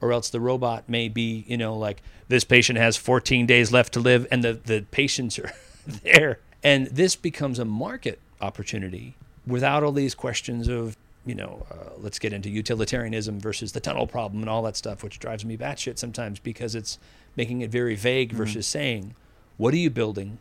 or 0.00 0.12
else 0.12 0.30
the 0.30 0.40
robot 0.40 0.88
may 0.88 1.08
be, 1.08 1.44
you 1.46 1.56
know, 1.56 1.76
like 1.76 2.02
this 2.28 2.44
patient 2.44 2.78
has 2.78 2.96
14 2.96 3.46
days 3.46 3.72
left 3.72 3.92
to 3.94 4.00
live 4.00 4.26
and 4.30 4.42
the, 4.42 4.54
the 4.54 4.84
patients 4.90 5.38
are 5.38 5.52
there. 5.86 6.38
And 6.62 6.86
this 6.88 7.16
becomes 7.16 7.58
a 7.58 7.64
market 7.64 8.18
opportunity 8.40 9.14
without 9.46 9.82
all 9.82 9.92
these 9.92 10.14
questions 10.14 10.68
of, 10.68 10.96
you 11.26 11.34
know, 11.34 11.66
uh, 11.70 11.90
let's 11.98 12.18
get 12.18 12.32
into 12.32 12.48
utilitarianism 12.48 13.40
versus 13.40 13.72
the 13.72 13.80
tunnel 13.80 14.06
problem 14.06 14.42
and 14.42 14.48
all 14.48 14.62
that 14.62 14.76
stuff, 14.76 15.02
which 15.02 15.18
drives 15.18 15.44
me 15.44 15.56
batshit 15.56 15.98
sometimes 15.98 16.38
because 16.38 16.74
it's 16.74 16.98
making 17.36 17.60
it 17.60 17.70
very 17.70 17.94
vague 17.94 18.30
mm-hmm. 18.30 18.38
versus 18.38 18.66
saying, 18.66 19.14
what 19.56 19.74
are 19.74 19.78
you 19.78 19.90
building? 19.90 20.38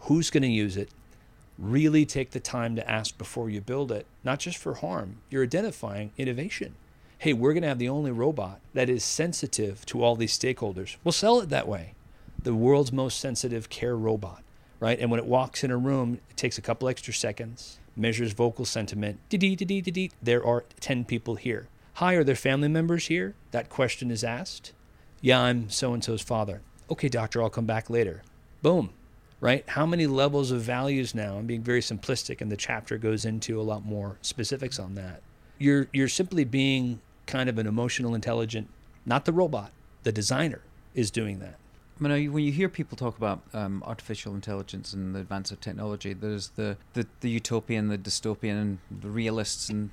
Who's 0.00 0.30
going 0.30 0.42
to 0.42 0.48
use 0.48 0.76
it? 0.76 0.88
Really 1.58 2.04
take 2.04 2.32
the 2.32 2.40
time 2.40 2.76
to 2.76 2.90
ask 2.90 3.16
before 3.16 3.48
you 3.48 3.60
build 3.60 3.90
it, 3.90 4.06
not 4.24 4.40
just 4.40 4.58
for 4.58 4.74
harm. 4.74 5.18
You're 5.30 5.44
identifying 5.44 6.10
innovation 6.18 6.74
hey, 7.18 7.32
we're 7.32 7.52
going 7.52 7.62
to 7.62 7.68
have 7.68 7.78
the 7.78 7.88
only 7.88 8.10
robot 8.10 8.60
that 8.74 8.88
is 8.88 9.04
sensitive 9.04 9.84
to 9.86 10.02
all 10.02 10.16
these 10.16 10.38
stakeholders. 10.38 10.96
We'll 11.02 11.12
sell 11.12 11.40
it 11.40 11.48
that 11.48 11.68
way. 11.68 11.94
The 12.42 12.54
world's 12.54 12.92
most 12.92 13.18
sensitive 13.18 13.68
care 13.68 13.96
robot, 13.96 14.42
right? 14.78 14.98
And 14.98 15.10
when 15.10 15.18
it 15.18 15.26
walks 15.26 15.64
in 15.64 15.70
a 15.70 15.76
room, 15.76 16.20
it 16.30 16.36
takes 16.36 16.58
a 16.58 16.62
couple 16.62 16.88
extra 16.88 17.14
seconds, 17.14 17.78
measures 17.96 18.32
vocal 18.32 18.64
sentiment. 18.64 19.18
There 19.30 20.46
are 20.46 20.64
10 20.80 21.04
people 21.06 21.36
here. 21.36 21.68
Hi, 21.94 22.14
are 22.14 22.24
there 22.24 22.36
family 22.36 22.68
members 22.68 23.06
here? 23.06 23.34
That 23.52 23.70
question 23.70 24.10
is 24.10 24.22
asked. 24.22 24.72
Yeah, 25.22 25.40
I'm 25.40 25.70
so 25.70 25.94
and 25.94 26.04
so's 26.04 26.20
father. 26.20 26.60
Okay, 26.90 27.08
doctor, 27.08 27.42
I'll 27.42 27.50
come 27.50 27.64
back 27.64 27.88
later. 27.88 28.22
Boom, 28.60 28.90
right? 29.40 29.64
How 29.70 29.86
many 29.86 30.06
levels 30.06 30.50
of 30.50 30.60
values 30.60 31.14
now? 31.14 31.38
I'm 31.38 31.46
being 31.46 31.62
very 31.62 31.80
simplistic, 31.80 32.40
and 32.40 32.52
the 32.52 32.56
chapter 32.56 32.98
goes 32.98 33.24
into 33.24 33.58
a 33.58 33.64
lot 33.64 33.84
more 33.84 34.18
specifics 34.20 34.78
on 34.78 34.94
that. 34.96 35.22
You're 35.58 35.88
you're 35.92 36.08
simply 36.08 36.44
being 36.44 37.00
kind 37.26 37.48
of 37.48 37.58
an 37.58 37.66
emotional 37.66 38.14
intelligent, 38.14 38.68
not 39.04 39.24
the 39.24 39.32
robot, 39.32 39.70
the 40.02 40.12
designer 40.12 40.60
is 40.94 41.10
doing 41.10 41.38
that. 41.40 41.56
I 41.98 42.02
mean, 42.02 42.32
when 42.32 42.44
you 42.44 42.52
hear 42.52 42.68
people 42.68 42.96
talk 42.96 43.16
about 43.16 43.40
um, 43.54 43.82
artificial 43.86 44.34
intelligence 44.34 44.92
and 44.92 45.14
the 45.14 45.20
advance 45.20 45.50
of 45.50 45.60
technology, 45.60 46.12
there's 46.12 46.48
the, 46.50 46.76
the, 46.92 47.06
the 47.20 47.30
utopian, 47.30 47.88
the 47.88 47.96
dystopian, 47.96 48.60
and 48.60 48.78
the 48.90 49.08
realists, 49.08 49.70
and 49.70 49.90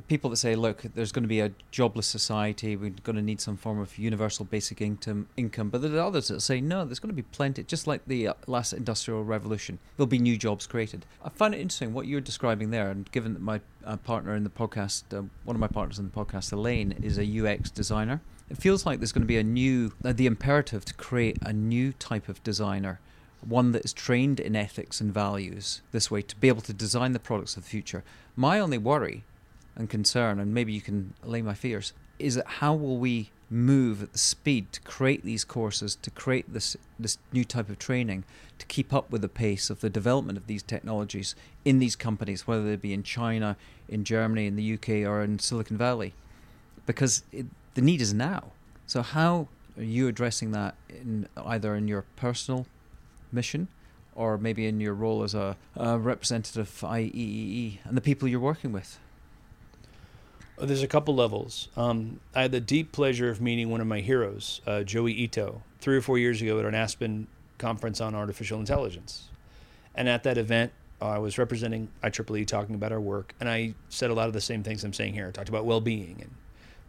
people 0.00 0.30
that 0.30 0.36
say, 0.36 0.54
look, 0.54 0.82
there's 0.94 1.12
going 1.12 1.24
to 1.24 1.28
be 1.28 1.40
a 1.40 1.52
jobless 1.70 2.06
society, 2.06 2.76
we're 2.76 2.94
going 3.02 3.16
to 3.16 3.22
need 3.22 3.40
some 3.40 3.56
form 3.56 3.78
of 3.78 3.98
universal 3.98 4.44
basic 4.44 4.80
income, 4.80 5.28
income. 5.36 5.68
But 5.68 5.82
there 5.82 5.94
are 5.96 6.06
others 6.06 6.28
that 6.28 6.40
say, 6.40 6.60
no, 6.60 6.84
there's 6.84 6.98
going 6.98 7.10
to 7.10 7.14
be 7.14 7.22
plenty, 7.22 7.62
just 7.64 7.86
like 7.86 8.02
the 8.06 8.28
uh, 8.28 8.34
last 8.46 8.72
industrial 8.72 9.24
revolution, 9.24 9.78
there'll 9.96 10.06
be 10.06 10.18
new 10.18 10.36
jobs 10.36 10.66
created. 10.66 11.04
I 11.24 11.28
find 11.28 11.54
it 11.54 11.60
interesting 11.60 11.92
what 11.92 12.06
you're 12.06 12.20
describing 12.20 12.70
there, 12.70 12.90
and 12.90 13.10
given 13.12 13.34
that 13.34 13.42
my 13.42 13.60
uh, 13.84 13.98
partner 13.98 14.34
in 14.34 14.44
the 14.44 14.50
podcast, 14.50 15.02
uh, 15.16 15.22
one 15.44 15.56
of 15.56 15.60
my 15.60 15.68
partners 15.68 15.98
in 15.98 16.10
the 16.10 16.16
podcast, 16.24 16.52
Elaine, 16.52 16.92
is 17.02 17.18
a 17.18 17.40
UX 17.40 17.70
designer, 17.70 18.20
it 18.48 18.56
feels 18.56 18.86
like 18.86 18.98
there's 19.00 19.12
going 19.12 19.22
to 19.22 19.26
be 19.26 19.38
a 19.38 19.44
new, 19.44 19.92
uh, 20.04 20.12
the 20.12 20.26
imperative 20.26 20.84
to 20.86 20.94
create 20.94 21.38
a 21.42 21.52
new 21.52 21.92
type 21.92 22.28
of 22.28 22.42
designer 22.42 23.00
one 23.46 23.72
that 23.72 23.84
is 23.84 23.92
trained 23.92 24.38
in 24.38 24.54
ethics 24.54 25.00
and 25.00 25.12
values 25.12 25.82
this 25.90 26.10
way 26.10 26.22
to 26.22 26.36
be 26.36 26.46
able 26.46 26.60
to 26.62 26.72
design 26.72 27.12
the 27.12 27.18
products 27.18 27.56
of 27.56 27.64
the 27.64 27.68
future. 27.68 28.04
My 28.36 28.60
only 28.60 28.78
worry 28.78 29.24
and 29.76 29.88
concern, 29.88 30.38
and 30.38 30.52
maybe 30.52 30.72
you 30.72 30.80
can 30.80 31.14
allay 31.22 31.42
my 31.42 31.54
fears, 31.54 31.92
is 32.18 32.34
that 32.34 32.46
how 32.46 32.74
will 32.74 32.98
we 32.98 33.30
move 33.50 34.02
at 34.02 34.12
the 34.12 34.18
speed 34.18 34.72
to 34.72 34.80
create 34.80 35.22
these 35.24 35.44
courses, 35.44 35.94
to 35.96 36.10
create 36.10 36.52
this 36.52 36.76
this 36.98 37.18
new 37.32 37.44
type 37.44 37.68
of 37.68 37.78
training, 37.78 38.24
to 38.58 38.66
keep 38.66 38.92
up 38.94 39.10
with 39.10 39.20
the 39.20 39.28
pace 39.28 39.68
of 39.70 39.80
the 39.80 39.90
development 39.90 40.38
of 40.38 40.46
these 40.46 40.62
technologies 40.62 41.34
in 41.64 41.78
these 41.78 41.96
companies, 41.96 42.46
whether 42.46 42.64
they 42.64 42.76
be 42.76 42.92
in 42.92 43.02
China, 43.02 43.56
in 43.88 44.04
Germany, 44.04 44.46
in 44.46 44.56
the 44.56 44.74
UK, 44.74 45.06
or 45.06 45.22
in 45.22 45.38
Silicon 45.38 45.76
Valley, 45.76 46.14
because 46.86 47.24
it, 47.32 47.46
the 47.74 47.82
need 47.82 48.00
is 48.00 48.14
now. 48.14 48.52
So 48.86 49.02
how 49.02 49.48
are 49.76 49.82
you 49.82 50.08
addressing 50.08 50.52
that 50.52 50.74
in 50.88 51.28
either 51.36 51.74
in 51.74 51.88
your 51.88 52.02
personal 52.16 52.66
mission? 53.30 53.68
Or 54.14 54.36
maybe 54.36 54.66
in 54.66 54.78
your 54.78 54.92
role 54.92 55.22
as 55.22 55.32
a, 55.32 55.56
a 55.74 55.98
representative 55.98 56.68
of 56.68 56.90
IEEE 56.90 57.78
and 57.84 57.96
the 57.96 58.02
people 58.02 58.28
you're 58.28 58.40
working 58.40 58.70
with. 58.70 58.98
There's 60.58 60.82
a 60.82 60.88
couple 60.88 61.14
levels. 61.14 61.68
Um, 61.76 62.20
I 62.34 62.42
had 62.42 62.52
the 62.52 62.60
deep 62.60 62.92
pleasure 62.92 63.30
of 63.30 63.40
meeting 63.40 63.70
one 63.70 63.80
of 63.80 63.86
my 63.86 64.00
heroes, 64.00 64.60
uh, 64.66 64.82
Joi 64.82 65.08
Ito, 65.08 65.62
three 65.80 65.96
or 65.96 66.02
four 66.02 66.18
years 66.18 66.42
ago 66.42 66.58
at 66.58 66.64
an 66.64 66.74
Aspen 66.74 67.26
conference 67.58 68.00
on 68.00 68.14
artificial 68.14 68.60
intelligence. 68.60 69.28
And 69.94 70.08
at 70.08 70.22
that 70.24 70.38
event, 70.38 70.72
I 71.00 71.18
was 71.18 71.36
representing 71.36 71.88
IEEE, 72.02 72.46
talking 72.46 72.74
about 72.74 72.92
our 72.92 73.00
work, 73.00 73.34
and 73.40 73.48
I 73.48 73.74
said 73.88 74.10
a 74.10 74.14
lot 74.14 74.28
of 74.28 74.34
the 74.34 74.40
same 74.40 74.62
things 74.62 74.84
I'm 74.84 74.92
saying 74.92 75.14
here. 75.14 75.26
I 75.26 75.30
talked 75.30 75.48
about 75.48 75.64
well-being 75.64 76.18
and 76.20 76.30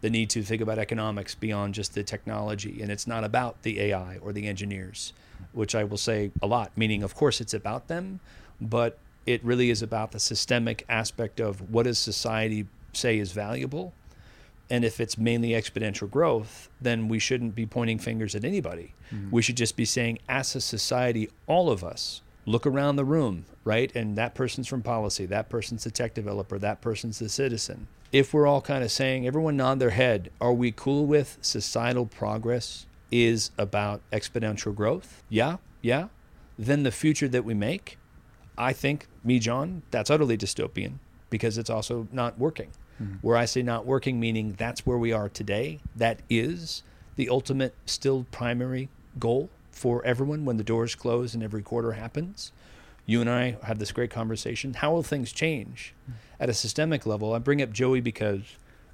the 0.02 0.10
need 0.10 0.30
to 0.30 0.42
think 0.42 0.60
about 0.60 0.78
economics 0.78 1.34
beyond 1.34 1.74
just 1.74 1.94
the 1.94 2.04
technology, 2.04 2.80
and 2.82 2.92
it's 2.92 3.06
not 3.06 3.24
about 3.24 3.62
the 3.62 3.80
AI 3.80 4.18
or 4.18 4.32
the 4.32 4.46
engineers, 4.46 5.14
which 5.52 5.74
I 5.74 5.82
will 5.82 5.96
say 5.96 6.30
a 6.42 6.46
lot. 6.46 6.70
Meaning, 6.76 7.02
of 7.02 7.14
course, 7.14 7.40
it's 7.40 7.54
about 7.54 7.88
them, 7.88 8.20
but 8.60 8.98
it 9.26 9.42
really 9.42 9.70
is 9.70 9.82
about 9.82 10.12
the 10.12 10.20
systemic 10.20 10.84
aspect 10.88 11.40
of 11.40 11.70
what 11.72 11.86
is 11.86 11.98
society 11.98 12.66
say 12.96 13.18
is 13.18 13.32
valuable. 13.32 13.92
And 14.70 14.84
if 14.84 14.98
it's 14.98 15.18
mainly 15.18 15.50
exponential 15.50 16.10
growth, 16.10 16.70
then 16.80 17.08
we 17.08 17.18
shouldn't 17.18 17.54
be 17.54 17.66
pointing 17.66 17.98
fingers 17.98 18.34
at 18.34 18.44
anybody. 18.44 18.94
Mm-hmm. 19.12 19.30
We 19.30 19.42
should 19.42 19.56
just 19.56 19.76
be 19.76 19.84
saying, 19.84 20.18
as 20.28 20.54
a 20.56 20.60
society, 20.60 21.28
all 21.46 21.70
of 21.70 21.84
us 21.84 22.22
look 22.46 22.66
around 22.66 22.96
the 22.96 23.04
room, 23.04 23.44
right? 23.64 23.94
And 23.94 24.16
that 24.16 24.34
person's 24.34 24.66
from 24.66 24.82
policy, 24.82 25.26
that 25.26 25.48
person's 25.48 25.84
the 25.84 25.90
tech 25.90 26.14
developer, 26.14 26.58
that 26.58 26.80
person's 26.80 27.18
the 27.18 27.28
citizen. 27.28 27.88
If 28.12 28.32
we're 28.32 28.46
all 28.46 28.60
kind 28.60 28.84
of 28.84 28.90
saying, 28.90 29.26
everyone 29.26 29.56
nod 29.56 29.80
their 29.80 29.90
head, 29.90 30.30
are 30.40 30.52
we 30.52 30.72
cool 30.72 31.04
with 31.04 31.38
societal 31.40 32.06
progress 32.06 32.86
is 33.10 33.50
about 33.58 34.00
exponential 34.12 34.74
growth? 34.74 35.22
Yeah, 35.28 35.56
yeah. 35.82 36.08
Then 36.58 36.84
the 36.84 36.92
future 36.92 37.28
that 37.28 37.44
we 37.44 37.54
make, 37.54 37.98
I 38.56 38.72
think, 38.72 39.08
me, 39.24 39.38
John, 39.38 39.82
that's 39.90 40.10
utterly 40.10 40.38
dystopian 40.38 40.94
because 41.28 41.58
it's 41.58 41.70
also 41.70 42.08
not 42.12 42.38
working. 42.38 42.70
Mm-hmm. 43.02 43.14
Where 43.22 43.36
I 43.36 43.44
say 43.44 43.62
not 43.62 43.86
working, 43.86 44.20
meaning 44.20 44.54
that's 44.56 44.86
where 44.86 44.98
we 44.98 45.12
are 45.12 45.28
today. 45.28 45.80
That 45.96 46.20
is 46.30 46.82
the 47.16 47.28
ultimate, 47.28 47.74
still 47.86 48.26
primary 48.30 48.88
goal 49.18 49.50
for 49.72 50.04
everyone 50.04 50.44
when 50.44 50.56
the 50.56 50.64
doors 50.64 50.94
close 50.94 51.34
and 51.34 51.42
every 51.42 51.62
quarter 51.62 51.92
happens. 51.92 52.52
You 53.06 53.20
and 53.20 53.28
I 53.28 53.56
have 53.64 53.78
this 53.78 53.92
great 53.92 54.10
conversation. 54.10 54.74
How 54.74 54.92
will 54.92 55.02
things 55.02 55.32
change 55.32 55.92
at 56.40 56.48
a 56.48 56.54
systemic 56.54 57.04
level? 57.04 57.34
I 57.34 57.38
bring 57.38 57.60
up 57.60 57.70
Joi 57.70 58.00
because 58.00 58.42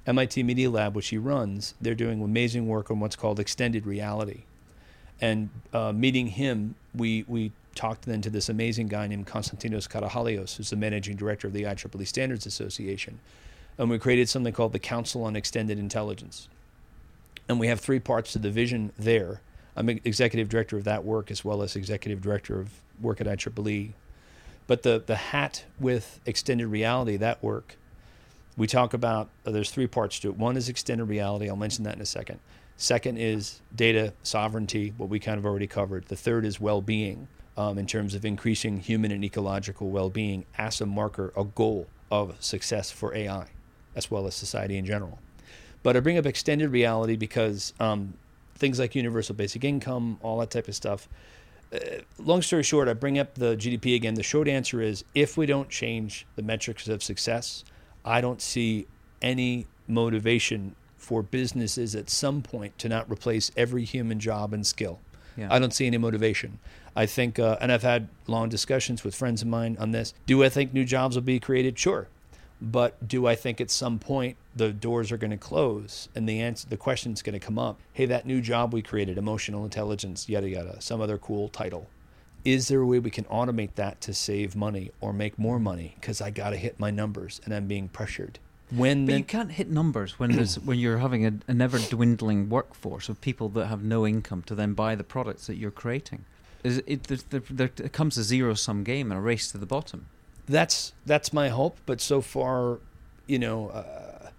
MIT 0.05 0.43
Media 0.43 0.69
Lab, 0.69 0.95
which 0.95 1.09
he 1.09 1.17
runs, 1.17 1.75
they're 1.79 1.95
doing 1.95 2.21
amazing 2.21 2.67
work 2.67 2.91
on 2.91 2.99
what's 2.99 3.15
called 3.15 3.39
extended 3.39 3.85
reality. 3.85 4.43
And 5.21 5.49
uh, 5.71 5.93
meeting 5.93 6.27
him, 6.27 6.75
we 6.95 7.23
we 7.27 7.51
talked 7.75 8.03
then 8.03 8.21
to 8.21 8.29
this 8.29 8.49
amazing 8.49 8.87
guy 8.87 9.07
named 9.07 9.27
Konstantinos 9.27 9.87
Karahalios, 9.87 10.57
who's 10.57 10.71
the 10.71 10.75
managing 10.75 11.15
director 11.15 11.47
of 11.47 11.53
the 11.53 11.63
IEEE 11.63 12.07
Standards 12.07 12.45
Association. 12.45 13.19
And 13.77 13.89
we 13.89 13.97
created 13.97 14.29
something 14.29 14.53
called 14.53 14.73
the 14.73 14.79
Council 14.79 15.23
on 15.23 15.35
Extended 15.35 15.79
Intelligence. 15.79 16.47
And 17.49 17.59
we 17.59 17.67
have 17.67 17.79
three 17.79 17.99
parts 17.99 18.33
to 18.33 18.39
the 18.39 18.51
vision 18.51 18.91
there. 18.97 19.41
I'm 19.75 19.89
executive 19.89 20.49
director 20.49 20.77
of 20.77 20.83
that 20.83 21.03
work 21.03 21.31
as 21.31 21.43
well 21.43 21.61
as 21.61 21.75
executive 21.75 22.21
director 22.21 22.59
of 22.59 22.69
work 23.01 23.21
at 23.21 23.27
IEEE. 23.27 23.93
But 24.67 24.83
the, 24.83 25.03
the 25.05 25.15
hat 25.15 25.65
with 25.79 26.19
extended 26.25 26.67
reality, 26.67 27.17
that 27.17 27.41
work, 27.41 27.77
we 28.57 28.67
talk 28.67 28.93
about, 28.93 29.29
uh, 29.45 29.51
there's 29.51 29.71
three 29.71 29.87
parts 29.87 30.19
to 30.19 30.29
it. 30.29 30.37
One 30.37 30.57
is 30.57 30.69
extended 30.69 31.05
reality. 31.05 31.49
I'll 31.49 31.55
mention 31.55 31.83
that 31.85 31.95
in 31.95 32.01
a 32.01 32.05
second. 32.05 32.39
Second 32.77 33.17
is 33.17 33.61
data 33.75 34.13
sovereignty, 34.23 34.93
what 34.97 35.09
we 35.09 35.19
kind 35.19 35.37
of 35.37 35.45
already 35.45 35.67
covered. 35.67 36.05
The 36.05 36.15
third 36.15 36.45
is 36.45 36.59
well 36.59 36.81
being 36.81 37.27
um, 37.57 37.77
in 37.77 37.85
terms 37.85 38.15
of 38.15 38.25
increasing 38.25 38.79
human 38.79 39.11
and 39.11 39.23
ecological 39.23 39.89
well 39.89 40.09
being 40.09 40.45
as 40.57 40.81
a 40.81 40.85
marker, 40.85 41.31
a 41.35 41.43
goal 41.43 41.87
of 42.09 42.35
success 42.43 42.91
for 42.91 43.15
AI, 43.15 43.47
as 43.95 44.09
well 44.09 44.27
as 44.27 44.35
society 44.35 44.77
in 44.77 44.85
general. 44.85 45.19
But 45.83 45.97
I 45.97 45.99
bring 45.99 46.17
up 46.17 46.25
extended 46.25 46.69
reality 46.69 47.15
because 47.15 47.73
um, 47.79 48.13
things 48.55 48.79
like 48.79 48.95
universal 48.95 49.35
basic 49.35 49.63
income, 49.63 50.19
all 50.21 50.39
that 50.39 50.51
type 50.51 50.67
of 50.67 50.75
stuff. 50.75 51.09
Uh, 51.73 51.79
long 52.19 52.41
story 52.41 52.63
short, 52.63 52.87
I 52.87 52.93
bring 52.93 53.17
up 53.17 53.35
the 53.35 53.55
GDP 53.55 53.95
again. 53.95 54.13
The 54.13 54.23
short 54.23 54.47
answer 54.47 54.81
is 54.81 55.03
if 55.15 55.37
we 55.37 55.45
don't 55.45 55.69
change 55.69 56.27
the 56.35 56.43
metrics 56.43 56.87
of 56.87 57.01
success, 57.01 57.63
I 58.05 58.21
don't 58.21 58.41
see 58.41 58.87
any 59.21 59.67
motivation 59.87 60.75
for 60.97 61.23
businesses 61.23 61.95
at 61.95 62.09
some 62.09 62.41
point 62.41 62.77
to 62.77 62.87
not 62.87 63.09
replace 63.09 63.51
every 63.57 63.83
human 63.83 64.19
job 64.19 64.53
and 64.53 64.65
skill. 64.65 64.99
Yeah. 65.35 65.47
I 65.49 65.59
don't 65.59 65.73
see 65.73 65.87
any 65.87 65.97
motivation. 65.97 66.59
I 66.95 67.05
think, 67.05 67.39
uh, 67.39 67.57
and 67.61 67.71
I've 67.71 67.83
had 67.83 68.09
long 68.27 68.49
discussions 68.49 69.03
with 69.03 69.15
friends 69.15 69.41
of 69.41 69.47
mine 69.47 69.77
on 69.79 69.91
this. 69.91 70.13
Do 70.25 70.43
I 70.43 70.49
think 70.49 70.73
new 70.73 70.85
jobs 70.85 71.15
will 71.15 71.23
be 71.23 71.39
created? 71.39 71.79
Sure. 71.79 72.07
But 72.61 73.07
do 73.07 73.25
I 73.25 73.33
think 73.33 73.59
at 73.59 73.71
some 73.71 73.97
point 73.97 74.37
the 74.55 74.71
doors 74.71 75.11
are 75.11 75.17
going 75.17 75.31
to 75.31 75.37
close 75.37 76.09
and 76.13 76.29
the 76.29 76.39
answer, 76.39 76.69
the 76.69 76.77
question 76.77 77.11
is 77.11 77.23
going 77.23 77.33
to 77.33 77.39
come 77.39 77.57
up? 77.57 77.79
Hey, 77.91 78.05
that 78.05 78.27
new 78.27 78.39
job 78.39 78.71
we 78.71 78.83
created, 78.83 79.17
emotional 79.17 79.63
intelligence, 79.63 80.29
yada 80.29 80.47
yada, 80.47 80.79
some 80.79 81.01
other 81.01 81.17
cool 81.17 81.49
title. 81.49 81.87
Is 82.45 82.67
there 82.67 82.81
a 82.81 82.85
way 82.85 82.99
we 82.99 83.09
can 83.09 83.25
automate 83.25 83.75
that 83.75 83.99
to 84.01 84.13
save 84.13 84.55
money 84.55 84.91
or 84.99 85.11
make 85.11 85.39
more 85.39 85.59
money? 85.59 85.95
Because 85.99 86.21
I 86.21 86.29
got 86.29 86.51
to 86.51 86.57
hit 86.57 86.79
my 86.79 86.91
numbers 86.91 87.41
and 87.45 87.53
I'm 87.53 87.67
being 87.67 87.87
pressured. 87.87 88.37
When 88.69 89.05
but 89.05 89.15
you 89.17 89.23
can't 89.23 89.51
hit 89.51 89.69
numbers 89.69 90.17
when 90.17 90.31
there's 90.31 90.57
when 90.57 90.79
you're 90.79 90.99
having 90.99 91.25
a, 91.25 91.53
never 91.53 91.77
dwindling 91.77 92.47
workforce 92.47 93.09
of 93.09 93.19
people 93.19 93.49
that 93.49 93.65
have 93.67 93.83
no 93.83 94.07
income 94.07 94.43
to 94.43 94.55
then 94.55 94.73
buy 94.73 94.95
the 94.95 95.03
products 95.03 95.47
that 95.47 95.55
you're 95.55 95.71
creating. 95.71 96.23
Is 96.63 96.81
it, 96.85 97.03
there, 97.05 97.41
there, 97.49 97.71
there 97.75 97.89
comes 97.89 98.17
a 98.17 98.23
zero 98.23 98.53
sum 98.53 98.83
game 98.83 99.11
and 99.11 99.17
a 99.17 99.21
race 99.21 99.51
to 99.51 99.57
the 99.57 99.65
bottom 99.65 100.05
that's 100.51 100.93
that's 101.05 101.33
my 101.33 101.49
hope. 101.49 101.77
But 101.85 102.01
so 102.01 102.21
far, 102.21 102.79
you 103.27 103.39
know, 103.39 103.69
uh, 103.69 104.29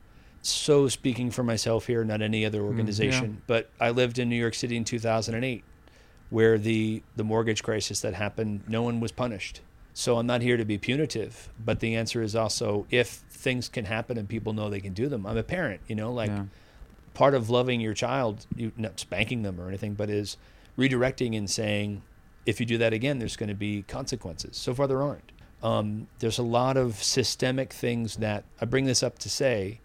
so 0.42 0.88
speaking 0.88 1.30
for 1.30 1.42
myself 1.42 1.86
here, 1.86 2.04
not 2.04 2.22
any 2.22 2.44
other 2.44 2.62
organization. 2.62 3.26
Mm, 3.26 3.34
yeah. 3.34 3.40
But 3.46 3.70
I 3.80 3.90
lived 3.90 4.18
in 4.18 4.28
New 4.28 4.36
York 4.36 4.54
City 4.54 4.76
in 4.76 4.84
2008, 4.84 5.64
where 6.30 6.58
the 6.58 7.02
the 7.16 7.24
mortgage 7.24 7.62
crisis 7.62 8.00
that 8.00 8.14
happened, 8.14 8.62
no 8.68 8.82
one 8.82 9.00
was 9.00 9.12
punished. 9.12 9.60
So 9.94 10.16
I'm 10.16 10.26
not 10.26 10.40
here 10.40 10.56
to 10.56 10.64
be 10.64 10.78
punitive, 10.78 11.50
but 11.62 11.80
the 11.80 11.94
answer 11.96 12.22
is 12.22 12.34
also 12.34 12.86
if 12.90 13.08
things 13.08 13.68
can 13.68 13.84
happen 13.84 14.16
and 14.16 14.26
people 14.26 14.54
know 14.54 14.70
they 14.70 14.80
can 14.80 14.94
do 14.94 15.08
them. 15.08 15.26
I'm 15.26 15.36
a 15.36 15.42
parent, 15.42 15.82
you 15.86 15.94
know, 15.94 16.10
like 16.10 16.30
yeah. 16.30 16.44
part 17.12 17.34
of 17.34 17.50
loving 17.50 17.78
your 17.80 17.92
child, 17.92 18.46
you 18.56 18.72
not 18.78 18.98
spanking 18.98 19.42
them 19.42 19.60
or 19.60 19.68
anything, 19.68 19.92
but 19.92 20.08
is 20.08 20.38
redirecting 20.78 21.36
and 21.36 21.50
saying, 21.50 22.02
if 22.46 22.58
you 22.58 22.64
do 22.64 22.78
that 22.78 22.94
again, 22.94 23.18
there's 23.18 23.36
going 23.36 23.50
to 23.50 23.54
be 23.54 23.82
consequences. 23.82 24.56
So 24.56 24.74
far, 24.74 24.86
there 24.86 25.02
aren't. 25.02 25.30
Um, 25.62 26.08
there's 26.18 26.38
a 26.38 26.42
lot 26.42 26.76
of 26.76 27.02
systemic 27.02 27.72
things 27.72 28.16
that 28.16 28.44
I 28.60 28.64
bring 28.64 28.84
this 28.84 29.02
up 29.02 29.18
to 29.20 29.28
say. 29.28 29.80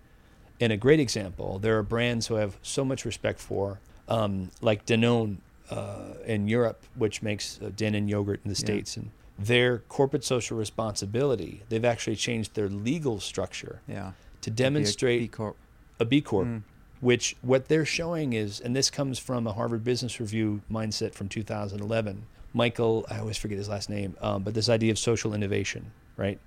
In 0.59 0.71
a 0.71 0.77
great 0.77 0.99
example, 0.99 1.59
there 1.59 1.77
are 1.77 1.83
brands 1.83 2.27
who 2.27 2.37
I 2.37 2.39
have 2.39 2.57
so 2.63 2.83
much 2.83 3.05
respect 3.05 3.39
for, 3.39 3.79
um, 4.07 4.49
like 4.59 4.85
Danone 4.85 5.37
uh, 5.69 6.13
in 6.25 6.47
Europe, 6.47 6.83
which 6.95 7.21
makes 7.21 7.59
uh, 7.61 7.65
Dannon 7.69 8.09
yogurt 8.09 8.39
in 8.43 8.49
the 8.49 8.55
states, 8.55 8.97
and 8.97 9.11
their 9.37 9.79
corporate 9.89 10.23
social 10.23 10.57
responsibility. 10.57 11.61
They've 11.69 11.85
actually 11.85 12.15
changed 12.15 12.55
their 12.55 12.69
legal 12.69 13.19
structure 13.19 13.81
yeah. 13.87 14.13
to 14.41 14.49
demonstrate 14.49 15.19
a 15.19 15.23
B 15.25 15.27
Corp. 15.27 15.57
A 15.99 16.05
B 16.05 16.21
Corp 16.21 16.47
mm. 16.47 16.63
Which 16.99 17.35
what 17.43 17.67
they're 17.67 17.85
showing 17.85 18.33
is, 18.33 18.59
and 18.59 18.75
this 18.75 18.89
comes 18.89 19.19
from 19.19 19.45
a 19.45 19.53
Harvard 19.53 19.83
Business 19.83 20.19
Review 20.19 20.61
mindset 20.71 21.13
from 21.13 21.29
2011 21.29 22.25
Michael, 22.53 23.05
I 23.09 23.19
always 23.19 23.37
forget 23.37 23.57
his 23.57 23.69
last 23.69 23.89
name, 23.89 24.15
um, 24.21 24.43
but 24.43 24.53
this 24.53 24.69
idea 24.69 24.91
of 24.91 24.99
social 24.99 25.33
innovation, 25.33 25.91
right? 26.15 26.39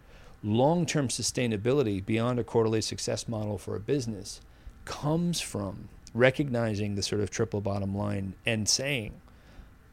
Long 0.42 0.86
term 0.86 1.08
sustainability 1.08 2.04
beyond 2.04 2.38
a 2.38 2.44
quarterly 2.44 2.80
success 2.80 3.28
model 3.28 3.58
for 3.58 3.76
a 3.76 3.80
business 3.80 4.40
comes 4.84 5.40
from 5.40 5.88
recognizing 6.14 6.94
the 6.94 7.02
sort 7.02 7.20
of 7.20 7.30
triple 7.30 7.60
bottom 7.60 7.96
line 7.96 8.34
and 8.46 8.68
saying, 8.68 9.20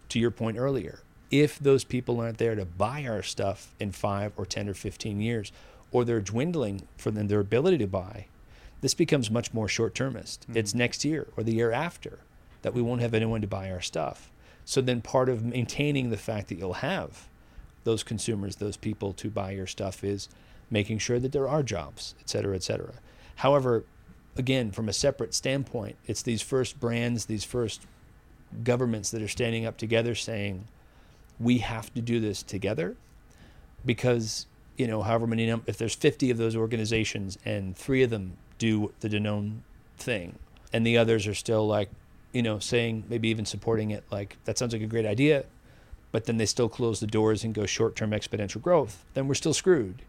to 0.10 0.20
your 0.20 0.32
point 0.32 0.58
earlier, 0.58 1.00
if 1.30 1.60
those 1.60 1.84
people 1.84 2.20
aren't 2.20 2.38
there 2.38 2.56
to 2.56 2.66
buy 2.66 3.06
our 3.06 3.22
stuff 3.22 3.76
in 3.80 3.92
five 3.92 4.32
or 4.38 4.46
10 4.46 4.70
or 4.70 4.74
15 4.74 5.20
years, 5.20 5.52
or 5.92 6.06
they're 6.06 6.22
dwindling 6.22 6.88
for 6.98 7.12
them, 7.12 7.28
their 7.28 7.40
ability 7.40 7.78
to 7.80 7.88
buy, 7.88 8.28
this 8.82 8.94
becomes 8.94 9.32
much 9.32 9.54
more 9.54 9.68
short 9.68 9.94
termist. 9.96 10.42
Mm-hmm. 10.42 10.58
It's 10.58 10.74
next 10.74 11.04
year 11.04 11.28
or 11.36 11.44
the 11.44 11.54
year 11.54 11.72
after 11.72 12.20
that 12.62 12.74
we 12.74 12.82
won't 12.82 13.02
have 13.02 13.14
anyone 13.14 13.42
to 13.42 13.48
buy 13.48 13.72
our 13.72 13.82
stuff. 13.82 14.32
So 14.68 14.82
then 14.82 15.00
part 15.00 15.30
of 15.30 15.46
maintaining 15.46 16.10
the 16.10 16.18
fact 16.18 16.50
that 16.50 16.58
you'll 16.58 16.74
have 16.74 17.30
those 17.86 18.04
consumers, 18.04 18.58
those 18.58 18.76
people 18.76 19.14
to 19.14 19.30
buy 19.30 19.52
your 19.52 19.66
stuff 19.66 20.04
is 20.04 20.28
making 20.70 20.98
sure 20.98 21.20
that 21.20 21.32
there 21.32 21.48
are 21.48 21.64
jobs, 21.64 22.16
et 22.20 22.30
cetera, 22.30 22.54
et 22.54 22.64
cetera. 22.64 22.96
However, 23.38 23.86
again, 24.36 24.72
from 24.72 24.90
a 24.90 24.94
separate 24.94 25.34
standpoint, 25.34 25.96
it's 26.06 26.22
these 26.22 26.42
first 26.42 26.82
brands, 26.82 27.28
these 27.28 27.46
first 27.46 27.88
governments 28.66 29.10
that 29.12 29.22
are 29.22 29.30
standing 29.30 29.66
up 29.66 29.78
together 29.78 30.16
saying, 30.16 30.66
we 31.40 31.60
have 31.60 31.94
to 31.94 32.02
do 32.02 32.20
this 32.20 32.44
together 32.44 32.98
because, 33.86 34.48
you 34.76 34.86
know, 34.86 35.02
however 35.02 35.28
many, 35.28 35.46
num- 35.46 35.64
if 35.66 35.78
there's 35.78 35.96
50 35.96 36.30
of 36.30 36.38
those 36.38 36.58
organizations 36.58 37.38
and 37.46 37.74
three 37.78 38.04
of 38.04 38.10
them 38.10 38.36
do 38.58 38.92
the 39.00 39.08
Danone 39.08 39.60
thing 39.98 40.38
and 40.74 40.86
the 40.86 40.98
others 40.98 41.26
are 41.26 41.34
still 41.34 41.66
like, 41.66 41.90
you 42.34 42.42
know, 42.42 42.60
saying 42.60 43.04
maybe 43.10 43.30
even 43.30 43.46
supporting 43.46 43.92
it 43.92 44.04
like 44.12 44.38
that 44.46 44.58
sounds 44.58 44.74
like 44.74 44.82
a 44.82 44.88
great 44.88 45.06
idea, 45.06 45.46
but 46.12 46.26
then 46.26 46.38
they 46.38 46.46
still 46.46 46.70
close 46.70 47.00
the 47.00 47.08
doors 47.08 47.44
and 47.44 47.54
go 47.54 47.66
short-term 47.66 48.12
exponential 48.12 48.62
growth, 48.62 49.04
then 49.14 49.28
we're 49.28 49.34
still 49.34 49.54
screwed. 49.54 50.02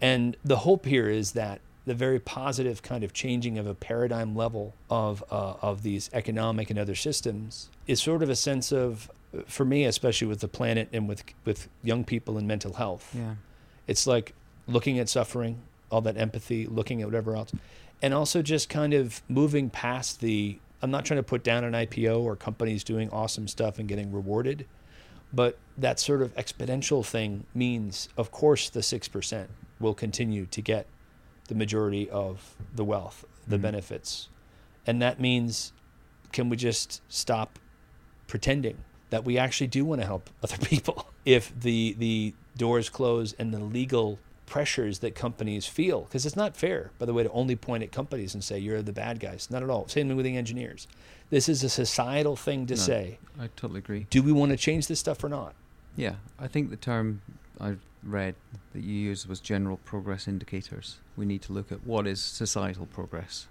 And 0.00 0.36
the 0.44 0.58
hope 0.58 0.86
here 0.86 1.08
is 1.08 1.32
that 1.32 1.60
the 1.86 1.94
very 1.94 2.20
positive 2.20 2.82
kind 2.82 3.02
of 3.02 3.12
changing 3.12 3.58
of 3.58 3.66
a 3.66 3.74
paradigm 3.74 4.36
level 4.36 4.74
of 4.90 5.24
uh, 5.30 5.54
of 5.62 5.82
these 5.82 6.10
economic 6.12 6.70
and 6.70 6.78
other 6.78 6.94
systems 6.94 7.70
is 7.86 8.00
sort 8.00 8.22
of 8.22 8.28
a 8.28 8.36
sense 8.36 8.70
of, 8.72 9.10
for 9.46 9.64
me, 9.64 9.84
especially 9.84 10.28
with 10.28 10.40
the 10.40 10.48
planet 10.48 10.88
and 10.92 11.08
with 11.08 11.24
with 11.44 11.68
young 11.82 12.04
people 12.04 12.36
and 12.36 12.46
mental 12.46 12.74
health. 12.74 13.14
Yeah, 13.16 13.34
it's 13.86 14.06
like 14.06 14.34
looking 14.66 14.98
at 14.98 15.08
suffering, 15.08 15.62
all 15.90 16.02
that 16.02 16.18
empathy, 16.18 16.66
looking 16.66 17.00
at 17.00 17.08
whatever 17.08 17.34
else, 17.34 17.52
and 18.02 18.12
also 18.12 18.42
just 18.42 18.68
kind 18.68 18.92
of 18.92 19.22
moving 19.28 19.70
past 19.70 20.20
the 20.20 20.58
I'm 20.80 20.90
not 20.90 21.04
trying 21.04 21.18
to 21.18 21.24
put 21.24 21.42
down 21.42 21.64
an 21.64 21.72
IPO 21.72 22.20
or 22.20 22.36
companies 22.36 22.84
doing 22.84 23.10
awesome 23.10 23.48
stuff 23.48 23.78
and 23.78 23.88
getting 23.88 24.12
rewarded, 24.12 24.66
but 25.32 25.58
that 25.76 25.98
sort 25.98 26.22
of 26.22 26.34
exponential 26.36 27.04
thing 27.04 27.44
means, 27.54 28.08
of 28.16 28.30
course, 28.30 28.70
the 28.70 28.80
6% 28.80 29.46
will 29.80 29.94
continue 29.94 30.46
to 30.46 30.60
get 30.60 30.86
the 31.48 31.54
majority 31.54 32.08
of 32.10 32.56
the 32.74 32.84
wealth, 32.84 33.24
the 33.46 33.56
mm-hmm. 33.56 33.62
benefits. 33.62 34.28
And 34.86 35.02
that 35.02 35.20
means, 35.20 35.72
can 36.32 36.48
we 36.48 36.56
just 36.56 37.02
stop 37.08 37.58
pretending 38.26 38.78
that 39.10 39.24
we 39.24 39.38
actually 39.38 39.66
do 39.66 39.84
want 39.84 40.00
to 40.00 40.06
help 40.06 40.30
other 40.42 40.56
people? 40.64 41.08
If 41.24 41.58
the, 41.58 41.94
the 41.98 42.34
doors 42.56 42.88
close 42.88 43.34
and 43.38 43.52
the 43.52 43.58
legal 43.58 44.18
pressures 44.48 45.00
that 45.00 45.14
companies 45.14 45.66
feel 45.66 46.02
because 46.02 46.24
it's 46.26 46.36
not 46.36 46.56
fair 46.56 46.90
by 46.98 47.06
the 47.06 47.14
way 47.14 47.22
to 47.22 47.30
only 47.30 47.56
point 47.56 47.82
at 47.82 47.92
companies 47.92 48.34
and 48.34 48.42
say 48.42 48.58
you're 48.58 48.82
the 48.82 48.92
bad 48.92 49.20
guys. 49.20 49.48
Not 49.50 49.62
at 49.62 49.70
all. 49.70 49.88
Same 49.88 50.08
thing 50.08 50.16
with 50.16 50.24
the 50.24 50.36
engineers. 50.36 50.86
This 51.30 51.48
is 51.48 51.62
a 51.62 51.68
societal 51.68 52.36
thing 52.36 52.66
to 52.66 52.74
no, 52.74 52.80
say. 52.80 53.18
I 53.38 53.48
totally 53.56 53.78
agree. 53.78 54.06
Do 54.10 54.22
we 54.22 54.32
want 54.32 54.50
to 54.50 54.56
change 54.56 54.86
this 54.86 55.00
stuff 55.00 55.22
or 55.22 55.28
not? 55.28 55.54
Yeah 55.96 56.14
i 56.38 56.46
think 56.46 56.70
the 56.70 56.76
term 56.76 57.20
i 57.60 57.74
read 58.02 58.34
that 58.72 58.82
you 58.82 58.94
used 58.94 59.28
was 59.28 59.40
general 59.40 59.78
progress 59.78 60.28
indicators. 60.28 60.98
We 61.16 61.26
need 61.26 61.42
to 61.42 61.52
look 61.52 61.72
at 61.72 61.84
what 61.84 62.06
is 62.06 62.20
societal 62.20 62.86
progress. 62.86 63.48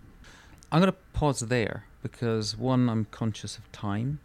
I'm 0.71 0.81
going 0.81 0.91
to 0.91 0.97
pause 1.13 1.39
there 1.41 1.85
because 2.01 2.57
one 2.57 2.89
i'm 2.89 3.05
conscious 3.11 3.57
of 3.57 3.69
time 3.71 4.19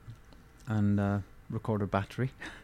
and 0.67 0.99
uh, 1.01 1.19
recorder 1.51 1.87
battery, 1.87 2.31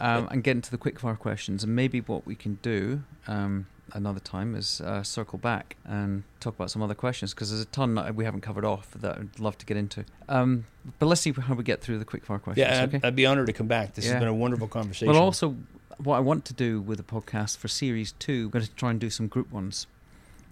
um, 0.00 0.28
and 0.30 0.42
get 0.42 0.52
into 0.56 0.70
the 0.70 0.78
quickfire 0.78 1.18
questions. 1.18 1.64
And 1.64 1.74
maybe 1.74 2.00
what 2.00 2.26
we 2.26 2.34
can 2.34 2.58
do 2.62 3.02
um, 3.26 3.66
another 3.92 4.20
time 4.20 4.54
is 4.54 4.80
uh, 4.80 5.02
circle 5.02 5.38
back 5.38 5.76
and 5.84 6.22
talk 6.40 6.54
about 6.54 6.70
some 6.70 6.82
other 6.82 6.94
questions 6.94 7.34
because 7.34 7.50
there's 7.50 7.62
a 7.62 7.66
ton 7.66 7.94
that 7.96 8.14
we 8.14 8.24
haven't 8.24 8.40
covered 8.40 8.64
off 8.64 8.90
that 8.92 9.18
I'd 9.18 9.38
love 9.40 9.56
to 9.58 9.66
get 9.66 9.76
into. 9.76 10.04
Um, 10.28 10.66
but 10.98 11.06
let's 11.06 11.20
see 11.20 11.32
how 11.32 11.54
we 11.54 11.64
get 11.64 11.80
through 11.80 11.98
the 11.98 12.04
quickfire 12.04 12.40
questions. 12.40 12.58
Yeah, 12.58 12.82
I'd, 12.82 12.94
okay? 12.94 13.06
I'd 13.06 13.16
be 13.16 13.26
honored 13.26 13.46
to 13.46 13.52
come 13.52 13.68
back. 13.68 13.94
This 13.94 14.04
Yeah. 14.06 14.12
has 14.12 14.20
been 14.20 14.28
a 14.28 14.34
wonderful 14.34 14.68
conversation. 14.68 15.08
But 15.12 15.18
also, 15.18 15.56
what 15.98 16.16
I 16.16 16.20
want 16.20 16.44
to 16.46 16.54
do 16.54 16.80
with 16.80 16.98
the 16.98 17.04
podcast 17.04 17.58
for 17.58 17.68
series 17.68 18.12
two, 18.18 18.44
I'm 18.46 18.50
going 18.50 18.64
to 18.64 18.74
try 18.74 18.90
and 18.90 18.98
do 19.00 19.10
some 19.10 19.28
group 19.28 19.52
ones. 19.52 19.86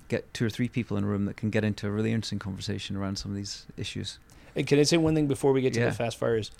Get 0.08 0.32
two 0.34 0.44
or 0.44 0.50
three 0.50 0.68
people 0.68 0.96
in 0.98 1.04
a 1.04 1.06
room 1.06 1.24
that 1.24 1.36
can 1.36 1.48
get 1.48 1.64
into 1.64 1.86
a 1.86 1.90
really 1.90 2.12
interesting 2.12 2.38
conversation 2.38 2.96
around 2.96 3.16
some 3.16 3.30
of 3.30 3.36
these 3.36 3.66
issues. 3.78 4.18
Hey, 4.54 4.62
can 4.62 4.78
I 4.78 4.82
say 4.82 4.98
one 4.98 5.14
thing 5.14 5.26
before 5.26 5.52
we 5.52 5.62
get 5.62 5.72
to 5.72 5.80
Yeah. 5.80 5.86
the 5.86 5.92
fast 5.92 6.18
fires? 6.18 6.50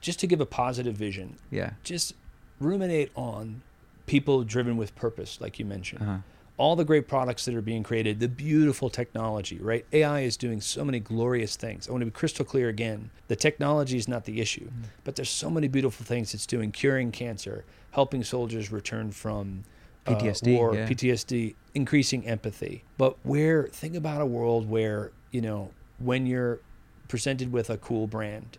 Just 0.00 0.20
to 0.20 0.26
give 0.26 0.40
a 0.40 0.46
positive 0.46 0.94
vision, 0.94 1.36
Yeah. 1.50 1.70
just 1.82 2.14
ruminate 2.60 3.10
on 3.14 3.62
people 4.06 4.44
driven 4.44 4.76
with 4.76 4.94
purpose, 4.94 5.40
like 5.40 5.58
you 5.58 5.64
mentioned. 5.64 6.02
Uh-huh. 6.02 6.18
All 6.58 6.74
the 6.74 6.84
great 6.86 7.06
products 7.06 7.44
that 7.44 7.54
are 7.54 7.60
being 7.60 7.82
created, 7.82 8.18
the 8.18 8.28
beautiful 8.28 8.88
technology, 8.88 9.58
right? 9.58 9.84
AI 9.92 10.20
is 10.20 10.38
doing 10.38 10.62
so 10.62 10.84
many 10.86 11.00
glorious 11.00 11.54
things. 11.54 11.86
I 11.86 11.90
want 11.92 12.00
to 12.00 12.06
be 12.06 12.10
crystal 12.12 12.46
clear 12.46 12.70
again. 12.70 13.10
The 13.28 13.36
technology 13.36 13.98
is 13.98 14.08
not 14.08 14.24
the 14.24 14.40
issue, 14.40 14.70
but 15.04 15.16
there's 15.16 15.28
so 15.28 15.50
many 15.50 15.68
beautiful 15.68 16.06
things 16.06 16.32
it's 16.32 16.46
doing, 16.46 16.72
curing 16.72 17.12
cancer, 17.12 17.64
helping 17.90 18.24
soldiers 18.24 18.72
return 18.72 19.10
from 19.10 19.64
uh, 20.06 20.12
PTSD, 20.14 20.54
war, 20.56 20.74
yeah. 20.74 20.88
PTSD, 20.88 21.54
increasing 21.74 22.26
empathy. 22.26 22.84
But 22.96 23.16
where 23.22 23.64
think 23.64 23.94
about 23.94 24.22
a 24.22 24.26
world 24.26 24.70
where, 24.70 25.10
you 25.32 25.42
know, 25.42 25.72
when 25.98 26.24
you're 26.26 26.60
presented 27.08 27.52
with 27.52 27.68
a 27.68 27.76
cool 27.76 28.06
brand, 28.06 28.56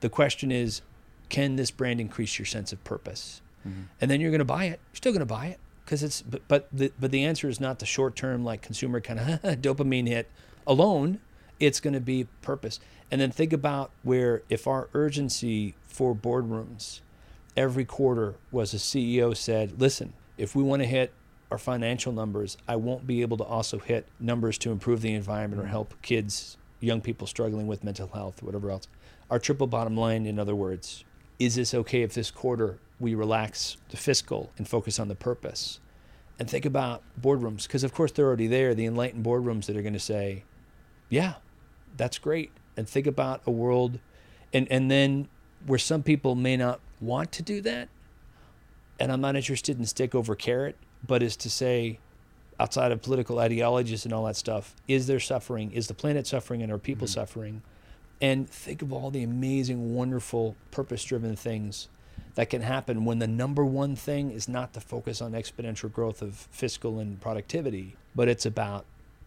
the 0.00 0.08
question 0.08 0.50
is, 0.52 0.82
can 1.28 1.56
this 1.56 1.70
brand 1.70 2.00
increase 2.00 2.38
your 2.38 2.46
sense 2.46 2.72
of 2.72 2.82
purpose? 2.84 3.40
Mhm. 3.66 3.86
And 4.00 4.10
then 4.10 4.20
you're 4.20 4.30
going 4.30 4.38
to 4.38 4.44
buy 4.44 4.64
it. 4.64 4.80
You're 4.92 4.96
still 4.96 5.12
going 5.12 5.20
to 5.20 5.26
buy 5.26 5.46
it 5.46 5.58
because 5.84 6.02
it's. 6.02 6.22
But 6.22 6.46
but 6.48 6.68
the 6.72 6.92
but 7.00 7.10
the 7.10 7.24
answer 7.24 7.48
is 7.48 7.60
not 7.60 7.78
the 7.78 7.86
short 7.86 8.14
term 8.16 8.44
like 8.44 8.62
consumer 8.62 9.00
kind 9.00 9.18
of 9.20 9.26
dopamine 9.60 10.06
hit 10.08 10.30
alone. 10.66 11.20
It's 11.58 11.80
going 11.80 11.94
to 11.94 12.00
be 12.00 12.28
purpose. 12.42 12.78
And 13.10 13.20
then 13.20 13.30
think 13.30 13.52
about 13.52 13.90
where 14.02 14.42
if 14.48 14.66
our 14.66 14.88
urgency 14.94 15.74
for 15.86 16.14
boardrooms 16.14 17.00
every 17.56 17.84
quarter 17.86 18.34
was 18.52 18.74
a 18.74 18.76
CEO 18.76 19.34
said, 19.34 19.80
listen, 19.80 20.12
if 20.36 20.54
we 20.54 20.62
want 20.62 20.82
to 20.82 20.86
hit 20.86 21.12
our 21.50 21.56
financial 21.56 22.12
numbers, 22.12 22.58
I 22.68 22.76
won't 22.76 23.06
be 23.06 23.22
able 23.22 23.36
to 23.38 23.44
also 23.44 23.78
hit 23.78 24.06
numbers 24.20 24.58
to 24.58 24.70
improve 24.72 25.00
the 25.00 25.14
environment 25.14 25.62
or 25.62 25.66
help 25.66 25.94
kids, 26.02 26.58
young 26.80 27.00
people 27.00 27.26
struggling 27.26 27.66
with 27.66 27.82
mental 27.84 28.08
health, 28.08 28.42
whatever 28.42 28.70
else. 28.70 28.88
Our 29.30 29.38
triple 29.38 29.66
bottom 29.66 29.96
line, 29.96 30.26
in 30.26 30.38
other 30.38 30.54
words, 30.54 31.04
is 31.38 31.56
this 31.56 31.74
okay 31.74 32.02
if 32.02 32.14
this 32.14 32.30
quarter 32.30 32.78
we 33.00 33.14
relax 33.14 33.76
the 33.90 33.96
fiscal 33.96 34.50
and 34.56 34.68
focus 34.68 34.98
on 34.98 35.08
the 35.08 35.14
purpose? 35.14 35.80
And 36.38 36.48
think 36.48 36.64
about 36.64 37.02
boardrooms, 37.20 37.64
because 37.64 37.82
of 37.82 37.92
course 37.92 38.12
they're 38.12 38.26
already 38.26 38.46
there, 38.46 38.74
the 38.74 38.86
enlightened 38.86 39.24
boardrooms 39.24 39.66
that 39.66 39.76
are 39.76 39.82
going 39.82 39.94
to 39.94 39.98
say, 39.98 40.44
yeah, 41.08 41.34
that's 41.96 42.18
great. 42.18 42.52
And 42.76 42.88
think 42.88 43.06
about 43.06 43.42
a 43.46 43.50
world, 43.50 43.98
and, 44.52 44.70
and 44.70 44.90
then 44.90 45.28
where 45.66 45.78
some 45.78 46.02
people 46.02 46.34
may 46.34 46.56
not 46.56 46.80
want 47.00 47.32
to 47.32 47.42
do 47.42 47.60
that, 47.62 47.88
and 49.00 49.10
I'm 49.10 49.20
not 49.20 49.34
interested 49.34 49.78
in 49.78 49.86
stick 49.86 50.14
over 50.14 50.34
carrot, 50.34 50.76
but 51.06 51.22
is 51.22 51.36
to 51.38 51.50
say, 51.50 51.98
outside 52.60 52.92
of 52.92 53.02
political 53.02 53.38
ideologies 53.38 54.04
and 54.04 54.14
all 54.14 54.24
that 54.24 54.36
stuff, 54.36 54.74
is 54.88 55.06
there 55.06 55.20
suffering? 55.20 55.72
Is 55.72 55.88
the 55.88 55.94
planet 55.94 56.26
suffering 56.26 56.62
and 56.62 56.70
are 56.70 56.78
people 56.78 57.06
mm-hmm. 57.06 57.14
suffering? 57.14 57.62
And 58.20 58.48
think 58.48 58.82
of 58.82 58.92
all 58.92 59.10
the 59.10 59.22
amazing, 59.22 59.94
wonderful, 59.94 60.56
purpose 60.70 61.04
driven 61.04 61.36
things 61.36 61.88
that 62.34 62.50
can 62.50 62.62
happen 62.62 63.04
when 63.04 63.18
the 63.18 63.26
number 63.26 63.64
one 63.64 63.96
thing 63.96 64.30
is 64.30 64.48
not 64.48 64.72
to 64.74 64.80
focus 64.80 65.20
on 65.20 65.32
exponential 65.32 65.92
growth 65.92 66.22
of 66.22 66.34
fiscal 66.50 66.98
and 66.98 67.20
productivity, 67.20 67.96
but 68.14 68.28
it's 68.28 68.46
about 68.46 68.84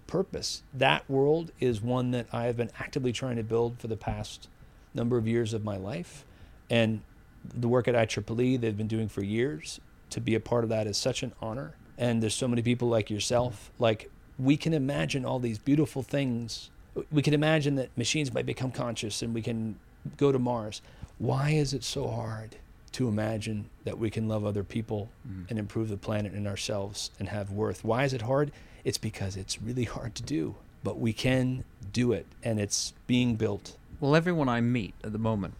purpose. 0.08 0.64
That 0.74 1.08
world 1.10 1.52
is 1.60 1.82
one 1.82 2.12
that 2.12 2.28
I 2.32 2.46
have 2.46 2.58
been 2.58 2.72
actively 2.80 3.12
trying 3.12 3.36
to 3.36 3.44
build 3.44 3.80
for 3.80 3.88
the 3.88 3.98
past 3.98 4.48
number 4.94 5.18
of 5.18 5.28
years 5.28 5.54
of 5.54 5.64
my 5.64 5.78
life. 5.78 6.26
And 6.70 7.02
the 7.44 7.68
work 7.68 7.88
at 7.88 7.96
IEEE 7.96 8.60
they've 8.60 8.78
been 8.78 8.88
doing 8.88 9.08
for 9.08 9.24
years, 9.24 9.80
to 10.10 10.20
be 10.20 10.36
a 10.36 10.40
part 10.40 10.64
of 10.64 10.70
that 10.70 10.88
is 10.88 10.98
such 10.98 11.24
an 11.24 11.34
honor. 11.42 11.76
And 11.98 12.24
there's 12.24 12.34
so 12.34 12.48
many 12.48 12.62
people 12.62 12.88
like 12.88 13.10
yourself. 13.10 13.72
Like, 13.78 14.10
we 14.38 14.58
can 14.58 14.74
imagine 14.74 15.26
all 15.26 15.40
these 15.40 15.58
beautiful 15.60 16.02
things. 16.02 16.70
We 17.12 17.22
can 17.22 17.34
imagine 17.34 17.76
that 17.76 17.96
machines 17.98 18.34
might 18.34 18.46
become 18.46 18.72
conscious 18.72 19.22
and 19.22 19.34
we 19.34 19.42
can 19.42 19.76
go 20.18 20.32
to 20.32 20.40
Mars. 20.40 20.82
Why 21.18 21.52
is 21.52 21.74
it 21.74 21.84
so 21.84 22.08
hard 22.08 22.56
to 22.94 23.08
imagine 23.08 23.70
that 23.84 24.00
we 24.00 24.10
can 24.10 24.28
love 24.28 24.46
other 24.46 24.64
people 24.64 25.10
mm-hmm. 25.28 25.44
and 25.50 25.60
improve 25.60 25.90
the 25.90 25.98
planet 25.98 26.34
and 26.34 26.48
ourselves 26.48 27.12
and 27.20 27.30
have 27.30 27.52
worth? 27.52 27.84
Why 27.84 28.04
is 28.04 28.14
it 28.14 28.24
hard? 28.24 28.52
It's 28.84 28.98
because 28.98 29.36
it's 29.36 29.62
really 29.62 29.84
hard 29.84 30.16
to 30.16 30.24
do, 30.24 30.56
but 30.84 31.00
we 31.00 31.14
can 31.14 31.64
do 31.92 32.12
it 32.12 32.26
and 32.44 32.60
it's 32.60 32.94
being 33.08 33.36
built. 33.36 33.76
Well, 34.00 34.16
everyone 34.16 34.48
I 34.48 34.62
meet 34.62 34.94
at 35.04 35.12
the 35.12 35.20
moment, 35.20 35.56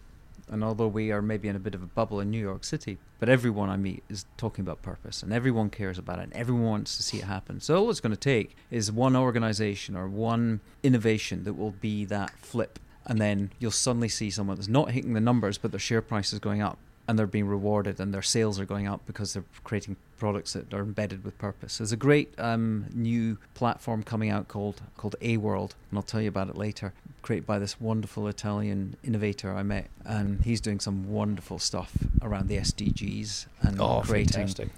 and 0.50 0.64
although 0.64 0.88
we 0.88 1.12
are 1.12 1.22
maybe 1.22 1.48
in 1.48 1.56
a 1.56 1.60
bit 1.60 1.74
of 1.74 1.82
a 1.82 1.86
bubble 1.86 2.20
in 2.20 2.30
New 2.30 2.40
York 2.40 2.64
City, 2.64 2.98
but 3.18 3.28
everyone 3.28 3.70
I 3.70 3.76
meet 3.76 4.02
is 4.08 4.26
talking 4.36 4.62
about 4.62 4.82
purpose 4.82 5.22
and 5.22 5.32
everyone 5.32 5.70
cares 5.70 5.98
about 5.98 6.18
it 6.18 6.24
and 6.24 6.32
everyone 6.32 6.64
wants 6.64 6.96
to 6.96 7.02
see 7.02 7.18
it 7.18 7.24
happen. 7.24 7.60
So 7.60 7.76
all 7.76 7.90
it's 7.90 8.00
going 8.00 8.12
to 8.12 8.18
take 8.18 8.56
is 8.70 8.90
one 8.90 9.14
organization 9.14 9.96
or 9.96 10.08
one 10.08 10.60
innovation 10.82 11.44
that 11.44 11.54
will 11.54 11.70
be 11.70 12.04
that 12.06 12.32
flip. 12.38 12.78
And 13.06 13.20
then 13.20 13.52
you'll 13.58 13.70
suddenly 13.70 14.08
see 14.08 14.30
someone 14.30 14.56
that's 14.56 14.68
not 14.68 14.90
hitting 14.90 15.14
the 15.14 15.20
numbers, 15.20 15.56
but 15.56 15.70
their 15.70 15.80
share 15.80 16.02
price 16.02 16.32
is 16.32 16.38
going 16.38 16.60
up 16.60 16.78
and 17.10 17.18
they're 17.18 17.26
being 17.26 17.48
rewarded 17.48 17.98
and 17.98 18.14
their 18.14 18.22
sales 18.22 18.60
are 18.60 18.64
going 18.64 18.86
up 18.86 19.00
because 19.04 19.32
they're 19.32 19.42
creating 19.64 19.96
products 20.16 20.52
that 20.52 20.72
are 20.72 20.82
embedded 20.82 21.24
with 21.24 21.36
purpose. 21.38 21.78
There's 21.78 21.90
a 21.90 21.96
great 21.96 22.32
um, 22.38 22.86
new 22.94 23.36
platform 23.54 24.04
coming 24.04 24.30
out 24.30 24.46
called 24.46 24.80
called 24.96 25.16
AWorld, 25.20 25.72
and 25.90 25.98
I'll 25.98 26.04
tell 26.04 26.20
you 26.20 26.28
about 26.28 26.48
it 26.48 26.56
later. 26.56 26.92
Created 27.22 27.46
by 27.48 27.58
this 27.58 27.80
wonderful 27.80 28.28
Italian 28.28 28.96
innovator 29.02 29.52
I 29.52 29.64
met, 29.64 29.88
and 30.04 30.40
he's 30.42 30.60
doing 30.60 30.78
some 30.78 31.10
wonderful 31.10 31.58
stuff 31.58 31.92
around 32.22 32.46
the 32.46 32.58
SDGs 32.58 33.46
and 33.62 33.80
Oh, 33.80 34.02
creating 34.06 34.32
fantastic. 34.46 34.68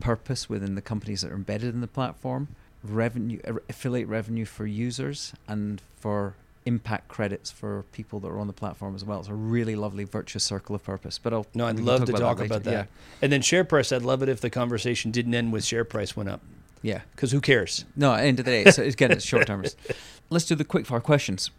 purpose 0.00 0.48
within 0.48 0.74
the 0.74 0.80
companies 0.82 1.20
that 1.20 1.30
are 1.32 1.34
embedded 1.36 1.74
in 1.74 1.82
the 1.82 1.86
platform, 1.86 2.48
revenue 2.82 3.40
uh, 3.46 3.54
affiliate 3.68 4.08
revenue 4.08 4.46
for 4.46 4.64
users, 4.66 5.34
and 5.46 5.82
for 6.00 6.34
impact 6.64 7.08
credits 7.08 7.50
for 7.50 7.84
people 7.92 8.20
that 8.20 8.28
are 8.28 8.38
on 8.38 8.46
the 8.46 8.52
platform 8.52 8.94
as 8.94 9.04
well. 9.04 9.18
It's 9.20 9.28
a 9.28 9.34
really 9.34 9.74
lovely 9.76 10.04
virtuous 10.04 10.44
circle 10.44 10.74
of 10.76 10.84
purpose. 10.84 11.18
But 11.18 11.32
I'll 11.32 11.46
No, 11.54 11.66
I'd 11.66 11.80
love 11.80 12.04
to 12.06 12.12
talk 12.12 12.38
later. 12.38 12.46
about 12.46 12.64
that. 12.64 12.70
Yeah. 12.72 12.84
And 13.20 13.32
then 13.32 13.42
share 13.42 13.64
price, 13.64 13.90
I'd 13.92 14.02
love 14.02 14.22
it 14.22 14.28
if 14.28 14.40
the 14.40 14.50
conversation 14.50 15.10
didn't 15.10 15.34
end 15.34 15.52
with 15.52 15.64
share 15.64 15.84
price 15.84 16.16
went 16.16 16.28
up. 16.28 16.40
Yeah. 16.82 17.02
Because 17.14 17.32
who 17.32 17.40
cares? 17.40 17.84
No, 17.96 18.12
at 18.12 18.20
the 18.22 18.26
end 18.26 18.38
of 18.40 18.44
the 18.44 18.50
day, 18.50 18.62
it's, 18.64 18.78
again, 18.78 19.10
it's 19.10 19.24
short 19.24 19.46
termers. 19.46 19.76
Let's 20.30 20.44
do 20.46 20.54
the 20.54 20.64
quickfire 20.64 21.02
questions. 21.02 21.50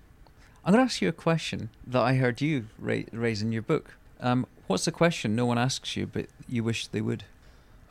I'm 0.65 0.73
going 0.73 0.85
to 0.85 0.89
ask 0.89 1.01
you 1.01 1.09
a 1.09 1.13
question 1.13 1.69
that 1.85 2.01
I 2.01 2.15
heard 2.15 2.39
you 2.41 2.67
ra- 2.79 3.01
raise 3.11 3.41
in 3.41 3.51
your 3.51 3.61
book. 3.61 3.95
Um, 4.21 4.45
what's 4.67 4.85
the 4.85 4.91
question 4.91 5.35
no 5.35 5.45
one 5.45 5.57
asks 5.57 5.97
you, 5.97 6.07
but 6.07 6.27
you 6.47 6.63
wish 6.63 6.87
they 6.87 7.01
would? 7.01 7.25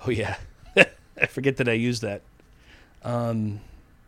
Oh, 0.07 0.11
yeah. 0.11 0.37
I 1.21 1.27
forget 1.27 1.59
that 1.59 1.69
I 1.69 1.73
used 1.73 2.01
that. 2.03 2.23
Um, 3.03 3.61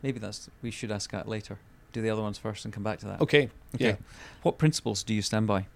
Maybe 0.02 0.18
that's 0.18 0.50
we 0.60 0.70
should 0.70 0.90
ask 0.90 1.10
that 1.12 1.26
later. 1.28 1.58
Do 1.94 2.02
the 2.02 2.10
other 2.10 2.22
ones 2.22 2.38
first 2.38 2.64
and 2.64 2.74
come 2.74 2.82
back 2.82 2.98
to 2.98 3.06
that. 3.06 3.20
okay. 3.20 3.48
Okay. 3.76 3.90
Yeah. 3.90 3.96
What 4.42 4.58
principles 4.58 5.04
do 5.04 5.14
you 5.14 5.22
stand 5.22 5.46
by? 5.46 5.66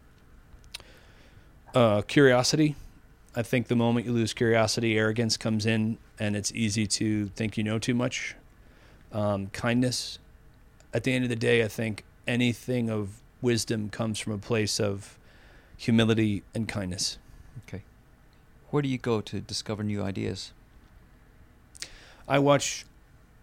Uh, 1.73 2.03
curiosity. 2.03 2.75
I 3.37 3.43
think 3.43 3.69
the 3.69 3.77
moment 3.77 4.05
you 4.05 4.12
lose 4.12 4.35
curiosity, 4.35 4.99
arrogance 4.99 5.37
comes 5.37 5.64
in, 5.64 5.97
and 6.19 6.35
it's 6.35 6.51
easy 6.53 6.89
to 6.89 7.29
think 7.29 7.57
you 7.57 7.62
know 7.62 7.79
too 7.79 7.95
much. 7.95 8.35
Um, 9.12 9.47
kindness. 9.51 10.19
At 10.93 11.05
the 11.05 11.12
end 11.12 11.23
of 11.25 11.31
the 11.31 11.37
day, 11.37 11.62
I 11.62 11.69
think 11.69 12.05
anything 12.27 12.91
of 12.91 13.21
wisdom 13.41 13.89
comes 13.89 14.19
from 14.19 14.33
a 14.33 14.39
place 14.39 14.81
of 14.81 15.19
humility 15.77 16.43
and 16.53 16.66
kindness. 16.66 17.19
Okay. 17.69 17.85
Where 18.71 18.83
do 18.83 18.89
you 18.89 18.99
go 18.99 19.21
to 19.21 19.41
discover 19.41 19.85
new 19.85 20.03
ideas? 20.03 20.53
I 22.27 22.41
watch 22.41 22.85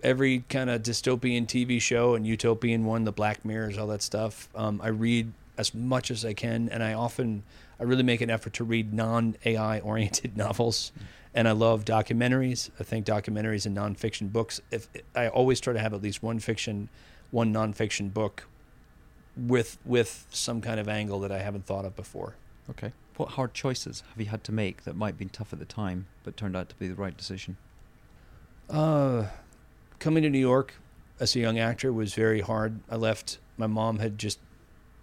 every 0.05 0.43
kind 0.49 0.69
of 0.69 0.83
dystopian 0.83 1.47
TV 1.47 1.81
show 1.81 2.13
and 2.13 2.25
utopian 2.25 2.85
one, 2.85 3.03
the 3.03 3.11
Black 3.11 3.43
Mirrors, 3.43 3.77
all 3.77 3.87
that 3.87 4.03
stuff. 4.03 4.47
Um, 4.55 4.79
I 4.83 4.89
read 4.89 5.33
as 5.57 5.73
much 5.73 6.11
as 6.11 6.23
I 6.23 6.33
can, 6.33 6.69
and 6.69 6.83
I 6.83 6.93
often, 6.93 7.43
I 7.79 7.83
really 7.83 8.03
make 8.03 8.21
an 8.21 8.29
effort 8.29 8.53
to 8.53 8.63
read 8.63 8.93
non-AI 8.93 9.79
oriented 9.79 10.37
novels, 10.45 10.91
and 11.33 11.47
I 11.47 11.51
love 11.51 11.85
documentaries. 11.85 12.69
I 12.79 12.83
think 12.83 13.05
documentaries 13.05 13.65
and 13.65 13.75
nonfiction 13.75 14.31
books. 14.31 14.61
If 14.71 14.87
I 15.15 15.27
always 15.27 15.59
try 15.59 15.73
to 15.73 15.79
have 15.79 15.93
at 15.93 16.01
least 16.01 16.21
one 16.21 16.39
fiction, 16.39 16.89
one 17.31 17.51
nonfiction 17.51 18.13
book, 18.13 18.45
with 19.35 19.77
with 19.83 20.27
some 20.29 20.61
kind 20.61 20.79
of 20.79 20.87
angle 20.87 21.19
that 21.19 21.31
I 21.31 21.39
haven't 21.39 21.65
thought 21.65 21.83
of 21.83 21.95
before. 21.95 22.35
Okay. 22.69 22.93
What 23.17 23.29
hard 23.29 23.53
choices 23.53 24.03
have 24.09 24.19
you 24.19 24.27
had 24.27 24.43
to 24.45 24.51
make 24.51 24.83
that 24.83 24.95
might 24.95 25.09
have 25.09 25.17
been 25.17 25.29
tough 25.29 25.51
at 25.51 25.59
the 25.59 25.65
time, 25.65 26.07
but 26.23 26.37
turned 26.37 26.55
out 26.55 26.69
to 26.69 26.75
be 26.75 26.87
the 26.87 26.95
right 26.95 27.15
decision? 27.15 27.57
Uh, 28.69 29.25
coming 29.99 30.23
to 30.23 30.29
New 30.29 30.39
York 30.39 30.73
as 31.19 31.35
a 31.35 31.39
young 31.39 31.59
actor 31.59 31.91
was 31.91 32.13
very 32.13 32.41
hard. 32.41 32.79
I 32.89 32.95
left. 32.95 33.39
My 33.57 33.67
mom 33.67 33.99
had 33.99 34.17
just 34.17 34.39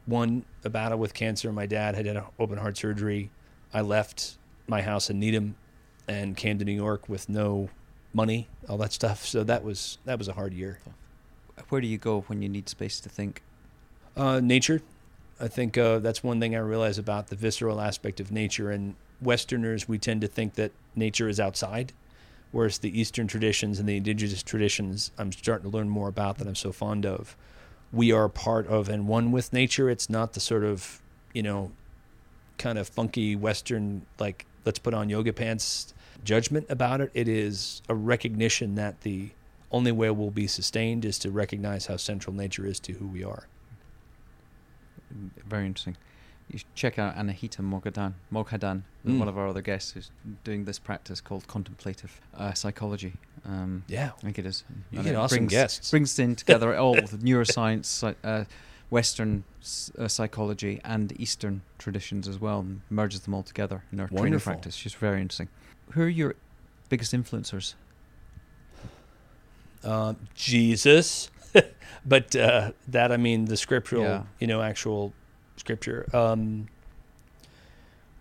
won 0.07 0.45
a 0.65 0.71
battle 0.71 0.99
with 0.99 1.15
cancer. 1.15 1.53
My 1.53 1.67
dad 1.67 1.95
had 1.95 2.07
had 2.07 2.17
an 2.17 2.25
open 2.39 2.59
heart 2.59 2.77
surgery. 2.77 3.31
I 3.73 3.81
left 3.81 4.37
my 4.67 4.83
house 4.83 5.09
in 5.11 5.19
Needham 5.19 5.57
and 6.09 6.37
came 6.37 6.59
to 6.59 6.65
New 6.65 6.73
York 6.73 7.09
with 7.09 7.29
no 7.29 7.71
money, 8.13 8.49
all 8.69 8.77
that 8.79 8.93
stuff. 8.93 9.25
So 9.25 9.45
that 9.45 9.65
was 9.65 9.99
that 10.05 10.19
was 10.19 10.29
a 10.29 10.35
hard 10.35 10.53
year. 10.53 10.81
Where 11.69 11.81
do 11.81 11.87
you 11.87 11.99
go 11.99 12.23
when 12.23 12.43
you 12.43 12.49
need 12.49 12.69
space 12.69 13.01
to 13.01 13.09
think? 13.09 13.43
Uh, 14.17 14.41
nature. 14.41 14.83
I 15.41 15.49
think 15.49 15.77
uh, 15.79 15.99
that's 15.99 16.23
one 16.23 16.39
thing 16.39 16.55
I 16.55 16.61
realize 16.61 16.99
about 16.99 17.29
the 17.29 17.37
visceral 17.37 17.81
aspect 17.81 18.21
of 18.21 18.31
nature. 18.31 18.71
And 18.71 18.95
Westerners, 19.21 19.89
we 19.89 19.99
tend 19.99 20.21
to 20.21 20.27
think 20.27 20.55
that 20.55 20.73
nature 20.95 21.29
is 21.29 21.41
outside, 21.41 21.93
whereas 22.53 22.79
the 22.79 22.99
Eastern 22.99 23.27
traditions 23.27 23.81
and 23.81 23.89
the 23.89 23.97
indigenous 23.97 24.43
traditions, 24.43 25.11
I'm 25.19 25.33
starting 25.33 25.71
to 25.71 25.77
learn 25.77 25.89
more 25.89 26.09
about 26.09 26.39
that 26.39 26.47
I'm 26.47 26.55
so 26.55 26.71
fond 26.71 27.05
of. 27.05 27.37
We 27.93 28.13
are 28.13 28.29
part 28.29 28.67
of 28.69 28.89
and 28.89 29.09
one 29.09 29.33
with 29.33 29.53
nature. 29.53 29.91
It's 29.91 30.09
not 30.09 30.35
the 30.35 30.41
sort 30.41 30.65
of, 30.65 31.03
you 31.35 31.43
know, 31.43 31.73
kind 32.59 32.79
of 32.79 32.89
funky 32.89 33.35
Western, 33.35 34.07
like, 34.19 34.47
let's 34.65 34.79
put 34.79 34.95
on 34.95 35.09
yoga 35.09 35.33
pants 35.33 35.93
judgment 36.25 36.67
about 36.69 37.01
it. 37.01 37.11
It 37.15 37.27
is 37.29 37.83
a 37.89 37.95
recognition 37.95 38.77
that 38.77 39.01
the 39.01 39.31
only 39.71 39.93
way 39.93 40.11
we'll 40.11 40.31
be 40.31 40.47
sustained 40.47 41.05
is 41.05 41.19
to 41.21 41.31
recognize 41.31 41.87
how 41.87 41.97
central 41.97 42.35
nature 42.35 42.67
is 42.67 42.79
to 42.81 42.93
who 42.93 43.07
we 43.07 43.25
are. 43.25 43.49
Very 45.47 45.67
interesting. 45.67 45.97
You 46.53 46.59
should 46.59 46.75
check 46.75 46.99
out 46.99 47.17
Anahita 47.17 47.61
Moghadam, 47.63 48.13
Moghadam, 48.31 48.83
Mm. 49.07 49.19
one 49.19 49.27
of 49.27 49.37
our 49.39 49.49
other 49.49 49.63
guests, 49.63 49.93
who's 49.93 50.11
doing 50.45 50.65
this 50.67 50.79
practice 50.79 51.21
called 51.21 51.49
contemplative 51.49 52.21
uh, 52.37 52.53
psychology. 52.53 53.15
Um, 53.45 53.83
Yeah. 53.89 54.11
I 54.19 54.21
think 54.21 54.39
it 54.39 54.47
is. 54.47 54.63
You 54.91 54.99
And 54.99 55.07
get 55.09 55.17
awesome 55.17 55.39
brings, 55.39 55.51
guests. 55.51 55.91
Brings 55.91 56.17
in 56.19 56.37
together 56.43 56.77
all 56.77 56.95
the 56.95 57.19
neuroscience, 57.19 58.15
uh, 58.23 58.45
Western 58.91 59.45
uh, 59.99 60.07
psychology, 60.09 60.79
and 60.85 61.19
Eastern 61.19 61.63
traditions 61.79 62.29
as 62.29 62.39
well, 62.39 62.61
and 62.61 62.83
merges 62.91 63.21
them 63.23 63.33
all 63.35 63.43
together 63.43 63.83
in 63.91 63.99
our 63.99 64.09
training 64.09 64.39
practice. 64.39 64.75
She's 64.77 64.93
very 64.95 65.23
interesting. 65.23 65.49
Who 65.93 66.03
are 66.03 66.09
your 66.09 66.35
biggest 66.91 67.13
influencers? 67.15 67.75
uh, 69.83 70.15
Jesus, 70.35 71.31
but 72.07 72.37
uh, 72.37 72.73
that 72.89 73.11
I 73.11 73.17
mean 73.17 73.47
the 73.47 73.57
scriptural, 73.57 74.03
Yeah. 74.05 74.23
you 74.39 74.47
know, 74.47 74.63
actual 74.63 75.13
scripture. 75.67 76.07
Um, 76.13 76.67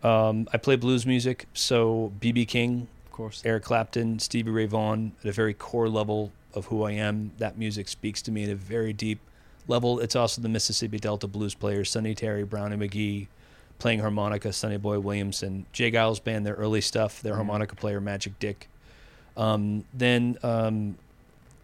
um, 0.03 0.47
I 0.53 0.57
play 0.57 0.75
blues 0.75 1.05
music, 1.05 1.47
so 1.53 2.11
BB 2.19 2.47
King, 2.47 2.87
Of 3.07 3.11
course. 3.11 3.41
Eric 3.45 3.63
Clapton, 3.63 4.19
Stevie 4.19 4.51
Ray 4.51 4.65
Vaughan, 4.67 5.11
at 5.23 5.25
a 5.27 5.31
very 5.31 5.53
core 5.55 5.89
level 5.89 6.31
of 6.53 6.65
who 6.67 6.83
I 6.83 6.91
am. 6.93 7.31
That 7.39 7.57
music 7.57 7.87
speaks 7.87 8.21
to 8.23 8.31
me 8.31 8.43
at 8.43 8.49
a 8.49 8.55
very 8.55 8.93
deep 8.93 9.19
level. 9.67 9.99
It's 9.99 10.15
also 10.15 10.41
the 10.41 10.49
Mississippi 10.49 10.99
Delta 10.99 11.27
blues 11.27 11.53
players, 11.55 11.89
Sonny 11.91 12.13
Terry, 12.15 12.43
Brownie 12.43 12.77
McGhee, 12.77 13.27
playing 13.79 13.99
harmonica, 13.99 14.53
Sonny 14.53 14.77
Boy 14.77 14.99
Williamson, 14.99 15.65
J. 15.73 15.91
Geils 15.91 16.23
Band, 16.23 16.45
their 16.45 16.55
early 16.55 16.81
stuff, 16.81 17.21
their 17.21 17.33
Mhm. 17.33 17.37
harmonica 17.37 17.75
player, 17.75 17.99
Magic 17.99 18.37
Dick. 18.39 18.67
Um, 19.35 19.85
then 19.93 20.37
um, 20.43 20.97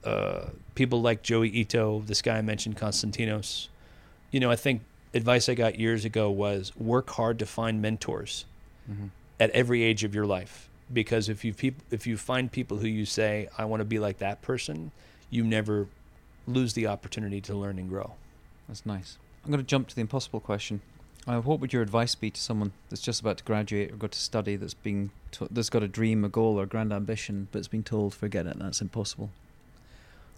uh, 0.03 0.45
people 0.75 1.01
like 1.01 1.21
Joi 1.21 1.45
Ito, 1.47 2.01
this 2.05 2.21
guy 2.23 2.37
I 2.37 2.41
mentioned, 2.41 2.77
Konstantinos. 2.77 3.67
You 4.31 4.39
know, 4.39 4.49
I 4.51 4.55
think 4.55 4.81
advice 5.13 5.49
I 5.49 5.53
got 5.55 5.79
years 5.79 6.05
ago 6.05 6.29
was 6.29 6.75
work 6.77 7.09
hard 7.11 7.39
to 7.39 7.45
find 7.45 7.81
mentors 7.81 8.45
hmm 8.87 9.07
at 9.39 9.51
every 9.51 9.83
age 9.83 10.03
of 10.03 10.15
your 10.15 10.25
life 10.25 10.67
because 10.91 11.29
if 11.29 11.45
you 11.45 11.53
peop- 11.53 11.83
if 11.91 12.07
you 12.07 12.17
find 12.17 12.51
people 12.51 12.77
who 12.77 12.87
you 12.87 13.05
say 13.05 13.47
I 13.55 13.65
want 13.65 13.81
to 13.81 13.85
be 13.85 13.99
like 13.99 14.17
that 14.17 14.41
person, 14.41 14.91
you 15.29 15.43
never 15.43 15.87
lose 16.47 16.73
the 16.73 16.87
opportunity 16.87 17.39
to 17.41 17.53
learn 17.53 17.77
and 17.77 17.87
grow. 17.87 18.13
That's 18.67 18.83
nice. 18.83 19.17
I'm 19.45 19.51
going 19.51 19.63
to 19.63 19.67
jump 19.67 19.89
to 19.89 19.95
the 19.95 20.01
impossible 20.01 20.39
question. 20.39 20.81
Uh, 21.27 21.39
what 21.41 21.59
would 21.59 21.71
your 21.71 21.83
advice 21.83 22.15
be 22.15 22.31
to 22.31 22.41
someone 22.41 22.71
that's 22.89 23.01
just 23.01 23.21
about 23.21 23.37
to 23.37 23.43
graduate 23.43 23.91
or 23.91 23.97
go 23.97 24.07
to 24.07 24.17
study 24.19 24.55
that's 24.55 24.73
being 24.73 25.11
to- 25.33 25.47
that's 25.51 25.69
got 25.69 25.83
a 25.83 25.87
dream, 25.87 26.23
a 26.25 26.29
goal, 26.29 26.59
or 26.59 26.63
a 26.63 26.67
grand 26.67 26.91
ambition, 26.91 27.47
but 27.51 27.59
it's 27.59 27.67
been 27.67 27.83
told 27.83 28.13
forget 28.15 28.47
it, 28.47 28.57
that's 28.57 28.81
impossible? 28.81 29.29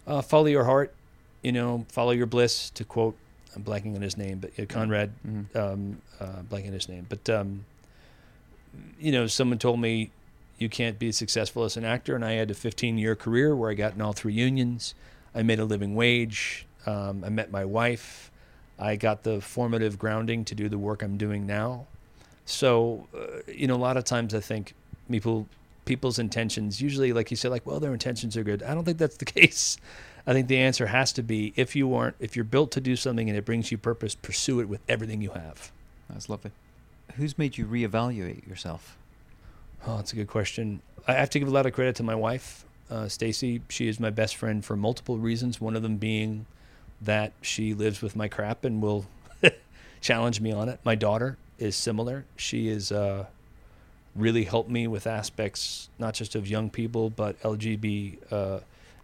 Uh, 0.05 0.21
follow 0.21 0.47
your 0.47 0.65
heart, 0.65 0.93
you 1.41 1.51
know, 1.53 1.85
follow 1.89 2.11
your 2.11 2.25
bliss. 2.25 2.69
To 2.71 2.83
quote, 2.83 3.15
I'm 3.55 3.63
blanking 3.63 3.95
on 3.95 4.01
his 4.01 4.15
name, 4.17 4.39
but 4.39 4.51
uh, 4.59 4.65
Conrad, 4.67 5.11
Mhm. 5.27 5.55
um, 5.55 6.01
uh, 6.19 6.41
blanking 6.49 6.67
on 6.67 6.73
his 6.73 6.87
name, 6.89 7.05
but 7.09 7.29
um, 7.29 7.65
you 8.99 9.11
know, 9.11 9.27
someone 9.27 9.57
told 9.57 9.79
me 9.79 10.11
you 10.57 10.69
can't 10.69 10.99
be 10.99 11.11
successful 11.11 11.63
as 11.63 11.77
an 11.77 11.85
actor, 11.85 12.15
and 12.15 12.23
I 12.23 12.33
had 12.33 12.51
a 12.51 12.53
15 12.53 12.97
year 12.97 13.15
career 13.15 13.55
where 13.55 13.71
I 13.71 13.73
got 13.73 13.93
in 13.93 14.01
all 14.01 14.13
three 14.13 14.33
unions. 14.33 14.93
I 15.33 15.41
made 15.43 15.59
a 15.59 15.65
living 15.65 15.95
wage. 15.95 16.65
Um, 16.85 17.23
I 17.23 17.29
met 17.29 17.51
my 17.51 17.65
wife. 17.65 18.29
I 18.77 18.95
got 18.95 19.23
the 19.23 19.41
formative 19.41 19.97
grounding 19.99 20.45
to 20.45 20.55
do 20.55 20.69
the 20.69 20.77
work 20.77 21.01
I'm 21.01 21.17
doing 21.17 21.45
now. 21.45 21.87
So, 22.45 23.07
uh, 23.15 23.41
you 23.51 23.67
know, 23.67 23.75
a 23.75 23.77
lot 23.77 23.97
of 23.97 24.03
times 24.03 24.33
I 24.33 24.39
think 24.39 24.73
people 25.09 25.47
people's 25.85 26.19
intentions 26.19 26.81
usually, 26.81 27.13
like 27.13 27.31
you 27.31 27.37
said, 27.37 27.49
like, 27.51 27.65
well, 27.65 27.79
their 27.79 27.93
intentions 27.93 28.37
are 28.37 28.43
good. 28.43 28.61
I 28.61 28.75
don't 28.75 28.83
think 28.85 28.97
that's 28.99 29.17
the 29.17 29.25
case. 29.39 29.77
I 30.29 30.33
think 30.33 30.47
the 30.47 30.59
answer 30.59 30.85
has 30.85 31.11
to 31.13 31.23
be 31.23 31.53
if 31.55 31.75
you 31.75 31.95
aren't, 31.95 32.15
if 32.19 32.35
you're 32.35 32.45
built 32.45 32.69
to 32.73 32.79
do 32.79 32.95
something 32.95 33.27
and 33.29 33.35
it 33.35 33.45
brings 33.45 33.71
you 33.71 33.79
purpose, 33.79 34.13
pursue 34.13 34.59
it 34.59 34.69
with 34.69 34.79
everything 34.87 35.23
you 35.23 35.31
have. 35.31 35.71
That's 36.07 36.29
lovely. 36.29 36.51
Who's 37.15 37.35
made 37.39 37.57
you 37.57 37.65
reevaluate 37.65 38.47
yourself? 38.47 38.95
Oh, 39.87 39.95
that's 39.95 40.13
a 40.13 40.15
good 40.15 40.27
question. 40.27 40.83
I 41.07 41.13
have 41.13 41.31
to 41.31 41.39
give 41.39 41.47
a 41.47 41.51
lot 41.51 41.65
of 41.65 41.73
credit 41.73 41.95
to 41.95 42.03
my 42.03 42.13
wife, 42.13 42.63
uh, 42.91 43.07
Stacy. 43.07 43.63
She 43.69 43.87
is 43.87 43.99
my 43.99 44.11
best 44.11 44.35
friend 44.35 44.63
for 44.63 44.75
multiple 44.75 45.17
reasons. 45.17 45.59
One 45.59 45.75
of 45.75 45.81
them 45.81 45.97
being 45.97 46.45
that 47.01 47.31
she 47.41 47.73
lives 47.73 48.03
with 48.03 48.15
my 48.15 48.27
crap 48.27 48.63
and 48.63 48.83
will 48.83 49.07
challenge 49.99 50.41
me 50.41 50.51
on 50.51 50.69
it. 50.69 50.79
My 50.83 50.93
daughter 50.93 51.39
is 51.57 51.75
similar. 51.75 52.25
She 52.35 52.67
is 52.67 52.91
uh, 52.91 53.25
really 54.15 54.43
helped 54.43 54.69
me 54.69 54.85
with 54.85 55.07
aspects 55.07 55.89
not 55.97 56.13
just 56.13 56.35
of 56.35 56.47
young 56.47 56.69
people, 56.69 57.09
but 57.09 57.41
LGBT. 57.41 58.31
uh, 58.31 58.59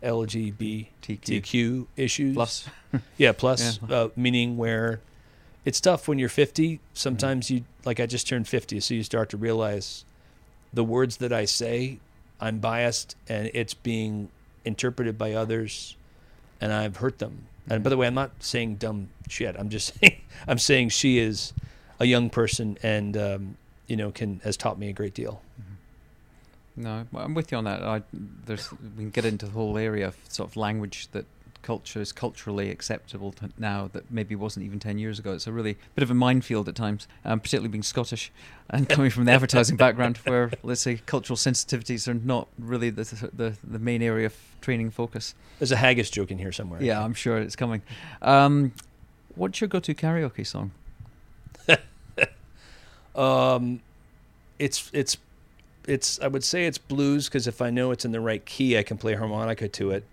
LGBTQ 0.05 1.87
issues. 1.97 2.33
plus. 2.35 2.69
Yeah, 3.17 3.33
plus 3.33 3.79
Yeah. 3.89 3.95
Uh, 3.95 4.09
meaning 4.15 4.55
where 4.55 5.01
it's 5.65 5.81
tough 5.81 6.07
when 6.07 6.17
you're 6.17 6.29
50. 6.29 6.79
Sometimes 6.93 7.51
you 7.51 7.65
like 7.83 7.99
I 7.99 8.05
just 8.05 8.27
turned 8.27 8.47
50, 8.47 8.79
so 8.79 8.93
you 8.93 9.03
start 9.03 9.29
to 9.29 9.37
realize 9.37 10.05
the 10.73 10.83
words 10.83 11.17
that 11.17 11.33
I 11.33 11.45
say, 11.45 11.99
I'm 12.39 12.59
biased 12.59 13.15
and 13.27 13.49
it's 13.53 13.73
being 13.73 14.29
interpreted 14.63 15.17
by 15.17 15.33
others 15.33 15.95
and 16.61 16.71
I've 16.71 16.97
hurt 16.97 17.19
them. 17.19 17.47
And 17.69 17.83
by 17.83 17.89
the 17.89 17.97
way, 17.97 18.07
I'm 18.07 18.13
not 18.13 18.31
saying 18.39 18.75
dumb 18.75 19.09
shit. 19.27 19.55
I'm 19.57 19.69
just 19.69 19.93
saying 19.99 20.21
I'm 20.47 20.59
saying 20.59 20.89
she 20.89 21.17
is 21.17 21.53
a 21.99 22.05
young 22.05 22.29
person 22.29 22.77
and 22.83 23.17
um, 23.17 23.57
you 23.87 23.97
know 23.97 24.11
can 24.11 24.39
has 24.43 24.55
taught 24.55 24.79
me 24.79 24.89
a 24.89 24.93
great 24.93 25.13
deal. 25.13 25.41
No, 26.77 27.05
I'm 27.15 27.33
with 27.33 27.51
you 27.51 27.57
on 27.57 27.63
that. 27.63 27.81
I, 27.83 28.01
there's 28.45 28.71
we 28.71 29.03
can 29.03 29.09
get 29.09 29.25
into 29.25 29.45
the 29.45 29.51
whole 29.53 29.77
area 29.77 30.07
of 30.07 30.17
sort 30.27 30.49
of 30.49 30.57
language 30.57 31.07
that 31.13 31.25
culture 31.61 31.99
is 31.99 32.11
culturally 32.11 32.69
acceptable 32.69 33.33
now 33.57 33.89
that 33.91 34.11
maybe 34.11 34.35
wasn't 34.35 34.63
even 34.63 34.79
10 34.79 34.99
years 34.99 35.17
ago. 35.17 35.33
It's 35.33 35.47
a 35.47 35.51
really 35.51 35.77
bit 35.95 36.03
of 36.03 36.11
a 36.11 36.13
minefield 36.13 36.69
at 36.69 36.75
times, 36.75 37.07
um, 37.23 37.39
particularly 37.39 37.69
being 37.69 37.81
Scottish 37.81 38.31
and 38.69 38.87
coming 38.87 39.09
from 39.09 39.25
the 39.25 39.31
advertising 39.33 39.75
background 39.75 40.17
where, 40.25 40.51
let's 40.61 40.81
say, 40.81 40.97
cultural 41.07 41.37
sensitivities 41.37 42.07
are 42.07 42.13
not 42.13 42.47
really 42.59 42.91
the, 42.91 43.03
the, 43.33 43.57
the 43.63 43.79
main 43.79 44.03
area 44.03 44.27
of 44.27 44.35
training 44.61 44.91
focus. 44.91 45.33
There's 45.57 45.71
a 45.71 45.77
haggis 45.77 46.11
joke 46.11 46.29
in 46.29 46.37
here 46.37 46.51
somewhere. 46.51 46.83
Yeah, 46.83 47.03
I'm 47.03 47.15
sure 47.15 47.39
it's 47.39 47.55
coming. 47.55 47.81
Um, 48.21 48.73
what's 49.33 49.59
your 49.59 49.67
go-to 49.67 49.95
karaoke 49.95 50.45
song? 50.45 50.71
Um, 53.15 53.79
it's 54.59 54.89
it's 54.93 55.17
it's 55.87 56.19
I 56.19 56.27
would 56.27 56.43
say 56.43 56.65
it's 56.65 56.77
blues 56.77 57.27
because 57.27 57.47
if 57.47 57.61
I 57.61 57.69
know 57.69 57.91
it's 57.91 58.05
in 58.05 58.11
the 58.11 58.19
right 58.19 58.43
key, 58.45 58.77
I 58.77 58.83
can 58.83 58.97
play 58.97 59.13
harmonica 59.13 59.67
to 59.67 59.91
it. 59.91 60.03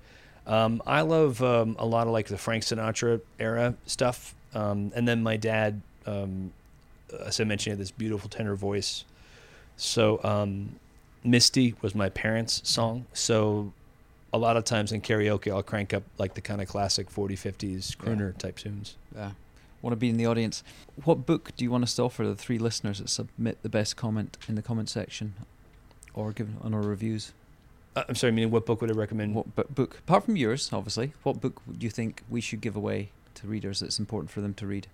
Um, 0.46 0.82
I 0.86 1.02
love 1.02 1.42
um, 1.42 1.76
a 1.78 1.86
lot 1.86 2.06
of 2.06 2.12
like 2.12 2.26
the 2.26 2.38
Frank 2.38 2.64
Sinatra 2.64 3.20
era 3.38 3.74
stuff, 3.86 4.34
um, 4.54 4.92
and 4.94 5.06
then 5.06 5.22
my 5.22 5.36
dad, 5.36 5.80
um, 6.06 6.52
as 7.24 7.40
I 7.40 7.44
mentioned, 7.44 7.72
had 7.72 7.78
this 7.78 7.90
beautiful 7.90 8.28
tenor 8.28 8.56
voice. 8.56 9.04
So 9.76 10.20
um, 10.24 10.76
Misty 11.24 11.74
was 11.80 11.94
my 11.94 12.08
parents' 12.08 12.60
song. 12.68 13.06
So 13.12 13.72
a 14.32 14.38
lot 14.38 14.56
of 14.56 14.64
times 14.64 14.92
in 14.92 15.00
karaoke, 15.00 15.52
I'll 15.52 15.62
crank 15.62 15.94
up 15.94 16.02
like 16.18 16.34
the 16.34 16.40
kind 16.40 16.60
of 16.60 16.68
classic 16.68 17.10
40, 17.10 17.36
50s 17.36 17.96
crooner 17.96 18.36
type 18.36 18.56
tunes. 18.56 18.96
Uh, 19.16 19.30
want 19.82 19.92
to 19.92 19.96
be 19.96 20.08
in 20.08 20.16
the 20.16 20.26
audience. 20.26 20.62
What 21.04 21.26
book 21.26 21.50
do 21.56 21.64
you 21.64 21.70
want 21.70 21.84
us 21.84 21.94
to 21.96 22.02
offer 22.02 22.26
the 22.26 22.36
three 22.36 22.58
listeners 22.58 22.98
that 22.98 23.08
submit 23.08 23.62
the 23.62 23.68
best 23.68 23.96
comment 23.96 24.38
in 24.48 24.54
the 24.54 24.62
comment 24.62 24.88
section 24.88 25.34
or 26.14 26.32
give 26.32 26.48
on 26.62 26.74
our 26.74 26.82
reviews? 26.82 27.32
Uh, 27.94 28.04
I'm 28.08 28.14
sorry, 28.14 28.32
meaning 28.32 28.50
what 28.50 28.66
book 28.66 28.80
would 28.80 28.90
I 28.90 28.94
recommend? 28.94 29.34
What 29.34 29.54
bu- 29.54 29.64
book, 29.64 29.98
apart 29.98 30.24
from 30.24 30.36
yours, 30.36 30.70
obviously, 30.72 31.12
what 31.22 31.40
book 31.40 31.60
do 31.66 31.84
you 31.84 31.90
think 31.90 32.22
we 32.30 32.40
should 32.40 32.60
give 32.60 32.76
away 32.76 33.10
to 33.34 33.46
readers 33.46 33.80
that's 33.80 33.98
important 33.98 34.30
for 34.30 34.40
them 34.40 34.54
to 34.54 34.66
read? 34.66 34.86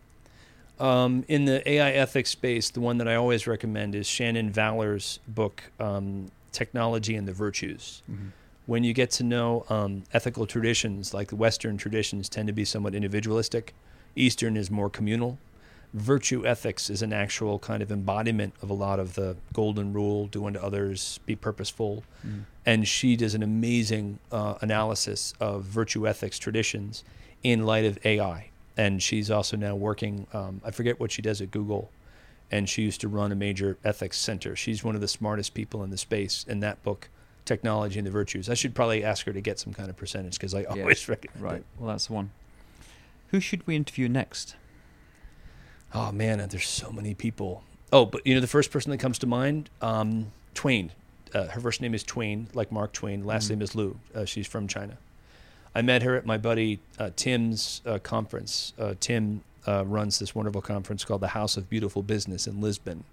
Um, 0.81 1.25
in 1.27 1.45
the 1.45 1.69
AI 1.69 1.91
ethics 1.91 2.31
space, 2.31 2.71
the 2.71 2.81
one 2.81 2.99
that 2.99 3.09
I 3.09 3.17
always 3.17 3.47
recommend 3.47 3.95
is 3.95 4.07
Shannon 4.07 4.51
Vallor's 4.51 5.19
book, 5.27 5.65
um, 5.81 6.31
Technology 6.53 7.17
and 7.17 7.27
the 7.27 7.33
Virtues. 7.33 8.03
When 8.67 8.85
you 8.85 8.93
get 8.93 9.11
to 9.13 9.25
know 9.25 9.65
um, 9.71 10.05
ethical 10.13 10.47
traditions, 10.47 11.15
like 11.15 11.29
the 11.29 11.37
Western 11.37 11.79
traditions 11.79 12.29
tend 12.29 12.47
to 12.49 12.53
be 12.53 12.65
somewhat 12.65 12.95
individualistic, 12.95 13.75
Eastern 14.15 14.57
is 14.57 14.71
more 14.71 14.91
communal. 14.91 15.39
Virtue 15.95 16.47
ethics 16.47 16.91
is 16.91 17.01
an 17.03 17.13
actual 17.13 17.59
kind 17.59 17.83
of 17.83 17.91
embodiment 17.91 18.53
of 18.63 18.69
a 18.71 18.75
lot 18.75 19.01
of 19.01 19.15
the 19.15 19.37
golden 19.55 19.93
rule 19.93 20.27
do 20.27 20.45
unto 20.47 20.59
others 20.59 21.19
be 21.27 21.35
purposeful 21.35 22.05
Mm. 22.27 22.43
and 22.67 22.89
she 22.89 23.17
does 23.17 23.35
an 23.35 23.43
amazing 23.43 24.19
uh, 24.33 24.55
analysis 24.61 25.33
of 25.41 25.63
virtue 25.63 26.07
ethics 26.07 26.39
traditions 26.39 27.05
in 27.43 27.65
light 27.65 27.85
of 27.85 27.99
ai 28.05 28.51
and 28.77 29.03
she's 29.03 29.31
also 29.31 29.57
now 29.57 29.75
working 29.77 30.27
um, 30.33 30.61
i 30.65 30.71
forget 30.71 30.99
what 31.01 31.11
she 31.13 31.23
does 31.23 31.41
at 31.41 31.51
google 31.51 31.91
and 32.51 32.69
she 32.69 32.83
used 32.83 33.01
to 33.01 33.09
run 33.09 33.31
a 33.33 33.35
major 33.37 33.79
ethics 33.85 34.19
center 34.19 34.55
she's 34.57 34.83
one 34.85 34.95
of 34.95 35.01
the 35.01 35.09
smartest 35.09 35.55
people 35.55 35.83
in 35.85 35.91
the 35.91 35.97
space 35.99 36.45
in 36.49 36.61
that 36.61 36.83
book 36.83 37.09
technology 37.47 37.99
and 37.99 38.07
the 38.07 38.11
virtues 38.11 38.51
i 38.51 38.55
should 38.55 38.75
probably 38.75 39.03
ask 39.05 39.25
her 39.25 39.33
to 39.33 39.41
get 39.41 39.59
some 39.59 39.73
kind 39.73 39.89
of 39.89 39.97
percentage 39.97 40.35
because 40.35 40.55
i 40.55 40.61
Yeah. 40.61 40.67
always 40.83 41.09
recommend 41.15 41.41
Right. 41.43 41.57
it 41.61 41.67
Well, 41.79 41.89
that's 41.89 42.09
the 42.09 42.13
one. 42.15 42.31
Who 43.31 43.41
should 43.41 43.67
we 43.67 43.77
interview 43.77 44.09
next? 44.09 44.57
Oh 45.95 46.13
man, 46.13 46.47
there's 46.49 46.69
so 46.69 46.91
many 46.91 47.15
people. 47.15 47.63
Oh, 47.93 48.05
but 48.05 48.27
you 48.27 48.35
know 48.35 48.41
the 48.41 48.47
first 48.47 48.71
person 48.71 48.91
that 48.91 48.99
comes 48.99 49.19
to 49.21 49.27
mind, 49.27 49.71
um, 49.81 50.33
Twain. 50.55 50.93
Uh, 51.35 51.45
her 51.49 51.61
first 51.61 51.81
name 51.81 51.95
is 51.95 52.03
Twain, 52.03 52.49
like 52.55 52.73
Mark 52.73 52.93
Twain. 52.93 53.25
Last 53.25 53.47
Mhm. 53.47 53.51
name 53.51 53.63
is 53.63 53.75
Liu. 53.75 53.99
Uh, 54.15 54.25
she's 54.25 54.47
from 54.47 54.67
China. 54.67 54.97
I 55.75 55.83
met 55.83 56.03
her 56.03 56.17
at 56.17 56.25
my 56.27 56.39
buddy 56.39 56.81
uh, 56.99 57.11
Tim's 57.17 57.83
uh, 57.87 57.99
conference. 57.99 58.73
Uh, 58.79 58.95
Tim 58.99 59.43
uh, 59.67 59.85
runs 59.85 60.19
this 60.19 60.35
wonderful 60.35 60.63
conference 60.63 61.05
called 61.05 61.21
the 61.21 61.29
House 61.29 61.57
of 61.59 61.69
Beautiful 61.69 62.03
Business 62.03 62.47
in 62.47 62.61
Lisbon. 62.61 63.05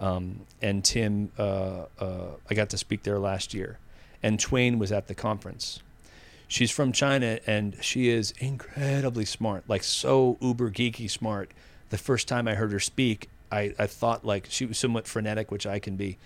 Um, 0.00 0.40
and 0.60 0.84
Tim, 0.84 1.30
uh, 1.38 1.84
uh, 2.00 2.26
I 2.50 2.54
got 2.54 2.68
to 2.70 2.78
speak 2.78 3.04
there 3.04 3.20
last 3.20 3.54
year, 3.54 3.78
and 4.22 4.40
Twain 4.40 4.78
was 4.80 4.90
at 4.90 5.06
the 5.06 5.14
conference. 5.14 5.80
She's 6.48 6.72
from 6.72 6.90
China, 6.92 7.38
and 7.46 7.76
she 7.80 8.08
is 8.08 8.32
incredibly 8.38 9.24
smart, 9.24 9.64
like 9.68 9.84
so 9.84 10.36
uber 10.40 10.70
geeky 10.70 11.08
smart 11.08 11.52
the 11.90 11.98
first 11.98 12.28
time 12.28 12.48
I 12.48 12.54
heard 12.54 12.72
her 12.72 12.80
speak, 12.80 13.28
I, 13.52 13.74
I 13.78 13.86
thought 13.86 14.24
like 14.24 14.46
she 14.50 14.66
was 14.66 14.78
somewhat 14.78 15.06
frenetic, 15.06 15.50
which 15.50 15.66
I 15.66 15.78
can 15.78 15.96
be, 15.96 16.16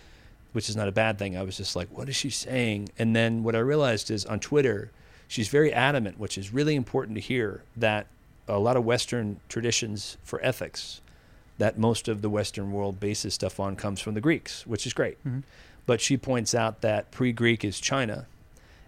which 0.52 0.68
is 0.68 0.76
not 0.76 0.88
a 0.88 0.92
bad 0.92 1.18
thing. 1.18 1.36
I 1.36 1.42
was 1.42 1.56
just 1.56 1.76
like, 1.76 1.88
what 1.90 2.08
is 2.08 2.16
she 2.16 2.30
saying? 2.30 2.88
And 2.98 3.14
then 3.14 3.42
what 3.42 3.54
I 3.54 3.58
realized 3.60 4.10
is 4.10 4.24
on 4.26 4.40
Twitter, 4.40 4.90
she's 5.26 5.48
very 5.48 5.72
adamant, 5.72 6.18
which 6.18 6.38
is 6.38 6.52
really 6.52 6.74
important 6.74 7.16
to 7.16 7.20
hear, 7.20 7.62
that 7.76 8.06
a 8.46 8.58
lot 8.58 8.76
of 8.76 8.84
Western 8.84 9.40
traditions 9.48 10.16
for 10.24 10.42
ethics 10.42 11.00
that 11.58 11.76
most 11.76 12.06
of 12.08 12.22
the 12.22 12.30
Western 12.30 12.70
world 12.72 13.00
bases 13.00 13.34
stuff 13.34 13.58
on 13.58 13.74
comes 13.76 14.00
from 14.00 14.14
the 14.14 14.20
Greeks, 14.20 14.64
which 14.66 14.86
is 14.86 14.92
great. 14.94 15.22
Mhm. 15.26 15.42
But 15.86 16.00
she 16.00 16.16
points 16.16 16.54
out 16.54 16.82
that 16.82 17.10
pre 17.10 17.32
Greek 17.32 17.64
is 17.64 17.80
China, 17.80 18.26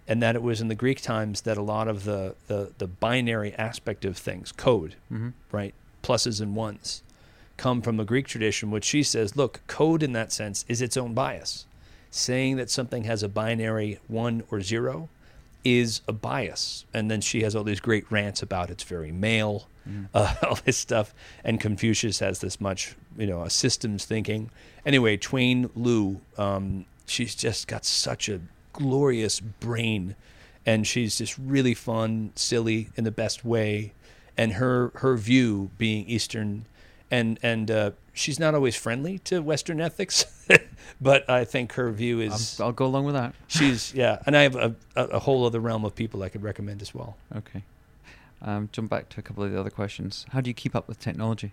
and 0.07 0.23
that 0.23 0.35
it 0.37 0.43
was 0.43 0.61
in 0.61 0.69
the 0.69 0.75
Greek 0.75 1.03
times 1.03 1.41
that 1.43 1.57
a 1.59 1.63
lot 1.63 1.89
of 1.89 2.05
the, 2.05 2.37
the, 2.47 2.73
the 2.79 2.87
binary 2.87 3.53
aspect 3.55 4.05
of 4.05 4.17
things, 4.17 4.53
code, 4.53 4.95
Mm-hmm. 5.13 5.31
right? 5.51 5.75
Pluses 6.03 6.41
and 6.41 6.55
ones 6.55 7.03
come 7.57 7.83
from 7.83 7.99
the 7.99 8.05
Greek 8.05 8.27
tradition, 8.27 8.71
which 8.71 8.85
she 8.87 9.03
says, 9.03 9.37
look, 9.37 9.61
code 9.67 10.03
in 10.03 10.13
that 10.15 10.33
sense 10.33 10.65
is 10.67 10.81
its 10.81 10.97
own 10.97 11.13
bias. 11.13 11.67
Saying 12.11 12.57
that 12.57 12.71
something 12.71 13.05
has 13.05 13.23
a 13.23 13.29
binary 13.29 14.01
one 14.09 14.43
or 14.51 14.63
zero 14.63 15.11
is 15.63 16.01
a 16.09 16.13
bias. 16.13 16.87
And 16.95 17.11
then 17.11 17.21
she 17.21 17.43
has 17.43 17.55
all 17.55 17.63
these 17.65 17.81
great 17.81 18.11
rants 18.11 18.43
about 18.43 18.71
it's 18.71 18.83
very 18.85 19.13
male, 19.13 19.67
Mm-hmm. 19.89 20.05
uh, 20.13 20.35
all 20.49 20.59
this 20.65 20.77
stuff. 20.77 21.15
And 21.43 21.59
Confucius 21.61 22.19
has 22.19 22.41
this 22.41 22.61
much, 22.61 22.97
you 23.17 23.27
know, 23.27 23.43
a 23.43 23.51
systems 23.51 24.05
thinking. 24.05 24.51
Anyway, 24.85 25.17
Twain 25.17 25.71
Liu, 25.75 26.21
um, 26.37 26.85
she's 27.07 27.35
just 27.35 27.67
got 27.67 27.85
such 27.85 28.29
a 28.29 28.41
glorious 28.73 29.41
brain. 29.41 30.17
And 30.67 30.87
she's 30.87 31.17
just 31.17 31.37
really 31.39 31.73
fun, 31.75 32.33
silly 32.37 32.91
in 32.97 33.05
the 33.05 33.11
best 33.11 33.45
way 33.45 33.95
and 34.37 34.55
her 34.55 34.93
her 34.97 35.17
view 35.17 35.71
being 35.79 36.07
Eastern, 36.07 36.67
and 37.11 37.39
and 37.43 37.71
uh, 37.71 37.91
she's 38.13 38.39
not 38.39 38.55
always 38.55 38.77
friendly 38.77 39.19
to 39.21 39.41
Western 39.41 39.81
ethics, 39.81 40.25
but 41.01 41.29
I 41.29 41.45
think 41.45 41.73
her 41.75 41.91
view 41.91 42.21
is 42.21 42.61
I'll, 42.61 42.69
I'll 42.69 42.73
go 42.73 42.87
along 42.87 43.05
with 43.07 43.15
that. 43.15 43.35
she's 43.49 43.95
yeah. 43.95 44.19
And 44.27 44.37
I 44.37 44.43
have 44.43 44.57
a, 44.57 44.75
a, 44.97 45.19
whole 45.19 45.45
other 45.45 45.61
realm 45.61 45.85
of 45.85 45.95
people 45.95 46.23
I 46.23 46.29
could 46.29 46.43
recommend 46.43 46.83
as 46.83 46.95
well. 46.95 47.17
Okay. 47.35 47.63
Um, 48.43 48.69
jump 48.73 48.91
back 48.91 49.09
to 49.11 49.21
a 49.21 49.23
couple 49.23 49.45
of 49.45 49.53
the 49.53 49.61
other 49.61 49.71
questions. 49.71 50.27
How 50.31 50.41
do 50.41 50.49
you 50.49 50.55
keep 50.55 50.75
up 50.75 50.89
with 50.89 50.99
technology? 50.99 51.53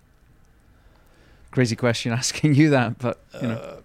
Crazy 1.52 1.76
question 1.76 2.12
asking 2.14 2.56
you 2.56 2.70
that, 2.70 2.98
but 3.00 3.20
you 3.42 3.48
know. 3.48 3.56
Uh, 3.56 3.82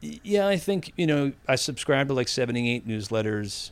yeah, 0.00 0.46
I 0.46 0.56
think 0.56 0.92
you 0.96 1.06
know 1.06 1.32
I 1.48 1.56
subscribe 1.56 2.08
to 2.08 2.14
like 2.14 2.28
seventy 2.28 2.72
eight 2.72 2.86
newsletters. 2.86 3.70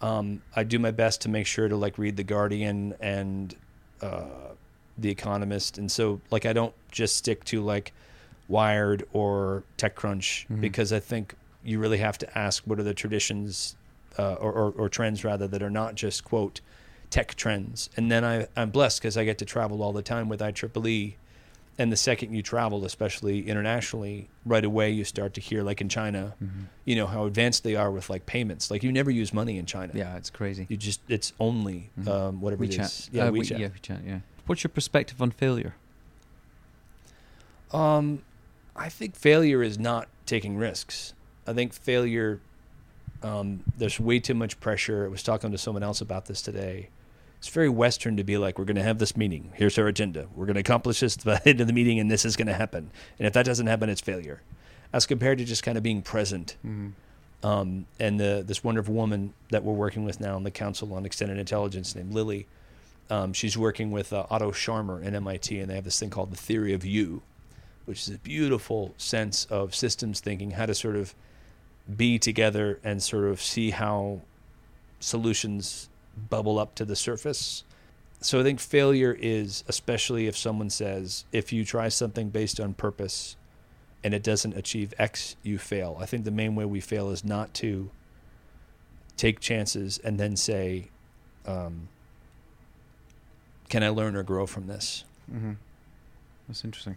Um, 0.00 0.42
I 0.54 0.64
do 0.64 0.78
my 0.78 0.90
best 0.90 1.22
to 1.22 1.28
make 1.28 1.46
sure 1.46 1.68
to 1.68 1.76
like 1.76 1.96
read 1.96 2.16
the 2.16 2.24
Guardian 2.24 2.94
and 3.00 3.54
uh, 4.04 4.24
the 4.98 5.10
Economist, 5.10 5.78
and 5.78 5.90
so 5.90 6.20
like 6.30 6.46
I 6.46 6.52
don't 6.52 6.74
just 6.90 7.16
stick 7.16 7.44
to 7.46 7.60
like 7.62 7.92
Wired 8.48 9.04
or 9.12 9.64
TechCrunch 9.78 10.46
Mhm. 10.48 10.60
because 10.60 10.92
I 10.92 11.00
think 11.00 11.34
you 11.64 11.78
really 11.78 11.98
have 11.98 12.18
to 12.18 12.38
ask 12.38 12.62
what 12.66 12.78
are 12.78 12.82
the 12.82 12.92
traditions 12.94 13.74
uh, 14.18 14.34
or, 14.34 14.52
or, 14.52 14.70
or 14.72 14.88
trends 14.88 15.24
rather 15.24 15.48
that 15.48 15.62
are 15.62 15.70
not 15.70 15.94
just 15.94 16.24
quote 16.24 16.60
tech 17.10 17.34
trends. 17.34 17.88
And 17.96 18.10
then 18.12 18.22
I, 18.24 18.46
I'm 18.56 18.70
blessed 18.70 19.00
because 19.00 19.16
I 19.16 19.24
get 19.24 19.38
to 19.38 19.44
travel 19.44 19.82
all 19.82 19.92
the 19.92 20.02
time 20.02 20.28
with 20.28 20.40
IEEE. 20.40 21.14
And 21.76 21.90
the 21.90 21.96
second 21.96 22.32
you 22.32 22.40
travel, 22.42 22.84
especially 22.84 23.48
internationally, 23.48 24.28
right 24.46 24.64
away 24.64 24.90
you 24.90 25.02
start 25.04 25.34
to 25.34 25.40
hear, 25.40 25.64
like 25.64 25.80
in 25.80 25.88
China, 25.88 26.34
Mhm. 26.42 26.66
you 26.84 26.94
know 26.94 27.06
how 27.08 27.26
advanced 27.26 27.64
they 27.64 27.74
are 27.74 27.90
with 27.90 28.08
like 28.08 28.26
payments. 28.26 28.70
Like 28.70 28.84
you 28.84 28.92
never 28.92 29.10
use 29.10 29.32
money 29.34 29.58
in 29.58 29.66
China. 29.66 29.92
Yeah, 29.94 30.16
it's 30.16 30.30
crazy. 30.30 30.66
You 30.68 30.76
just 30.76 31.00
it's 31.08 31.32
only 31.40 31.90
Mhm. 32.00 32.08
um, 32.08 32.40
whatever 32.40 32.62
it 32.62 32.70
WeChat. 32.70 32.84
is. 32.84 33.10
Yeah, 33.12 33.24
Uh, 33.24 33.30
WeChat. 33.32 33.58
yeah, 33.58 33.68
WeChat. 33.68 34.06
Yeah. 34.06 34.18
What's 34.46 34.62
your 34.62 34.68
perspective 34.70 35.20
on 35.20 35.32
failure? 35.32 35.74
Um, 37.72 38.22
I 38.76 38.88
think 38.88 39.16
failure 39.16 39.62
is 39.62 39.78
not 39.78 40.08
taking 40.26 40.56
risks. 40.56 41.12
I 41.46 41.52
think 41.52 41.72
failure, 41.72 42.40
um, 43.22 43.64
there's 43.76 43.98
way 43.98 44.20
too 44.20 44.34
much 44.34 44.60
pressure. 44.60 45.04
I 45.06 45.08
was 45.08 45.22
talking 45.22 45.50
to 45.50 45.58
someone 45.58 45.82
else 45.82 46.00
about 46.00 46.26
this 46.26 46.40
today. 46.40 46.88
It's 47.44 47.52
very 47.52 47.68
Western 47.68 48.16
to 48.16 48.24
be 48.24 48.38
like, 48.38 48.58
we're 48.58 48.64
going 48.64 48.76
to 48.76 48.82
have 48.82 48.98
this 48.98 49.18
meeting. 49.18 49.52
Here's 49.54 49.76
our 49.76 49.86
agenda. 49.86 50.28
We're 50.34 50.46
going 50.46 50.54
to 50.54 50.60
accomplish 50.60 51.00
this 51.00 51.18
by 51.18 51.34
the 51.34 51.48
end 51.50 51.60
of 51.60 51.66
the 51.66 51.74
meeting, 51.74 52.00
and 52.00 52.10
this 52.10 52.24
is 52.24 52.36
going 52.36 52.46
to 52.46 52.54
happen. 52.54 52.90
And 53.18 53.26
if 53.26 53.34
that 53.34 53.44
doesn't 53.44 53.66
happen, 53.66 53.90
it's 53.90 54.00
failure. 54.00 54.40
As 54.94 55.04
compared 55.04 55.36
to 55.36 55.44
just 55.44 55.62
kind 55.62 55.76
of 55.76 55.82
being 55.82 56.00
present. 56.00 56.56
Mm-hmm. 56.64 57.46
Um, 57.46 57.84
and 58.00 58.18
the, 58.18 58.42
this 58.46 58.64
wonderful 58.64 58.94
woman 58.94 59.34
that 59.50 59.62
we're 59.62 59.74
working 59.74 60.06
with 60.06 60.20
now 60.20 60.38
in 60.38 60.44
the 60.44 60.50
Council 60.50 60.94
on 60.94 61.04
Extended 61.04 61.36
Intelligence 61.36 61.94
named 61.94 62.14
Lily, 62.14 62.46
um, 63.10 63.34
she's 63.34 63.58
working 63.58 63.90
with 63.90 64.14
uh, 64.14 64.24
Otto 64.30 64.50
Scharmer 64.50 65.02
in 65.02 65.14
MIT, 65.14 65.60
and 65.60 65.68
they 65.68 65.74
have 65.74 65.84
this 65.84 66.00
thing 66.00 66.08
called 66.08 66.32
the 66.32 66.38
theory 66.38 66.72
of 66.72 66.86
you, 66.86 67.20
which 67.84 68.08
is 68.08 68.14
a 68.14 68.18
beautiful 68.20 68.94
sense 68.96 69.44
of 69.50 69.74
systems 69.74 70.18
thinking, 70.20 70.52
how 70.52 70.64
to 70.64 70.74
sort 70.74 70.96
of 70.96 71.14
be 71.94 72.18
together 72.18 72.80
and 72.82 73.02
sort 73.02 73.24
of 73.26 73.42
see 73.42 73.68
how 73.68 74.22
solutions 74.98 75.90
bubble 76.16 76.58
up 76.58 76.74
to 76.76 76.84
the 76.84 76.96
surface. 76.96 77.64
So 78.20 78.40
I 78.40 78.42
think 78.42 78.60
failure 78.60 79.16
is, 79.18 79.64
especially 79.68 80.26
if 80.26 80.36
someone 80.36 80.70
says, 80.70 81.24
if 81.32 81.52
you 81.52 81.64
try 81.64 81.88
something 81.88 82.30
based 82.30 82.58
on 82.58 82.74
purpose 82.74 83.36
and 84.02 84.14
it 84.14 84.22
doesn't 84.22 84.56
achieve 84.56 84.94
X, 84.98 85.36
you 85.42 85.58
fail. 85.58 85.98
I 86.00 86.06
think 86.06 86.24
the 86.24 86.30
main 86.30 86.54
way 86.54 86.64
we 86.64 86.80
fail 86.80 87.10
is 87.10 87.24
not 87.24 87.52
to 87.54 87.90
take 89.16 89.40
chances 89.40 89.98
and 89.98 90.18
then 90.18 90.36
say, 90.36 90.88
um, 91.46 91.88
can 93.68 93.82
I 93.82 93.88
learn 93.90 94.16
or 94.16 94.22
grow 94.22 94.46
from 94.46 94.66
this? 94.66 95.04
Mm-hmm. 95.32 95.52
That's 96.48 96.64
interesting. 96.64 96.96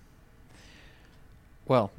Well, 1.68 1.92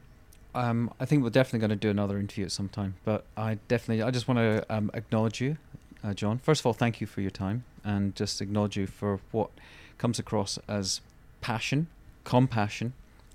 um, 0.55 0.93
I 0.99 1.05
think 1.05 1.23
we're 1.23 1.31
definitely 1.31 1.61
going 1.61 1.71
to 1.71 1.77
do 1.77 1.91
another 1.91 2.19
interview 2.19 2.45
at 2.45 2.53
some 2.53 2.69
time. 2.69 2.95
But 3.05 3.25
I 3.37 3.59
definitely, 3.69 4.03
I 4.03 4.11
just 4.11 4.29
want 4.29 4.39
to 4.39 4.65
um, 4.75 4.91
acknowledge 4.95 5.41
you, 5.41 5.59
uh, 6.05 6.15
John. 6.15 6.39
First 6.39 6.61
of 6.63 6.67
all, 6.67 6.73
thank 6.73 7.01
you 7.01 7.07
for 7.07 7.21
your 7.21 7.31
time, 7.31 7.65
and 7.85 8.15
just 8.15 8.41
acknowledge 8.41 8.77
you 8.77 8.87
for 8.87 9.21
what 9.33 9.51
comes 9.99 10.19
across 10.19 10.59
as 10.69 11.01
passion, 11.41 11.89
compassion, 12.25 12.93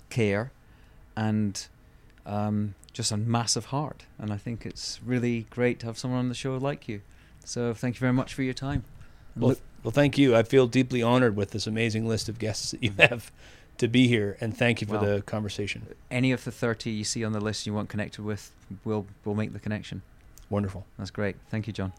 care, 0.10 0.52
and 1.16 1.68
um, 2.26 2.76
just 2.94 3.12
a 3.12 3.18
massive 3.18 3.66
heart. 3.66 4.06
And 4.18 4.32
I 4.32 4.38
think 4.38 4.66
it's 4.66 5.00
really 5.06 5.46
great 5.50 5.80
to 5.82 5.86
have 5.88 5.98
someone 5.98 6.20
on 6.20 6.30
the 6.30 6.36
show 6.36 6.56
like 6.58 6.88
you. 6.88 7.02
So 7.46 7.74
thank 7.74 7.96
you 7.96 8.00
very 8.00 8.14
much 8.14 8.34
for 8.34 8.44
your 8.44 8.54
time. 8.54 8.84
Well, 9.36 9.50
look- 9.50 9.62
well, 9.84 9.92
thank 9.92 10.18
you. 10.18 10.34
I 10.34 10.44
feel 10.44 10.66
deeply 10.68 11.02
honored 11.04 11.36
with 11.36 11.52
this 11.52 11.68
amazing 11.68 12.08
list 12.08 12.30
of 12.30 12.40
guests 12.40 12.72
that 12.72 12.82
you 12.82 12.94
have 13.00 13.32
to 13.80 13.88
be 13.90 14.08
here, 14.08 14.38
and 14.40 14.56
thank 14.56 14.80
you 14.80 14.88
for 14.88 14.94
Well, 15.00 15.16
the 15.16 15.22
conversation. 15.24 15.88
any 16.10 16.32
of 16.32 16.44
the 16.46 16.52
30 16.52 16.90
you 16.92 17.04
see 17.04 17.26
on 17.26 17.34
the 17.34 17.42
list 17.42 17.66
you 17.68 17.74
want 17.74 17.90
connected 17.90 18.24
with, 18.24 18.52
we'll, 18.86 19.06
we'll 19.26 19.36
make 19.36 19.52
the 19.52 19.60
connection. 19.60 20.04
Wonderful. 20.50 20.86
That's 20.98 21.12
great. 21.12 21.36
Thank 21.50 21.68
you, 21.68 21.74
John. 21.74 21.92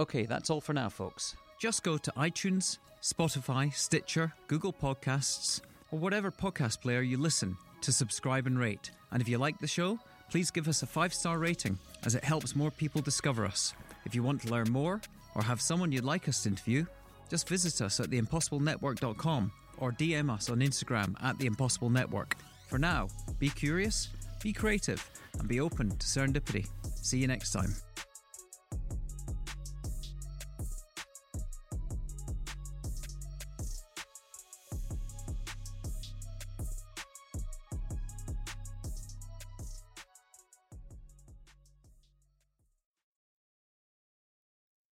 Okay, 0.00 0.24
that's 0.24 0.48
all 0.48 0.62
for 0.62 0.72
now, 0.72 0.88
folks. 0.88 1.36
Just 1.58 1.82
go 1.82 1.98
to 1.98 2.10
iTunes, 2.12 2.78
Spotify, 3.02 3.70
Stitcher, 3.74 4.32
Google 4.48 4.72
Podcasts, 4.72 5.60
or 5.90 5.98
whatever 5.98 6.30
podcast 6.30 6.80
player 6.80 7.02
you 7.02 7.18
listen 7.18 7.54
to 7.82 7.92
subscribe 7.92 8.46
and 8.46 8.58
rate. 8.58 8.92
And 9.10 9.20
if 9.20 9.28
you 9.28 9.36
like 9.36 9.58
the 9.58 9.66
show, 9.66 9.98
please 10.30 10.50
give 10.50 10.68
us 10.68 10.82
a 10.82 10.86
five 10.86 11.12
star 11.12 11.38
rating 11.38 11.78
as 12.06 12.14
it 12.14 12.24
helps 12.24 12.56
more 12.56 12.70
people 12.70 13.02
discover 13.02 13.44
us. 13.44 13.74
If 14.06 14.14
you 14.14 14.22
want 14.22 14.40
to 14.40 14.48
learn 14.50 14.70
more 14.70 15.02
or 15.34 15.42
have 15.42 15.60
someone 15.60 15.92
you'd 15.92 16.02
like 16.02 16.30
us 16.30 16.44
to 16.44 16.48
interview, 16.48 16.86
just 17.28 17.46
visit 17.46 17.82
us 17.82 18.00
at 18.00 18.08
theimpossiblenetwork.com 18.08 19.52
or 19.76 19.92
DM 19.92 20.30
us 20.30 20.48
on 20.48 20.60
Instagram 20.60 21.14
at 21.22 21.38
The 21.38 21.44
Impossible 21.44 21.90
Network. 21.90 22.36
For 22.68 22.78
now, 22.78 23.08
be 23.38 23.50
curious, 23.50 24.08
be 24.42 24.54
creative, 24.54 25.06
and 25.38 25.46
be 25.46 25.60
open 25.60 25.90
to 25.90 26.06
serendipity. 26.06 26.66
See 27.02 27.18
you 27.18 27.26
next 27.26 27.52
time. 27.52 27.74